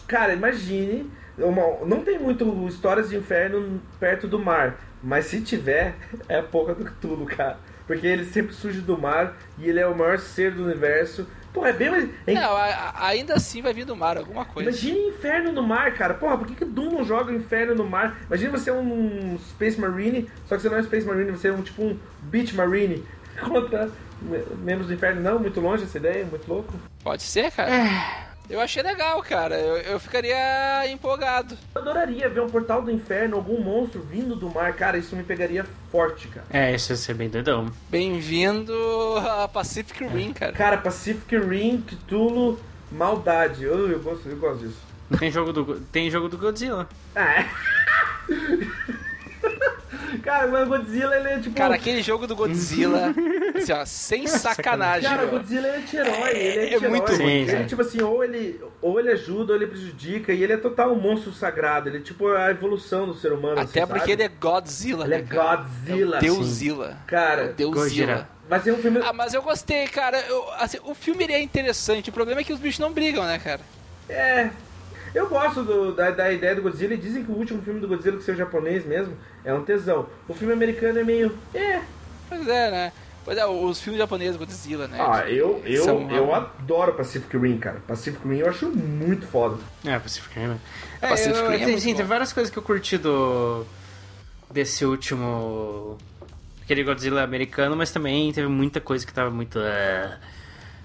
cara, 0.07 0.35
imagine... 0.35 1.11
uma- 1.39 1.85
não 1.87 2.03
tem 2.03 2.19
muito 2.19 2.67
histórias 2.69 3.09
de 3.11 3.17
inferno 3.17 3.81
perto 3.99 4.27
do 4.29 4.39
mar, 4.39 4.79
mas 5.03 5.27
se 5.27 5.41
tiver, 5.41 5.95
é 6.29 6.39
a 6.39 6.43
porra 6.43 6.75
do 6.75 6.85
Cthulhu, 6.85 7.27
cara. 7.27 7.59
Porque 7.87 8.07
ele 8.07 8.25
sempre 8.25 8.55
surge 8.55 8.81
do 8.81 8.97
mar 8.97 9.37
e 9.59 9.69
ele 9.69 9.81
é 9.81 9.87
o 9.87 9.97
maior 9.97 10.19
ser 10.19 10.53
do 10.53 10.65
universo. 10.65 11.27
Pô, 11.53 11.67
é 11.67 11.73
bem... 11.73 11.91
mais- 11.91 12.09
é 12.27 12.33
Não, 12.35 12.57
ainda 12.99 13.35
assim 13.35 13.61
vai 13.61 13.75
vir 13.75 13.85
do 13.85 13.95
mar 13.95 14.17
alguma 14.17 14.45
coisa. 14.45 14.71
Imagine 14.71 15.09
inferno 15.09 15.53
no 15.53 15.63
mar, 15.63 15.93
cara. 15.93 16.15
Porra, 16.15 16.39
por 16.39 16.47
que, 16.47 16.55
que 16.55 16.65
Doom 16.65 16.91
não 16.93 17.05
joga 17.05 17.33
inferno 17.33 17.75
no 17.75 17.85
mar? 17.85 18.17
Imagina 18.27 18.51
você 18.57 18.71
é 18.71 18.73
um 18.73 19.39
Space 19.51 19.79
Marine, 19.79 20.31
só 20.47 20.57
que 20.57 20.63
você 20.63 20.69
não 20.71 20.79
é 20.79 20.81
um 20.81 20.85
Space 20.85 21.07
Marine, 21.07 21.31
você 21.33 21.49
é 21.49 21.53
um 21.53 21.61
tipo 21.61 21.83
um 21.83 21.99
Beach 22.23 22.55
Marine 22.57 23.05
contra 23.41 23.91
me- 24.23 24.45
membros 24.63 24.87
do 24.87 24.95
inferno. 24.95 25.21
Não, 25.21 25.39
muito 25.39 25.61
longe 25.61 25.83
essa 25.83 25.99
ideia, 25.99 26.25
muito 26.25 26.49
louco. 26.49 26.73
Pode 27.03 27.23
ser, 27.23 27.51
cara. 27.51 27.71
É. 27.75 28.32
Eu 28.51 28.61
achei 28.61 28.83
legal, 28.83 29.23
cara. 29.23 29.55
Eu, 29.59 29.77
eu 29.79 30.01
ficaria 30.01 30.87
empolgado. 30.91 31.57
Eu 31.75 31.81
adoraria 31.81 32.29
ver 32.29 32.41
um 32.41 32.49
portal 32.49 32.83
do 32.83 32.91
inferno, 32.91 33.37
algum 33.37 33.61
monstro 33.63 34.01
vindo 34.03 34.37
do 34.37 34.51
mar, 34.51 34.73
cara. 34.75 34.99
Isso 34.99 35.17
me 35.17 35.23
pegaria 35.23 35.65
forte, 35.91 36.29
cara. 36.29 36.47
É, 36.51 36.75
isso 36.75 36.93
ia 36.93 36.97
ser 36.97 37.15
bem 37.15 37.29
doidão. 37.29 37.73
Bem-vindo 37.89 38.75
a 39.19 39.49
Pacific 39.49 40.05
Rim, 40.05 40.33
cara. 40.33 40.53
Cara, 40.53 40.77
Pacific 40.77 41.37
Rim, 41.39 41.81
Cthulhu, 41.81 42.59
maldade. 42.91 43.65
Eu, 43.65 43.91
eu, 43.91 44.01
gosto, 44.01 44.29
eu 44.29 44.37
gosto 44.37 44.67
disso. 44.67 44.93
Tem 45.19 45.31
jogo 45.31 45.53
do, 45.53 45.81
tem 45.81 46.11
jogo 46.11 46.29
do 46.29 46.39
Godzilla. 46.39 46.89
Ah, 47.15 47.41
é. 47.41 47.49
cara, 50.23 50.47
mas 50.49 50.63
o 50.63 50.67
Godzilla, 50.71 51.17
ele 51.17 51.29
é 51.29 51.39
tipo. 51.39 51.55
Cara, 51.57 51.75
aquele 51.75 52.03
jogo 52.03 52.27
do 52.27 52.35
Godzilla, 52.37 53.13
assim, 53.57 53.73
ó, 53.73 53.85
sem 53.85 54.27
sacanagem. 54.27 55.09
Cara, 55.09 55.27
o. 55.27 55.31
Godzilla 55.31 55.69
ele 55.69 55.77
é 55.77 55.81
anti-herói, 55.81 56.31
ele 56.31 56.39
é, 56.39 56.73
É 56.73 56.77
anti-herói. 56.77 56.89
muito 56.89 57.13
ruim, 57.15 57.31
Ele, 57.43 57.53
cara. 57.53 57.65
tipo 57.65 57.83
assim, 57.83 58.03
ou 58.03 58.25
ele, 58.25 58.61
ou 58.81 58.99
ele 59.01 59.11
ajuda 59.11 59.53
ou 59.53 59.59
ele 59.59 59.67
prejudica, 59.67 60.33
e 60.33 60.43
ele 60.43 60.53
é 60.53 60.57
total 60.57 60.93
um 60.93 61.01
monstro 61.01 61.33
sagrado. 61.33 61.89
Ele 61.89 61.99
é 61.99 62.01
tipo 62.01 62.29
a 62.29 62.51
evolução 62.51 63.07
do 63.07 63.15
ser 63.15 63.33
humano. 63.33 63.61
Até 63.61 63.83
assim, 63.83 63.87
porque 63.93 64.01
sabe? 64.11 64.13
ele 64.13 64.23
é 64.23 64.29
Godzilla, 64.29 65.05
Ele 65.05 65.15
é 65.15 65.19
né, 65.19 65.25
cara? 65.29 65.57
Godzilla. 65.57 66.17
É 66.17 66.19
o 66.19 66.23
Deuzilla. 66.23 66.97
Cara, 67.07 67.55
É. 67.59 67.65
Gojira. 67.65 68.29
Vai 68.49 68.61
ser 68.61 68.73
um 68.73 68.79
filme. 68.79 69.01
Ah, 69.03 69.13
mas 69.13 69.33
eu 69.35 69.41
gostei, 69.43 69.87
cara. 69.87 70.19
Eu- 70.29 70.45
assim, 70.59 70.79
o 70.85 70.95
filme 70.95 71.25
ele 71.25 71.33
é 71.33 71.41
interessante. 71.41 72.11
O 72.11 72.13
problema 72.13 72.41
é 72.41 72.45
que 72.45 72.53
os 72.53 72.59
bichos 72.59 72.81
não 72.81 72.93
brigam, 72.93 73.25
né, 73.25 73.39
cara? 73.39 73.61
É. 74.09 74.51
Eu 75.15 75.29
gosto 75.29 75.63
do- 75.63 75.95
da, 75.95 76.11
da 76.11 76.33
ideia 76.33 76.55
do 76.55 76.63
Godzilla 76.63 76.95
e 76.95 76.97
dizem 76.97 77.25
que 77.25 77.31
o 77.31 77.35
último 77.35 77.61
filme 77.63 77.81
do 77.81 77.89
Godzilla, 77.89 78.17
que 78.17 78.23
seja 78.25 78.39
japonês 78.39 78.85
mesmo, 78.87 79.15
é 79.45 79.53
um 79.53 79.63
tesão. 79.65 80.07
O 80.27 80.35
filme 80.35 80.53
americano 80.55 80.99
é 80.99 81.05
meio. 81.05 81.37
É. 81.55 81.81
Pois 82.29 82.49
é, 82.49 82.71
né? 82.71 82.93
Pois 83.25 83.39
é, 83.39 83.47
os 83.47 83.81
filmes 83.81 84.01
japoneses 84.01 84.37
Godzilla, 84.37 84.89
né? 84.89 84.99
Ah, 85.01 85.29
eu, 85.31 85.63
eu, 85.65 85.85
São- 85.85 86.11
eu 86.11 86.35
adoro 86.35 86.95
Pacific 86.95 87.37
Rim, 87.37 87.57
cara. 87.59 87.81
Pacific 87.87 88.27
Rim 88.27 88.39
eu 88.39 88.49
acho 88.49 88.67
muito 88.67 89.27
foda. 89.27 89.59
É, 89.85 89.97
Pacific 89.99 90.37
Rim. 90.39 90.59
É, 91.01 91.09
Pacific 91.09 91.39
eu, 91.39 91.49
Rim 91.49 91.55
é 91.55 91.59
tem, 91.59 91.67
muito 91.69 91.81
sim, 91.83 91.91
bom. 91.93 91.97
tem 91.99 92.07
várias 92.07 92.33
coisas 92.33 92.51
que 92.53 92.59
eu 92.59 92.63
curti 92.63 92.99
do. 92.99 93.65
desse 94.51 94.85
último. 94.85 95.99
aquele 96.65 96.83
Godzilla 96.83 97.23
americano, 97.23 97.77
mas 97.77 97.93
também 97.93 98.33
teve 98.33 98.49
muita 98.49 98.81
coisa 98.81 99.07
que 99.07 99.13
tava 99.13 99.31
muito. 99.31 99.59
ah. 99.61 100.17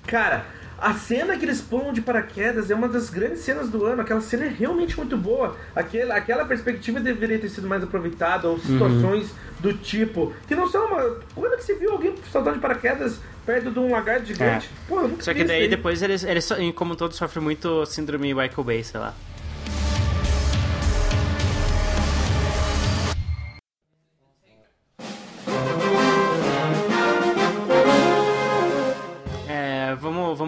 Cara, 0.05 0.45
a 0.79 0.93
cena 0.93 1.37
que 1.37 1.45
eles 1.45 1.61
pulam 1.61 1.91
de 1.91 2.01
paraquedas 2.01 2.69
é 2.69 2.75
uma 2.75 2.87
das 2.87 3.09
grandes 3.09 3.39
cenas 3.39 3.69
do 3.69 3.85
ano. 3.85 4.01
Aquela 4.01 4.21
cena 4.21 4.45
é 4.45 4.49
realmente 4.49 4.95
muito 4.97 5.17
boa. 5.17 5.55
Aquela, 5.75 6.15
aquela 6.15 6.45
perspectiva 6.45 6.99
deveria 6.99 7.39
ter 7.39 7.49
sido 7.49 7.67
mais 7.67 7.83
aproveitada, 7.83 8.47
ou 8.47 8.59
situações 8.59 9.31
do 9.59 9.73
tipo. 9.73 10.33
Que 10.47 10.55
não 10.55 10.67
são 10.69 10.85
uma. 10.85 11.17
Quando 11.33 11.57
que 11.57 11.63
você 11.63 11.75
viu 11.75 11.91
alguém 11.91 12.13
saltando 12.31 12.55
de 12.55 12.61
paraquedas 12.61 13.19
perto 13.45 13.71
de 13.71 13.79
um 13.79 13.91
lagarto 13.91 14.25
gigante? 14.25 14.69
Pô, 14.87 14.99
eu 14.99 15.07
nunca 15.07 15.23
Só 15.23 15.33
que 15.33 15.43
daí 15.43 15.63
aí. 15.63 15.67
depois 15.67 16.01
eles, 16.01 16.23
eles 16.23 16.47
como 16.75 16.95
todos, 16.95 17.17
sofrem 17.17 17.43
muito 17.43 17.85
síndrome 17.85 18.33
Michael 18.33 18.63
Bay, 18.63 18.83
sei 18.83 18.99
lá. 18.99 19.13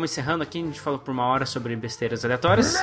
Encerrando 0.10 0.44
aqui, 0.44 0.60
a 0.62 0.66
gente 0.66 0.82
falou 0.82 1.00
por 1.00 1.12
uma 1.12 1.26
hora 1.26 1.46
sobre 1.46 1.76
besteiras 1.76 2.26
aleatórias. 2.26 2.76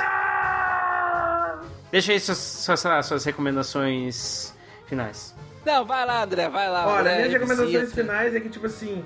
Deixa 1.91 2.13
aí 2.13 2.21
suas, 2.21 2.39
suas, 2.39 3.07
suas 3.07 3.25
recomendações 3.25 4.55
finais. 4.87 5.35
Não, 5.65 5.85
vai 5.85 6.07
lá, 6.07 6.23
André, 6.23 6.49
vai 6.49 6.71
lá. 6.71 6.87
Olha, 6.87 7.01
André, 7.01 7.17
minhas 7.17 7.33
recomendações 7.33 7.93
finais 7.93 8.35
é 8.35 8.41
que, 8.41 8.49
tipo 8.49 8.67
assim, 8.67 9.05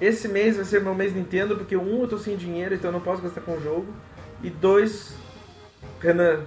esse 0.00 0.28
mês 0.28 0.56
vai 0.56 0.64
ser 0.64 0.80
meu 0.80 0.94
mês 0.94 1.12
Nintendo, 1.14 1.56
porque 1.56 1.76
um, 1.76 2.02
eu 2.02 2.08
tô 2.08 2.18
sem 2.18 2.36
dinheiro, 2.36 2.74
então 2.74 2.88
eu 2.88 2.92
não 2.92 3.00
posso 3.00 3.22
gastar 3.22 3.40
com 3.40 3.56
o 3.56 3.60
jogo. 3.60 3.86
E 4.42 4.50
dois, 4.50 5.14
Renan, 6.00 6.42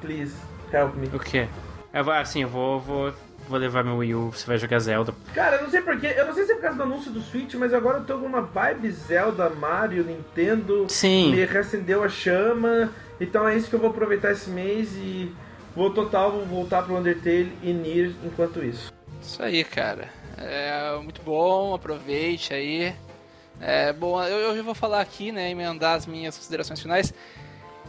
please, 0.00 0.34
help 0.72 0.94
me. 0.94 1.08
O 1.08 1.18
quê? 1.18 1.48
Eu 1.92 2.04
vou, 2.04 2.14
assim, 2.14 2.42
eu 2.42 2.48
vou, 2.48 2.80
vou 2.80 3.12
vou 3.48 3.58
levar 3.58 3.84
meu 3.84 3.96
Wii 3.98 4.14
U, 4.14 4.30
você 4.30 4.46
vai 4.46 4.58
jogar 4.58 4.78
Zelda. 4.78 5.14
Cara, 5.34 5.56
eu 5.56 5.62
não 5.62 5.70
sei 5.70 5.82
porquê, 5.82 6.14
eu 6.16 6.26
não 6.26 6.34
sei 6.34 6.44
se 6.44 6.52
é 6.52 6.54
por 6.54 6.62
causa 6.62 6.76
do 6.76 6.82
anúncio 6.82 7.10
do 7.10 7.20
Switch, 7.20 7.54
mas 7.54 7.74
agora 7.74 7.98
eu 7.98 8.04
tô 8.04 8.18
com 8.18 8.26
uma 8.26 8.42
vibe 8.42 8.90
Zelda, 8.90 9.48
Mario, 9.50 10.04
Nintendo. 10.04 10.86
Sim. 10.88 11.32
Me 11.32 11.44
reacendeu 11.44 12.02
a 12.02 12.08
chama. 12.08 12.90
Então 13.20 13.46
é 13.46 13.56
isso 13.56 13.68
que 13.68 13.74
eu 13.74 13.80
vou 13.80 13.90
aproveitar 13.90 14.32
esse 14.32 14.50
mês 14.50 14.92
e 14.94 15.32
vou 15.74 15.90
total 15.90 16.32
vou 16.32 16.46
voltar 16.46 16.82
pro 16.82 16.96
Undertale 16.96 17.52
e 17.62 17.72
Nier 17.72 18.12
enquanto 18.24 18.64
isso. 18.64 18.92
Isso 19.20 19.42
aí, 19.42 19.62
cara. 19.64 20.08
É 20.38 20.96
muito 21.02 21.22
bom, 21.22 21.74
aproveite 21.74 22.52
aí. 22.52 22.94
É 23.60 23.92
bom, 23.92 24.20
eu, 24.24 24.56
eu 24.56 24.64
vou 24.64 24.74
falar 24.74 25.00
aqui, 25.00 25.30
né, 25.30 25.50
emendar 25.50 25.94
as 25.94 26.06
minhas 26.06 26.36
considerações 26.36 26.80
finais. 26.80 27.14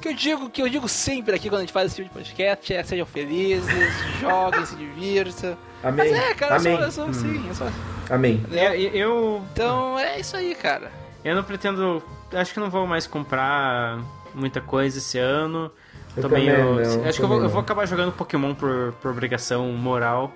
Que 0.04 0.10
eu 0.10 0.14
digo, 0.14 0.50
que 0.50 0.62
eu 0.62 0.68
digo 0.68 0.86
sempre 0.90 1.34
aqui 1.34 1.48
quando 1.48 1.60
a 1.60 1.62
gente 1.62 1.72
faz 1.72 1.88
esse 1.88 1.96
tipo 2.04 2.10
de 2.10 2.14
podcast 2.14 2.74
é 2.74 2.84
sejam 2.84 3.06
felizes, 3.06 3.72
joguem, 4.20 4.66
se 4.66 4.76
divirtam. 4.76 5.56
Amém. 5.82 6.12
Mas 6.12 6.20
é, 6.20 6.34
cara, 6.34 6.56
Amém. 6.58 6.74
eu 6.74 6.92
sou, 6.92 7.06
eu 7.08 7.14
sou 7.14 7.24
assim, 7.30 7.48
eu 7.48 7.56
sou 7.56 7.68
Amém. 8.10 8.46
É, 8.52 8.78
eu, 8.78 9.42
Então 9.54 9.98
é 9.98 10.20
isso 10.20 10.36
aí, 10.36 10.54
cara. 10.56 10.92
eu 11.24 11.34
não 11.34 11.44
pretendo. 11.44 12.04
Acho 12.34 12.54
que 12.54 12.60
não 12.60 12.70
vou 12.70 12.86
mais 12.86 13.08
comprar 13.08 13.98
muita 14.36 14.60
coisa 14.60 14.98
esse 14.98 15.18
ano. 15.18 15.72
Eu 16.18 16.24
Tô 16.24 16.28
meio- 16.28 16.54
também 16.54 16.98
não, 16.98 17.06
acho 17.08 17.18
que 17.18 17.24
eu 17.24 17.30
vou, 17.30 17.42
eu 17.42 17.48
vou 17.48 17.62
acabar 17.62 17.86
jogando 17.86 18.12
Pokémon 18.12 18.54
por, 18.54 18.94
por 19.02 19.10
obrigação 19.12 19.68
moral. 19.72 20.34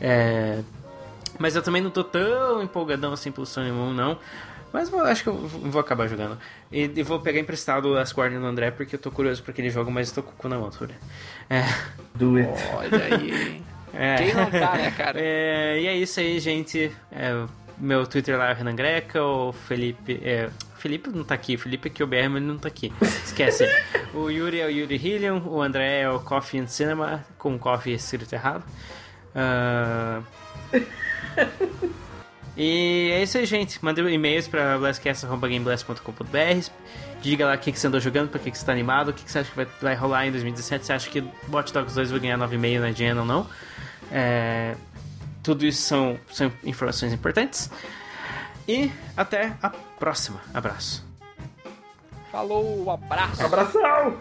É, 0.00 0.60
mas 1.38 1.54
eu 1.54 1.60
também 1.62 1.82
não 1.82 1.90
tô 1.90 2.02
tão 2.02 2.62
empolgadão 2.62 3.12
assim 3.12 3.30
pelo 3.30 3.44
Sun 3.46 3.60
and 3.60 3.72
Moon, 3.74 3.92
não. 3.92 4.18
Mas 4.74 4.92
eu 4.92 5.04
acho 5.04 5.22
que 5.22 5.28
eu 5.28 5.36
vou 5.36 5.80
acabar 5.80 6.08
jogando. 6.08 6.36
E, 6.72 6.90
e 6.96 7.02
vou 7.04 7.20
pegar 7.20 7.38
emprestado 7.38 7.96
as 7.96 8.12
Guardian 8.12 8.40
do 8.40 8.46
André, 8.46 8.72
porque 8.72 8.96
eu 8.96 8.98
tô 8.98 9.08
curioso 9.08 9.40
pra 9.40 9.52
aquele 9.52 9.70
jogo, 9.70 9.88
mas 9.88 10.08
eu 10.08 10.16
tô 10.16 10.22
com 10.24 10.32
o 10.32 10.34
cu 10.34 10.48
na 10.48 10.58
mão, 10.58 10.68
Túlio. 10.68 10.96
É, 11.48 11.62
Do 12.12 12.34
it. 12.38 12.50
Olha 12.74 13.04
aí. 13.04 13.62
é. 13.94 14.16
Quem 14.16 14.34
não 14.34 14.50
tá, 14.50 14.74
né, 14.74 14.90
cara? 14.90 15.20
É, 15.20 15.80
e 15.80 15.86
é 15.86 15.96
isso 15.96 16.18
aí, 16.18 16.40
gente. 16.40 16.90
É, 17.12 17.46
meu 17.78 18.04
Twitter 18.04 18.36
lá 18.36 18.50
é 18.50 18.52
o 18.52 18.56
Renan 18.56 18.74
Greca, 18.74 19.22
o 19.22 19.52
Felipe. 19.52 20.20
É, 20.24 20.50
Felipe 20.76 21.08
não 21.08 21.22
tá 21.22 21.36
aqui, 21.36 21.54
o 21.54 21.58
Felipe 21.60 21.86
é 21.86 21.90
que 21.92 22.02
o 22.02 22.06
BR, 22.08 22.28
mas 22.28 22.38
ele 22.38 22.46
não 22.46 22.58
tá 22.58 22.66
aqui. 22.66 22.92
Esquece. 23.00 23.64
o 24.12 24.28
Yuri 24.28 24.58
é 24.58 24.66
o 24.66 24.70
Yuri 24.70 24.96
Hillion, 24.96 25.40
o 25.46 25.62
André 25.62 26.00
é 26.00 26.10
o 26.10 26.18
Coffee 26.18 26.58
and 26.58 26.66
Cinema, 26.66 27.24
com 27.38 27.56
coffee 27.56 27.94
escrito 27.94 28.32
errado. 28.32 28.64
Ah, 29.36 30.20
e 32.56 33.10
é 33.12 33.22
isso 33.22 33.38
aí, 33.38 33.46
gente. 33.46 33.84
Mande 33.84 34.00
e-mails 34.00 34.48
pra 34.48 34.78
blastcast.gameblast.com.br 34.78 36.70
Diga 37.24 37.46
lá 37.46 37.54
o 37.54 37.58
que, 37.58 37.72
que 37.72 37.78
você 37.78 37.86
andou 37.86 37.98
jogando, 37.98 38.28
pra 38.28 38.38
que, 38.38 38.50
que 38.50 38.58
você 38.58 38.66
tá 38.66 38.72
animado, 38.72 39.08
o 39.08 39.12
que, 39.14 39.24
que 39.24 39.32
você 39.32 39.38
acha 39.38 39.48
que 39.48 39.56
vai, 39.56 39.66
vai 39.80 39.94
rolar 39.94 40.26
em 40.26 40.30
2017. 40.30 40.84
Você 40.84 40.92
acha 40.92 41.08
que 41.08 41.24
Watch 41.50 41.72
Dogs 41.72 41.94
2 41.94 42.10
vai 42.10 42.20
ganhar 42.20 42.36
9,5 42.36 42.80
na 42.80 42.92
Gen 42.92 43.18
ou 43.18 43.24
não? 43.24 43.46
É, 44.12 44.74
tudo 45.42 45.64
isso 45.64 45.80
são, 45.80 46.18
são 46.30 46.52
informações 46.62 47.14
importantes. 47.14 47.70
E 48.68 48.92
até 49.16 49.54
a 49.62 49.70
próxima. 49.70 50.38
Abraço. 50.52 51.02
Falou, 52.30 52.90
abraço. 52.90 53.42
Abração! 53.42 54.18